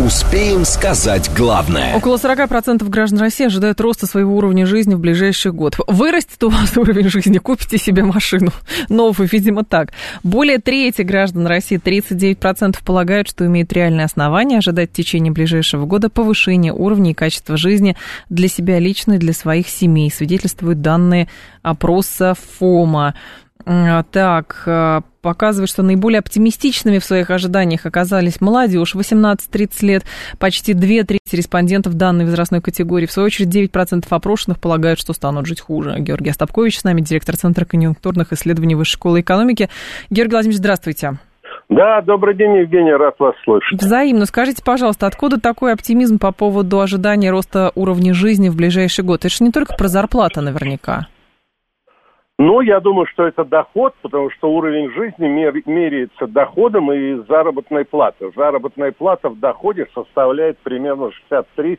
Успеем 0.00 0.64
сказать 0.64 1.28
главное. 1.36 1.96
Около 1.96 2.18
40% 2.18 2.88
граждан 2.88 3.18
России 3.18 3.46
ожидают 3.46 3.80
роста 3.80 4.06
своего 4.06 4.36
уровня 4.36 4.64
жизни 4.64 4.94
в 4.94 5.00
ближайший 5.00 5.50
год. 5.50 5.74
Вырастет 5.88 6.40
у 6.44 6.50
вас 6.50 6.76
уровень 6.76 7.08
жизни, 7.08 7.38
купите 7.38 7.78
себе 7.78 8.04
машину. 8.04 8.52
Новую, 8.88 9.28
видимо, 9.28 9.64
так. 9.64 9.90
Более 10.22 10.58
трети 10.58 11.02
граждан 11.02 11.48
России, 11.48 11.80
39%, 11.84 12.76
полагают, 12.84 13.28
что 13.28 13.44
имеют 13.46 13.72
реальные 13.72 14.04
основания 14.04 14.58
ожидать 14.58 14.90
в 14.90 14.92
течение 14.92 15.32
ближайшего 15.32 15.84
года 15.84 16.08
повышения 16.08 16.72
уровня 16.72 17.10
и 17.10 17.14
качества 17.14 17.56
жизни 17.56 17.96
для 18.30 18.46
себя 18.46 18.78
лично 18.78 19.14
и 19.14 19.18
для 19.18 19.32
своих 19.32 19.68
семей, 19.68 20.12
свидетельствуют 20.12 20.80
данные 20.80 21.26
опроса 21.62 22.36
ФОМа. 22.60 23.16
Так, 24.12 24.62
э, 24.64 25.00
показывает, 25.20 25.68
что 25.68 25.82
наиболее 25.82 26.20
оптимистичными 26.20 26.98
в 26.98 27.04
своих 27.04 27.28
ожиданиях 27.28 27.84
оказались 27.84 28.40
молодежь 28.40 28.94
18-30 28.94 29.82
лет. 29.82 30.04
Почти 30.38 30.72
две 30.72 31.04
трети 31.04 31.36
респондентов 31.36 31.92
данной 31.94 32.24
возрастной 32.24 32.62
категории. 32.62 33.04
В 33.04 33.12
свою 33.12 33.26
очередь, 33.26 33.54
9% 33.54 34.06
опрошенных 34.08 34.58
полагают, 34.58 34.98
что 34.98 35.12
станут 35.12 35.44
жить 35.44 35.60
хуже. 35.60 35.96
Георгий 35.98 36.30
Остапкович 36.30 36.78
с 36.78 36.84
нами, 36.84 37.02
директор 37.02 37.36
Центра 37.36 37.66
конъюнктурных 37.66 38.32
исследований 38.32 38.74
Высшей 38.74 38.94
школы 38.94 39.20
экономики. 39.20 39.68
Георгий 40.08 40.32
Владимирович, 40.32 40.60
здравствуйте. 40.60 41.18
Да, 41.68 42.00
добрый 42.00 42.34
день, 42.34 42.56
Евгений, 42.56 42.92
рад 42.92 43.16
вас 43.18 43.34
слышать. 43.44 43.82
Взаимно. 43.82 44.24
Скажите, 44.24 44.62
пожалуйста, 44.64 45.06
откуда 45.06 45.38
такой 45.38 45.74
оптимизм 45.74 46.18
по 46.18 46.32
поводу 46.32 46.80
ожидания 46.80 47.30
роста 47.30 47.72
уровня 47.74 48.14
жизни 48.14 48.48
в 48.48 48.56
ближайший 48.56 49.04
год? 49.04 49.26
Это 49.26 49.28
же 49.28 49.44
не 49.44 49.52
только 49.52 49.74
про 49.74 49.88
зарплаты 49.88 50.40
наверняка. 50.40 51.08
Ну, 52.40 52.60
я 52.60 52.78
думаю, 52.78 53.06
что 53.06 53.26
это 53.26 53.44
доход, 53.44 53.96
потому 54.00 54.30
что 54.30 54.48
уровень 54.52 54.92
жизни 54.92 55.26
мер, 55.26 55.54
меряется 55.66 56.28
доходом 56.28 56.92
и 56.92 57.16
заработной 57.28 57.84
платой. 57.84 58.30
Заработная 58.36 58.92
плата 58.92 59.28
в 59.28 59.40
доходе 59.40 59.88
составляет 59.92 60.56
примерно 60.58 61.10
63-64%. 61.32 61.78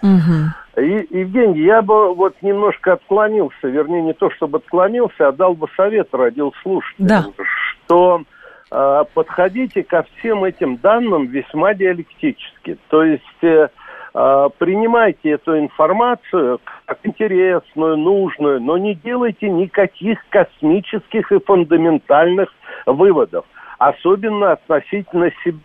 Угу. 0.00 0.80
И, 0.80 1.06
Евгений, 1.10 1.62
я 1.62 1.82
бы 1.82 2.14
вот 2.14 2.36
немножко 2.40 2.92
отклонился, 2.92 3.66
вернее, 3.66 4.02
не 4.02 4.14
то 4.14 4.30
чтобы 4.30 4.58
отклонился, 4.58 5.26
а 5.26 5.32
дал 5.32 5.54
бы 5.54 5.66
совет, 5.76 6.10
родил 6.12 6.54
слушателям, 6.62 7.08
да. 7.08 7.44
что 7.84 8.22
э, 8.70 9.04
подходите 9.12 9.82
ко 9.82 10.04
всем 10.04 10.44
этим 10.44 10.76
данным 10.76 11.26
весьма 11.26 11.74
диалектически. 11.74 12.78
То 12.90 13.02
есть... 13.02 13.42
Э, 13.42 13.70
принимайте 14.16 15.32
эту 15.32 15.58
информацию 15.58 16.58
как 16.86 16.98
интересную, 17.02 17.98
нужную, 17.98 18.62
но 18.62 18.78
не 18.78 18.94
делайте 18.94 19.50
никаких 19.50 20.18
космических 20.30 21.30
и 21.32 21.38
фундаментальных 21.38 22.48
выводов, 22.86 23.44
особенно 23.78 24.52
относительно 24.52 25.30
себя 25.44 25.58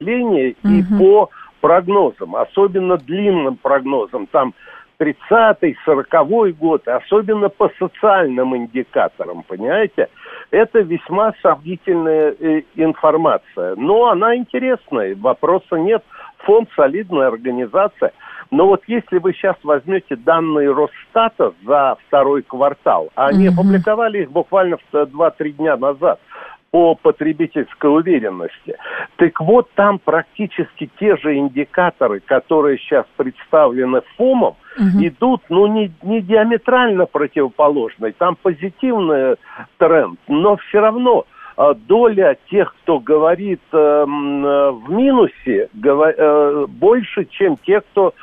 угу. 0.00 0.68
и 0.68 0.84
по 0.98 1.30
прогнозам, 1.60 2.36
особенно 2.36 2.96
длинным 2.96 3.56
прогнозам, 3.56 4.28
там 4.28 4.54
30-й, 5.00 5.76
40-й 5.84 6.52
год, 6.52 6.86
особенно 6.86 7.48
по 7.48 7.70
социальным 7.78 8.56
индикаторам, 8.56 9.42
понимаете? 9.42 10.08
Это 10.52 10.80
весьма 10.80 11.34
сомнительная 11.42 12.36
э, 12.38 12.62
информация, 12.76 13.74
но 13.76 14.10
она 14.10 14.36
интересная, 14.36 15.16
вопроса 15.16 15.74
нет– 15.74 16.04
фонд 16.44 16.68
солидная 16.76 17.28
организация. 17.28 18.12
Но 18.50 18.66
вот 18.66 18.82
если 18.86 19.18
вы 19.18 19.32
сейчас 19.32 19.56
возьмете 19.62 20.16
данные 20.16 20.72
Росстата 20.72 21.52
за 21.64 21.96
второй 22.06 22.42
квартал, 22.42 23.10
а 23.14 23.28
они 23.28 23.46
mm-hmm. 23.46 23.52
опубликовали 23.52 24.22
их 24.22 24.32
буквально 24.32 24.76
2-3 24.92 25.50
дня 25.52 25.76
назад 25.76 26.18
по 26.70 26.94
потребительской 26.94 27.90
уверенности. 27.90 28.76
Так 29.16 29.40
вот, 29.40 29.70
там 29.74 29.98
практически 29.98 30.90
те 30.98 31.16
же 31.16 31.36
индикаторы, 31.36 32.20
которые 32.20 32.78
сейчас 32.78 33.06
представлены 33.16 34.02
ФОМом, 34.16 34.54
угу. 34.76 35.04
идут, 35.04 35.42
ну, 35.48 35.66
не, 35.66 35.92
не 36.02 36.20
диаметрально 36.20 37.06
противоположные. 37.06 38.12
Там 38.12 38.36
позитивный 38.40 39.36
тренд, 39.78 40.18
но 40.28 40.56
все 40.56 40.80
равно 40.80 41.26
доля 41.86 42.36
тех, 42.50 42.74
кто 42.82 42.98
говорит 42.98 43.60
э, 43.72 43.76
э, 43.76 44.04
в 44.04 44.90
минусе, 44.90 45.68
э, 45.84 46.66
больше, 46.68 47.26
чем 47.26 47.56
те, 47.58 47.80
кто 47.80 48.14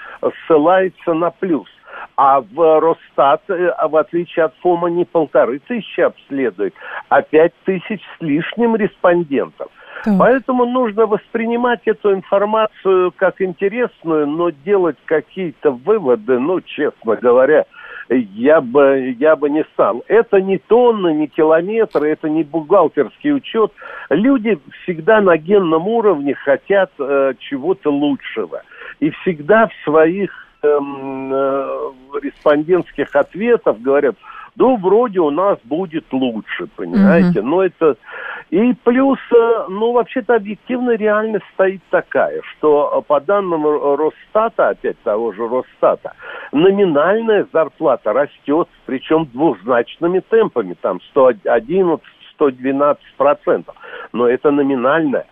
ссылается 0.47 1.13
на 1.13 1.29
плюс. 1.29 1.67
А 2.15 2.41
в 2.41 2.79
Росстат, 2.79 3.43
в 3.47 3.95
отличие 3.95 4.45
от 4.45 4.53
ФОМа, 4.61 4.89
не 4.89 5.05
полторы 5.05 5.59
тысячи 5.59 6.01
обследует, 6.01 6.73
а 7.09 7.21
пять 7.21 7.53
тысяч 7.63 8.01
с 8.17 8.21
лишним 8.21 8.75
респондентов. 8.75 9.69
Так. 10.03 10.13
Поэтому 10.19 10.65
нужно 10.65 11.05
воспринимать 11.05 11.81
эту 11.85 12.13
информацию 12.13 13.11
как 13.15 13.41
интересную, 13.41 14.27
но 14.27 14.49
делать 14.49 14.97
какие-то 15.05 15.71
выводы, 15.71 16.39
ну, 16.39 16.61
честно 16.61 17.15
говоря, 17.15 17.65
я 18.09 18.61
бы, 18.61 19.15
я 19.19 19.35
бы 19.35 19.49
не 19.49 19.63
стал. 19.73 20.03
Это 20.07 20.41
не 20.41 20.57
тонны, 20.57 21.13
не 21.13 21.27
километры, 21.27 22.09
это 22.09 22.29
не 22.29 22.43
бухгалтерский 22.43 23.33
учет. 23.33 23.71
Люди 24.09 24.59
всегда 24.83 25.21
на 25.21 25.37
генном 25.37 25.87
уровне 25.87 26.33
хотят 26.35 26.91
э, 26.99 27.33
чего-то 27.39 27.91
лучшего. 27.91 28.63
И 28.99 29.09
всегда 29.09 29.67
в 29.67 29.73
своих 29.83 30.31
эм, 30.63 31.31
э, 31.33 31.91
респондентских 32.21 33.15
ответах 33.15 33.79
говорят, 33.79 34.15
ну, 34.55 34.75
вроде 34.77 35.19
у 35.19 35.29
нас 35.29 35.59
будет 35.63 36.05
лучше, 36.11 36.67
понимаете? 36.75 37.39
Mm-hmm. 37.39 37.43
Но 37.43 37.63
это... 37.63 37.95
И 38.49 38.73
плюс, 38.83 39.19
э, 39.35 39.65
ну, 39.69 39.91
вообще-то 39.91 40.35
объективно 40.35 40.95
реальность 40.95 41.45
стоит 41.53 41.81
такая, 41.89 42.41
что 42.51 43.03
по 43.07 43.19
данным 43.19 43.67
Росстата, 43.67 44.69
опять 44.69 44.99
того 45.03 45.33
же 45.33 45.47
Росстата, 45.47 46.13
номинальная 46.51 47.47
зарплата 47.51 48.13
растет, 48.13 48.67
причем 48.85 49.25
двухзначными 49.33 50.19
темпами, 50.19 50.75
там 50.81 50.99
111-112 51.15 52.97
процентов. 53.17 53.75
Но 54.13 54.27
это 54.27 54.51
номинальная 54.51 55.25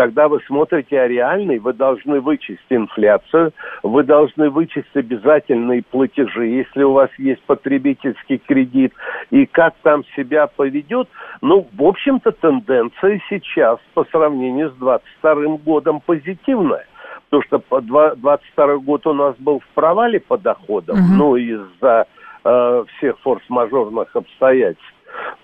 когда 0.00 0.28
вы 0.28 0.40
смотрите 0.46 0.98
о 0.98 1.08
реальной, 1.08 1.58
вы 1.58 1.74
должны 1.74 2.20
вычесть 2.20 2.64
инфляцию, 2.70 3.52
вы 3.82 4.02
должны 4.02 4.48
вычесть 4.48 4.94
обязательные 4.94 5.82
платежи, 5.82 6.46
если 6.46 6.84
у 6.84 6.92
вас 6.92 7.10
есть 7.18 7.42
потребительский 7.42 8.38
кредит, 8.38 8.94
и 9.30 9.44
как 9.44 9.74
там 9.82 10.04
себя 10.16 10.46
поведет. 10.46 11.06
Ну, 11.42 11.68
в 11.70 11.82
общем-то, 11.82 12.32
тенденция 12.32 13.20
сейчас 13.28 13.78
по 13.92 14.04
сравнению 14.04 14.70
с 14.70 14.74
22 14.76 15.58
годом 15.58 16.00
позитивная. 16.00 16.86
Потому 17.30 17.62
что 17.62 17.80
22 17.80 18.78
год 18.78 19.06
у 19.06 19.12
нас 19.12 19.36
был 19.38 19.60
в 19.60 19.74
провале 19.74 20.18
по 20.20 20.36
доходам, 20.36 20.98
угу. 20.98 21.14
ну, 21.14 21.36
из-за 21.36 22.06
э, 22.44 22.84
всех 22.96 23.18
форс-мажорных 23.20 24.14
обстоятельств. 24.14 24.94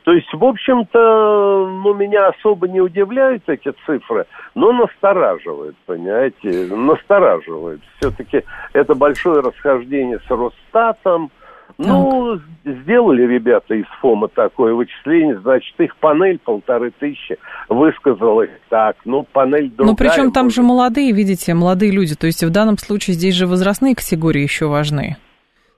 То 0.05 0.13
есть, 0.13 0.33
в 0.33 0.45
общем-то, 0.45 1.69
ну, 1.83 1.95
меня 1.95 2.29
особо 2.29 2.69
не 2.69 2.81
удивляют 2.81 3.49
эти 3.49 3.73
цифры, 3.85 4.27
но 4.55 4.73
настораживают, 4.73 5.77
понимаете, 5.87 6.69
настораживают. 6.75 7.83
Все-таки 7.99 8.45
это 8.73 8.95
большое 8.95 9.41
расхождение 9.41 10.21
с 10.21 10.31
Росстатом. 10.31 11.31
Ну, 11.79 12.41
сделали 12.65 13.23
ребята 13.23 13.75
из 13.75 13.87
ФОМа 14.01 14.29
такое 14.29 14.75
вычисление, 14.75 15.39
значит, 15.41 15.75
их 15.79 15.97
панель 15.97 16.39
полторы 16.39 16.91
тысячи 16.99 17.39
высказалась 17.69 18.51
так, 18.69 18.97
ну, 19.05 19.25
панель 19.25 19.71
другая. 19.71 19.91
Ну, 19.91 19.97
причем 19.97 20.33
там 20.33 20.51
же 20.51 20.63
молодые, 20.63 21.13
видите, 21.13 21.55
молодые 21.55 21.93
люди, 21.93 22.15
то 22.15 22.27
есть 22.27 22.43
в 22.43 22.51
данном 22.51 22.79
случае 22.79 23.15
здесь 23.15 23.35
же 23.35 23.47
возрастные 23.47 23.95
категории 23.95 24.43
еще 24.43 24.67
важны. 24.67 25.17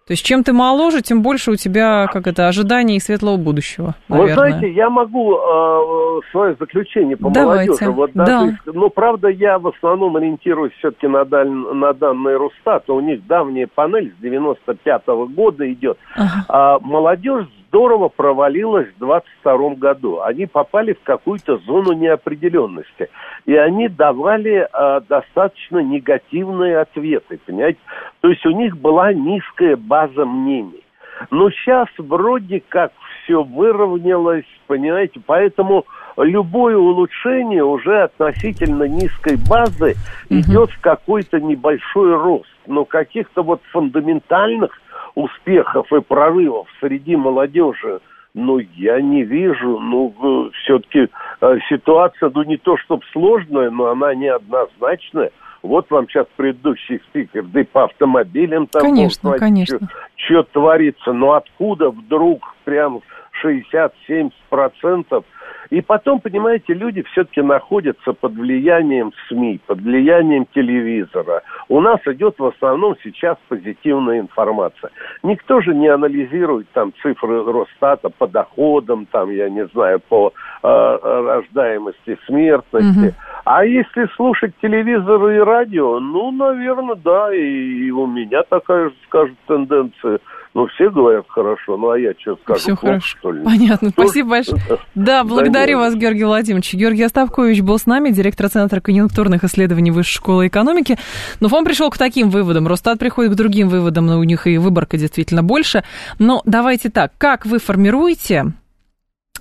То 0.08 0.12
есть 0.12 0.24
чем 0.24 0.42
ты 0.42 0.54
моложе, 0.54 1.02
тем 1.02 1.20
больше 1.20 1.50
у 1.50 1.56
тебя, 1.56 2.06
как 2.06 2.26
это, 2.26 2.48
ожиданий 2.48 2.96
и 2.96 2.98
светлого 2.98 3.36
будущего, 3.36 3.94
наверное. 4.08 4.34
Вы 4.34 4.50
знаете, 4.50 4.72
я 4.72 4.88
могу 4.88 5.36
э, 5.36 6.20
свое 6.30 6.56
заключение 6.58 7.14
по 7.18 7.28
Давайте. 7.28 7.72
молодежи. 7.72 7.90
Вот 7.90 8.12
даже, 8.14 8.58
да. 8.64 8.72
Ну, 8.72 8.88
правда, 8.88 9.28
я 9.28 9.58
в 9.58 9.68
основном 9.68 10.16
ориентируюсь 10.16 10.72
все-таки 10.78 11.06
на, 11.08 11.26
даль, 11.26 11.50
на 11.50 11.92
данные 11.92 12.38
Росстата. 12.38 12.90
У 12.94 13.00
них 13.00 13.26
давняя 13.26 13.66
панель 13.66 14.14
с 14.18 14.24
95-го 14.24 15.26
года 15.26 15.70
идет. 15.70 15.98
Ага. 16.16 16.44
А 16.48 16.78
молодежь 16.78 17.44
здорово 17.68 18.08
провалилась 18.08 18.88
в 18.94 18.98
22 18.98 19.74
году. 19.76 20.20
Они 20.22 20.46
попали 20.46 20.94
в 20.94 21.02
какую-то 21.02 21.58
зону 21.58 21.92
неопределенности. 21.92 23.08
И 23.46 23.54
они 23.54 23.88
давали 23.88 24.66
э, 24.70 25.00
достаточно 25.08 25.78
негативные 25.78 26.78
ответы, 26.78 27.38
понимаете? 27.44 27.78
То 28.20 28.28
есть 28.28 28.44
у 28.46 28.50
них 28.50 28.76
была 28.76 29.12
низкая 29.12 29.76
база 29.76 30.24
мнений. 30.24 30.84
Но 31.30 31.50
сейчас 31.50 31.88
вроде 31.98 32.62
как 32.68 32.92
все 33.24 33.42
выровнялось, 33.42 34.44
понимаете, 34.66 35.20
поэтому 35.24 35.84
любое 36.16 36.76
улучшение 36.76 37.64
уже 37.64 38.02
относительно 38.04 38.84
низкой 38.84 39.36
базы 39.48 39.94
угу. 40.30 40.40
идет 40.40 40.70
в 40.70 40.80
какой-то 40.80 41.40
небольшой 41.40 42.14
рост. 42.14 42.48
Но 42.66 42.84
каких-то 42.84 43.42
вот 43.42 43.60
фундаментальных 43.72 44.78
успехов 45.18 45.92
и 45.92 46.00
прорывов 46.00 46.68
среди 46.80 47.16
молодежи, 47.16 48.00
ну, 48.34 48.60
я 48.76 49.00
не 49.00 49.24
вижу. 49.24 49.80
Ну, 49.80 50.50
все-таки 50.62 51.08
э, 51.40 51.58
ситуация, 51.68 52.30
ну, 52.32 52.44
не 52.44 52.56
то 52.56 52.76
чтобы 52.76 53.02
сложная, 53.12 53.70
но 53.70 53.86
она 53.88 54.14
неоднозначная. 54.14 55.32
Вот 55.62 55.90
вам 55.90 56.08
сейчас 56.08 56.26
предыдущий 56.36 57.00
спикер, 57.08 57.42
да 57.46 57.60
и 57.62 57.64
по 57.64 57.84
автомобилям 57.84 58.68
там... 58.68 58.82
Конечно, 58.82 59.32
конечно. 59.32 59.80
Что 60.14 60.44
творится, 60.44 61.12
но 61.12 61.32
откуда 61.32 61.90
вдруг 61.90 62.54
прям 62.64 63.00
60-70 63.44 64.32
процентов 64.48 65.24
и 65.70 65.82
потом, 65.82 66.20
понимаете, 66.20 66.72
люди 66.72 67.02
все-таки 67.12 67.42
находятся 67.42 68.12
под 68.12 68.34
влиянием 68.34 69.12
СМИ, 69.28 69.60
под 69.66 69.80
влиянием 69.80 70.46
телевизора. 70.54 71.42
У 71.68 71.80
нас 71.80 72.00
идет 72.06 72.38
в 72.38 72.46
основном 72.46 72.96
сейчас 73.02 73.36
позитивная 73.48 74.20
информация. 74.20 74.90
Никто 75.22 75.60
же 75.60 75.74
не 75.74 75.88
анализирует 75.88 76.68
там 76.72 76.92
цифры 77.02 77.44
Росстата 77.44 78.08
по 78.08 78.26
доходам, 78.26 79.06
там, 79.06 79.30
я 79.30 79.50
не 79.50 79.66
знаю, 79.68 80.00
по 80.08 80.32
э, 80.62 80.68
рождаемости, 81.02 82.18
смертности. 82.26 83.08
Угу. 83.08 83.14
А 83.44 83.64
если 83.64 84.06
слушать 84.16 84.54
телевизор 84.62 85.28
и 85.28 85.38
радио, 85.38 86.00
ну, 86.00 86.30
наверное, 86.30 86.96
да, 86.96 87.34
и, 87.34 87.86
и 87.86 87.90
у 87.90 88.06
меня 88.06 88.42
такая 88.42 88.88
же, 88.88 88.94
скажем, 89.06 89.36
тенденция– 89.46 90.18
ну, 90.54 90.66
все 90.68 90.90
говорят 90.90 91.26
хорошо, 91.28 91.76
ну, 91.76 91.90
а 91.90 91.98
я 91.98 92.12
что 92.18 92.36
скажу? 92.36 92.60
Все 92.60 92.76
хорошо. 92.76 93.06
Что 93.18 93.32
ли? 93.32 93.44
Понятно. 93.44 93.90
Что? 93.90 94.02
Спасибо 94.02 94.30
большое. 94.30 94.62
Да, 94.94 95.22
благодарю 95.24 95.78
вас, 95.78 95.94
Георгий 95.94 96.24
Владимирович. 96.24 96.74
Георгий 96.74 97.02
Остапкович 97.02 97.60
был 97.60 97.78
с 97.78 97.86
нами, 97.86 98.10
директор 98.10 98.48
Центра 98.48 98.80
конъюнктурных 98.80 99.44
исследований 99.44 99.90
Высшей 99.90 100.14
школы 100.14 100.48
экономики. 100.48 100.98
Но 101.40 101.48
он 101.52 101.64
пришел 101.64 101.90
к 101.90 101.98
таким 101.98 102.30
выводам. 102.30 102.66
Росстат 102.66 102.98
приходит 102.98 103.32
к 103.32 103.36
другим 103.36 103.68
выводам, 103.68 104.06
но 104.06 104.18
у 104.18 104.24
них 104.24 104.46
и 104.46 104.58
выборка 104.58 104.96
действительно 104.96 105.42
больше. 105.42 105.84
Но 106.18 106.42
давайте 106.44 106.88
так, 106.90 107.12
как 107.18 107.46
вы 107.46 107.58
формируете 107.58 108.52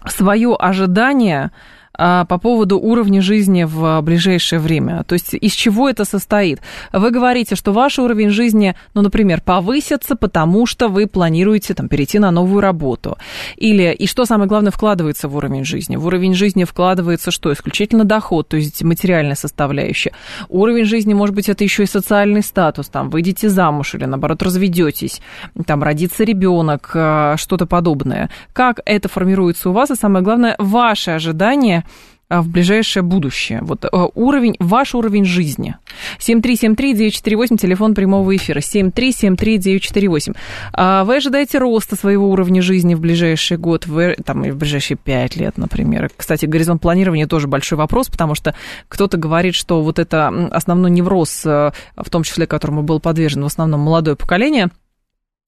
свое 0.06 0.56
ожидание 0.56 1.52
по 1.98 2.40
поводу 2.42 2.80
уровня 2.80 3.22
жизни 3.22 3.64
в 3.64 4.02
ближайшее 4.02 4.60
время. 4.60 5.04
То 5.04 5.14
есть 5.14 5.34
из 5.34 5.54
чего 5.54 5.90
это 5.90 6.06
состоит? 6.06 6.62
Вы 6.94 7.12
говорите, 7.12 7.56
что 7.56 7.74
ваш 7.74 8.00
уровень 8.00 8.30
жизни, 8.30 8.76
ну, 8.94 9.02
например, 9.02 9.42
повысится, 9.42 10.16
потому 10.16 10.66
что 10.66 10.88
вы 10.88 11.08
планируете 11.08 11.74
там, 11.74 11.88
перейти 11.88 12.20
на 12.20 12.32
новую 12.32 12.62
работу. 12.62 13.18
Или, 13.56 13.94
и 13.94 14.08
что 14.08 14.26
самое 14.26 14.48
главное, 14.48 14.72
вкладывается 14.72 15.28
в 15.28 15.36
уровень 15.36 15.66
жизни? 15.66 15.96
В 15.96 16.06
уровень 16.06 16.34
жизни 16.34 16.64
вкладывается 16.64 17.32
что? 17.32 17.52
Исключительно 17.52 18.04
доход, 18.04 18.48
то 18.50 18.58
есть 18.58 18.84
материальная 18.84 19.36
составляющая. 19.36 20.12
Уровень 20.50 20.86
жизни, 20.86 21.14
может 21.14 21.36
быть, 21.36 21.50
это 21.50 21.64
еще 21.64 21.84
и 21.84 21.88
социальный 21.88 22.44
статус, 22.44 22.88
там, 22.88 23.10
выйдете 23.10 23.50
замуж 23.50 23.96
или, 23.96 24.06
наоборот, 24.06 24.44
разведетесь, 24.44 25.22
там, 25.66 25.84
родится 25.84 26.24
ребенок, 26.24 26.92
а, 26.94 27.36
что-то 27.38 27.66
подобное. 27.66 28.30
Как 28.54 28.82
это 28.86 29.10
формируется 29.10 29.70
у 29.70 29.74
вас, 29.74 29.92
и 29.92 29.96
самое 29.96 30.24
главное, 30.24 30.56
ваши 30.60 31.12
ожидания 31.12 31.84
а, 31.86 31.87
в 32.30 32.50
ближайшее 32.50 33.04
будущее? 33.04 33.60
Вот 33.62 33.86
э, 33.86 33.90
уровень, 34.16 34.56
ваш 34.60 34.96
уровень 34.96 35.26
жизни. 35.26 35.78
7373948, 36.20 37.58
телефон 37.58 37.96
прямого 37.96 38.36
эфира. 38.36 38.60
7373948. 38.60 40.36
А 40.74 41.04
вы 41.06 41.18
ожидаете 41.18 41.58
роста 41.58 41.96
своего 41.96 42.30
уровня 42.30 42.62
жизни 42.62 42.96
в 42.96 43.00
ближайший 43.00 43.58
год, 43.58 43.88
в, 43.88 44.16
там, 44.26 44.44
и 44.44 44.52
в 44.52 44.58
ближайшие 44.58 44.98
5 44.98 45.36
лет, 45.38 45.58
например? 45.58 46.10
Кстати, 46.16 46.46
горизонт 46.46 46.82
планирования 46.82 47.28
тоже 47.28 47.48
большой 47.48 47.78
вопрос, 47.78 48.10
потому 48.10 48.36
что 48.36 48.56
кто-то 48.90 49.18
говорит, 49.18 49.56
что 49.56 49.82
вот 49.82 50.00
это 50.00 50.28
основной 50.52 50.92
невроз, 50.92 51.44
в 51.46 51.74
том 52.10 52.24
числе 52.24 52.46
которому 52.48 52.84
был 52.84 53.00
подвержен 53.00 53.44
в 53.44 53.48
основном 53.48 53.82
молодое 53.82 54.16
поколение– 54.16 54.70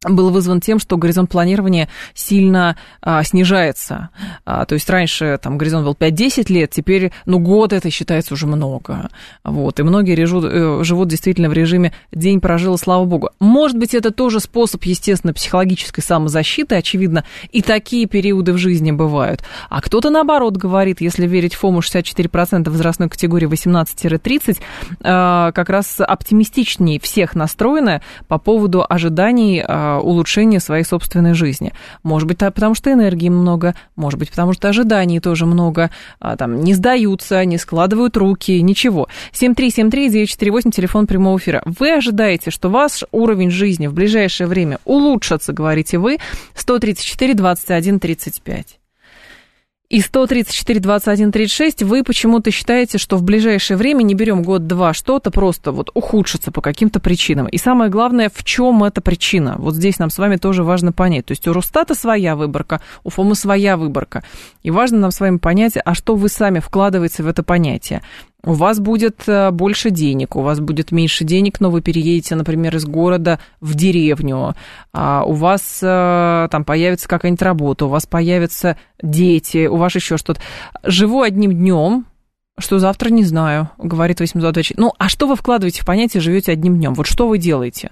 был 0.07 0.29
вызван 0.29 0.61
тем, 0.61 0.79
что 0.79 0.95
горизонт 0.95 1.29
планирования 1.29 1.89
сильно 2.13 2.77
а, 3.01 3.21
снижается. 3.23 4.09
А, 4.45 4.63
то 4.63 4.75
есть 4.75 4.89
раньше 4.89 5.37
там 5.41 5.57
горизонт 5.57 5.85
был 5.85 5.93
5-10 5.93 6.51
лет, 6.53 6.71
теперь, 6.71 7.11
ну, 7.25 7.39
год 7.39 7.73
это 7.73 7.91
считается 7.91 8.33
уже 8.33 8.47
много. 8.47 9.09
Вот, 9.43 9.77
и 9.79 9.83
многие 9.83 10.15
режут, 10.15 10.45
э, 10.45 10.83
живут 10.85 11.09
действительно 11.09 11.49
в 11.49 11.53
режиме 11.53 11.91
«день 12.13 12.39
прожил, 12.39 12.77
слава 12.77 13.03
богу». 13.03 13.31
Может 13.41 13.77
быть, 13.77 13.93
это 13.93 14.11
тоже 14.11 14.39
способ, 14.39 14.83
естественно, 14.85 15.33
психологической 15.33 16.01
самозащиты, 16.01 16.75
очевидно, 16.75 17.25
и 17.51 17.61
такие 17.61 18.05
периоды 18.05 18.53
в 18.53 18.57
жизни 18.57 18.91
бывают. 18.91 19.43
А 19.69 19.81
кто-то, 19.81 20.11
наоборот, 20.11 20.55
говорит, 20.55 21.01
если 21.01 21.27
верить 21.27 21.55
ФОМу 21.55 21.81
64% 21.81 22.69
возрастной 22.69 23.09
категории 23.09 23.47
18-30, 23.47 24.59
а, 25.03 25.51
как 25.51 25.67
раз 25.67 25.99
оптимистичнее 25.99 27.01
всех 27.01 27.35
настроены 27.35 28.01
по 28.29 28.37
поводу 28.37 28.85
ожиданий 28.87 29.61
улучшения 29.97 30.59
своей 30.59 30.83
собственной 30.83 31.33
жизни. 31.33 31.73
Может 32.03 32.27
быть, 32.27 32.37
потому 32.37 32.75
что 32.75 32.91
энергии 32.91 33.29
много, 33.29 33.75
может 33.95 34.19
быть, 34.19 34.29
потому 34.29 34.53
что 34.53 34.69
ожиданий 34.69 35.19
тоже 35.19 35.45
много, 35.45 35.89
а, 36.19 36.35
там, 36.35 36.61
не 36.61 36.73
сдаются, 36.73 37.43
не 37.45 37.57
складывают 37.57 38.15
руки, 38.17 38.61
ничего. 38.61 39.07
7373948, 39.33 40.71
телефон 40.71 41.07
прямого 41.07 41.37
эфира. 41.37 41.61
Вы 41.65 41.93
ожидаете, 41.93 42.51
что 42.51 42.69
ваш 42.69 43.03
уровень 43.11 43.51
жизни 43.51 43.87
в 43.87 43.93
ближайшее 43.93 44.47
время 44.47 44.79
улучшится, 44.85 45.53
говорите 45.53 45.97
вы, 45.97 46.17
134 46.55 47.33
21 47.33 47.99
35. 47.99 48.78
И 49.89 50.01
134, 50.01 50.79
21, 50.81 51.31
36 51.31 51.81
вы 51.81 52.03
почему-то 52.03 52.51
считаете, 52.51 52.99
что 52.99 53.17
в 53.17 53.23
ближайшее 53.23 53.75
время, 53.75 54.03
не 54.03 54.13
берем 54.13 54.43
год-два, 54.43 54.93
что-то 54.93 55.31
просто 55.31 55.71
вот 55.71 55.89
ухудшится 55.95 56.51
по 56.51 56.61
каким-то 56.61 56.99
причинам. 56.99 57.47
И 57.47 57.57
самое 57.57 57.89
главное, 57.89 58.29
в 58.31 58.43
чем 58.43 58.83
эта 58.83 59.01
причина? 59.01 59.55
Вот 59.57 59.73
здесь 59.73 59.97
нам 59.97 60.11
с 60.11 60.19
вами 60.19 60.35
тоже 60.35 60.63
важно 60.63 60.91
понять. 60.91 61.25
То 61.25 61.31
есть 61.31 61.47
у 61.47 61.53
Росстата 61.53 61.95
своя 61.95 62.35
выборка, 62.35 62.81
у 63.03 63.09
ФОМа 63.09 63.33
своя 63.33 63.77
выборка. 63.77 64.23
И 64.61 64.69
важно 64.69 64.99
нам 64.99 65.09
с 65.09 65.19
вами 65.19 65.37
понять, 65.37 65.73
а 65.83 65.95
что 65.95 66.13
вы 66.13 66.29
сами 66.29 66.59
вкладываете 66.59 67.23
в 67.23 67.27
это 67.27 67.41
понятие 67.41 68.03
у 68.43 68.53
вас 68.53 68.79
будет 68.79 69.27
э, 69.27 69.51
больше 69.51 69.89
денег, 69.89 70.35
у 70.35 70.41
вас 70.41 70.59
будет 70.59 70.91
меньше 70.91 71.25
денег, 71.25 71.59
но 71.59 71.69
вы 71.69 71.81
переедете, 71.81 72.35
например, 72.35 72.75
из 72.75 72.85
города 72.85 73.39
в 73.59 73.75
деревню, 73.75 74.55
а 74.93 75.23
у 75.25 75.33
вас 75.33 75.79
э, 75.81 76.47
там 76.49 76.63
появится 76.63 77.07
какая-нибудь 77.07 77.41
работа, 77.41 77.85
у 77.85 77.89
вас 77.89 78.05
появятся 78.05 78.77
дети, 79.01 79.67
у 79.67 79.75
вас 79.75 79.93
еще 79.95 80.17
что-то. 80.17 80.41
Живу 80.83 81.21
одним 81.21 81.51
днем, 81.51 82.05
что 82.57 82.79
завтра 82.79 83.09
не 83.09 83.23
знаю, 83.23 83.69
говорит 83.77 84.19
824. 84.19 84.81
Ну, 84.81 84.93
а 84.97 85.09
что 85.09 85.27
вы 85.27 85.35
вкладываете 85.35 85.81
в 85.81 85.85
понятие 85.85 86.21
«живете 86.21 86.51
одним 86.51 86.77
днем»? 86.77 86.93
Вот 86.93 87.07
что 87.07 87.27
вы 87.27 87.37
делаете? 87.37 87.91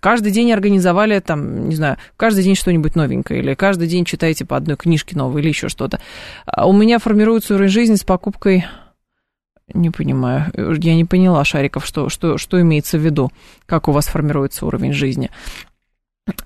Каждый 0.00 0.30
день 0.30 0.52
организовали, 0.52 1.18
там, 1.20 1.68
не 1.68 1.74
знаю, 1.74 1.96
каждый 2.16 2.44
день 2.44 2.54
что-нибудь 2.54 2.96
новенькое, 2.96 3.40
или 3.40 3.54
каждый 3.54 3.88
день 3.88 4.04
читаете 4.04 4.44
по 4.44 4.56
одной 4.56 4.76
книжке 4.76 5.16
новой, 5.16 5.40
или 5.40 5.48
еще 5.48 5.68
что-то. 5.68 6.00
А 6.44 6.68
у 6.68 6.72
меня 6.72 6.98
формируется 6.98 7.54
уровень 7.54 7.70
жизни 7.70 7.94
с 7.94 8.04
покупкой 8.04 8.66
не 9.72 9.90
понимаю. 9.90 10.52
Я 10.80 10.94
не 10.94 11.04
поняла, 11.04 11.44
Шариков, 11.44 11.86
что, 11.86 12.08
что, 12.08 12.38
что 12.38 12.60
имеется 12.60 12.98
в 12.98 13.00
виду, 13.00 13.30
как 13.66 13.88
у 13.88 13.92
вас 13.92 14.06
формируется 14.06 14.66
уровень 14.66 14.92
жизни. 14.92 15.30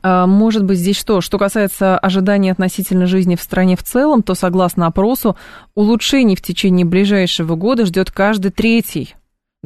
А, 0.02 0.26
может 0.26 0.64
быть, 0.64 0.78
здесь 0.78 0.96
что? 0.98 1.20
Что 1.20 1.38
касается 1.38 1.98
ожиданий 1.98 2.50
относительно 2.50 3.06
жизни 3.06 3.36
в 3.36 3.42
стране 3.42 3.76
в 3.76 3.82
целом, 3.82 4.22
то, 4.22 4.34
согласно 4.34 4.86
опросу, 4.86 5.36
улучшений 5.74 6.36
в 6.36 6.42
течение 6.42 6.84
ближайшего 6.84 7.54
года 7.56 7.86
ждет 7.86 8.10
каждый 8.10 8.50
третий. 8.50 9.14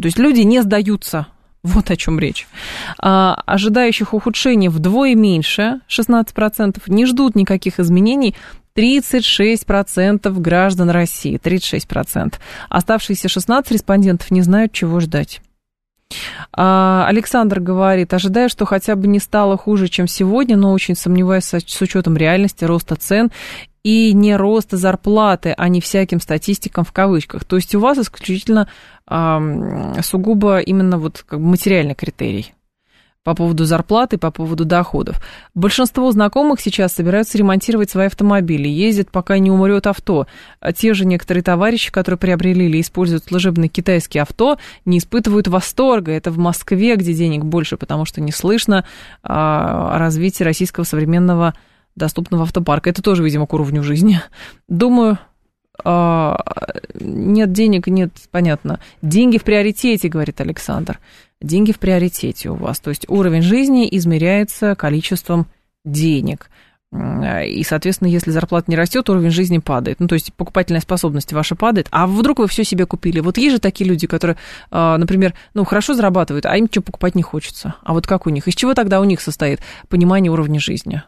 То 0.01 0.07
есть 0.07 0.19
люди 0.19 0.41
не 0.41 0.63
сдаются. 0.63 1.27
Вот 1.63 1.91
о 1.91 1.97
чем 1.97 2.19
речь. 2.19 2.47
А, 2.99 3.43
ожидающих 3.47 4.13
ухудшений 4.13 4.69
вдвое 4.69 5.15
меньше, 5.15 5.81
16%, 5.89 6.83
не 6.89 7.07
ждут 7.07 7.35
никаких 7.35 7.81
изменений 7.81 8.37
36% 8.77 10.33
граждан 10.41 10.91
России, 10.91 11.39
36%. 11.39 12.35
Оставшиеся 12.69 13.29
16 13.29 13.73
респондентов 13.73 14.31
не 14.31 14.43
знают, 14.43 14.73
чего 14.73 15.01
ждать. 15.01 15.41
А, 16.53 17.07
Александр 17.09 17.61
говорит, 17.61 18.13
ожидаю, 18.13 18.49
что 18.49 18.65
хотя 18.65 18.97
бы 18.97 19.07
не 19.07 19.19
стало 19.19 19.57
хуже, 19.57 19.89
чем 19.89 20.07
сегодня, 20.07 20.57
но 20.57 20.73
очень 20.73 20.97
сомневаюсь 20.97 21.45
с 21.45 21.83
учетом 21.83 22.17
реальности 22.17 22.65
роста 22.65 22.97
цен 22.97 23.31
и 23.83 24.13
не 24.13 24.37
роста 24.37 24.77
зарплаты, 24.77 25.55
а 25.57 25.69
не 25.69 25.81
всяким 25.81 26.21
статистикам 26.21 26.85
в 26.85 26.93
кавычках. 26.93 27.45
То 27.45 27.57
есть 27.57 27.75
у 27.75 27.81
вас 27.81 27.99
исключительно 27.99 28.69
сугубо 29.07 30.59
именно 30.59 30.99
вот 30.99 31.25
как 31.27 31.41
бы 31.41 31.47
материальный 31.47 31.95
критерий 31.95 32.55
по 33.25 33.35
поводу 33.35 33.65
зарплаты, 33.65 34.19
по 34.19 34.31
поводу 34.31 34.67
доходов. 34.67 35.21
Большинство 35.55 36.11
знакомых 36.13 36.61
сейчас 36.61 36.93
собираются 36.93 37.39
ремонтировать 37.39 37.91
свои 37.91 38.07
автомобили, 38.07 38.69
ездят, 38.69 39.11
пока 39.11 39.39
не 39.39 39.51
умрет 39.51 39.87
авто. 39.87 40.27
А 40.61 40.73
те 40.73 40.93
же 40.93 41.07
некоторые 41.07 41.43
товарищи, 41.43 41.91
которые 41.91 42.19
приобрели 42.19 42.67
или 42.67 42.81
используют 42.81 43.25
служебные 43.25 43.69
китайские 43.69 44.23
авто, 44.23 44.59
не 44.85 44.99
испытывают 44.99 45.49
восторга. 45.49 46.13
Это 46.13 46.31
в 46.31 46.39
Москве, 46.39 46.97
где 46.97 47.15
денег 47.15 47.45
больше, 47.45 47.79
потому 47.79 48.05
что 48.05 48.21
не 48.21 48.31
слышно 48.31 48.85
а, 49.23 49.97
о 49.97 49.99
развитии 49.99 50.45
российского 50.45 50.85
современного 50.85 51.55
доступного 51.97 52.43
автопарка. 52.43 52.91
Это 52.91 53.03
тоже, 53.03 53.25
видимо, 53.25 53.47
к 53.47 53.55
уровню 53.55 53.83
жизни. 53.83 54.21
Думаю, 54.69 55.19
нет 55.85 57.53
денег, 57.53 57.87
нет, 57.89 58.13
понятно. 58.31 58.81
Деньги 59.03 59.39
в 59.39 59.45
приоритете, 59.45 60.09
говорит 60.09 60.41
Александр 60.41 60.99
деньги 61.45 61.73
в 61.73 61.79
приоритете 61.79 62.51
у 62.51 62.55
вас. 62.55 62.81
То 62.81 62.91
есть 62.91 63.09
уровень 63.09 63.43
жизни 63.43 63.89
измеряется 63.91 64.75
количеством 64.75 65.47
денег. 65.85 66.51
И, 66.93 67.65
соответственно, 67.65 68.09
если 68.09 68.31
зарплата 68.31 68.71
не 68.71 68.77
растет, 68.77 69.11
уровень 69.11 69.31
жизни 69.31 69.59
падает. 69.59 69.99
Ну, 69.99 70.07
то 70.07 70.15
есть 70.15 70.33
покупательная 70.33 70.81
способность 70.81 71.33
ваша 71.33 71.57
падает. 71.57 71.89
А 71.91 72.07
вдруг 72.07 72.39
вы 72.39 72.47
все 72.47 72.63
себе 72.63 72.87
купили? 72.87 73.19
Вот 73.19 73.37
есть 73.37 73.55
же 73.55 73.59
такие 73.61 73.89
люди, 73.89 74.07
которые, 74.07 74.37
а, 74.71 74.97
например, 74.97 75.35
ну, 75.55 75.65
хорошо 75.65 75.95
зарабатывают, 75.95 76.47
а 76.47 76.57
им 76.57 76.65
ничего 76.65 76.83
покупать 76.83 77.17
не 77.17 77.23
хочется. 77.23 77.75
А 77.83 77.95
вот 77.95 78.07
как 78.07 78.29
у 78.29 78.31
них? 78.31 78.47
Из 78.47 78.55
чего 78.55 78.75
тогда 78.75 79.01
у 79.01 79.05
них 79.05 79.21
состоит 79.21 79.59
понимание 79.89 80.31
уровня 80.31 80.61
жизни? 80.61 81.03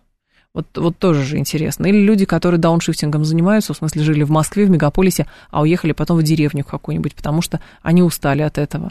Вот, 0.57 0.67
вот 0.75 0.97
тоже 0.97 1.23
же 1.23 1.37
интересно. 1.37 1.85
Или 1.85 1.99
люди, 1.99 2.25
которые 2.25 2.59
дауншифтингом 2.59 3.27
занимаются, 3.27 3.75
в 3.75 3.77
смысле 3.77 4.03
жили 4.03 4.23
в 4.23 4.31
Москве, 4.31 4.65
в 4.65 4.71
мегаполисе, 4.71 5.27
а 5.51 5.61
уехали 5.61 5.93
потом 5.93 6.17
в 6.17 6.23
деревню 6.23 6.65
какую-нибудь, 6.65 7.15
потому 7.15 7.43
что 7.43 7.61
они 7.83 8.03
устали 8.03 8.41
от 8.41 8.57
этого. 8.57 8.91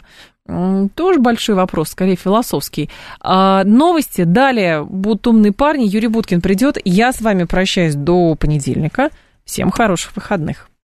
Тоже 0.94 1.18
большой 1.18 1.56
вопрос, 1.56 1.88
скорее 1.88 2.14
философский. 2.14 2.88
А, 3.20 3.64
новости. 3.64 4.22
Далее 4.22 4.84
будут 4.84 5.26
умные 5.26 5.50
парни. 5.50 5.88
Юрий 5.88 6.06
Буткин 6.06 6.40
придет. 6.40 6.78
Я 6.84 7.12
с 7.12 7.20
вами 7.20 7.42
прощаюсь 7.42 7.96
до 7.96 8.36
понедельника. 8.36 9.10
Всем 9.44 9.72
хороших 9.72 10.14
выходных. 10.14 10.70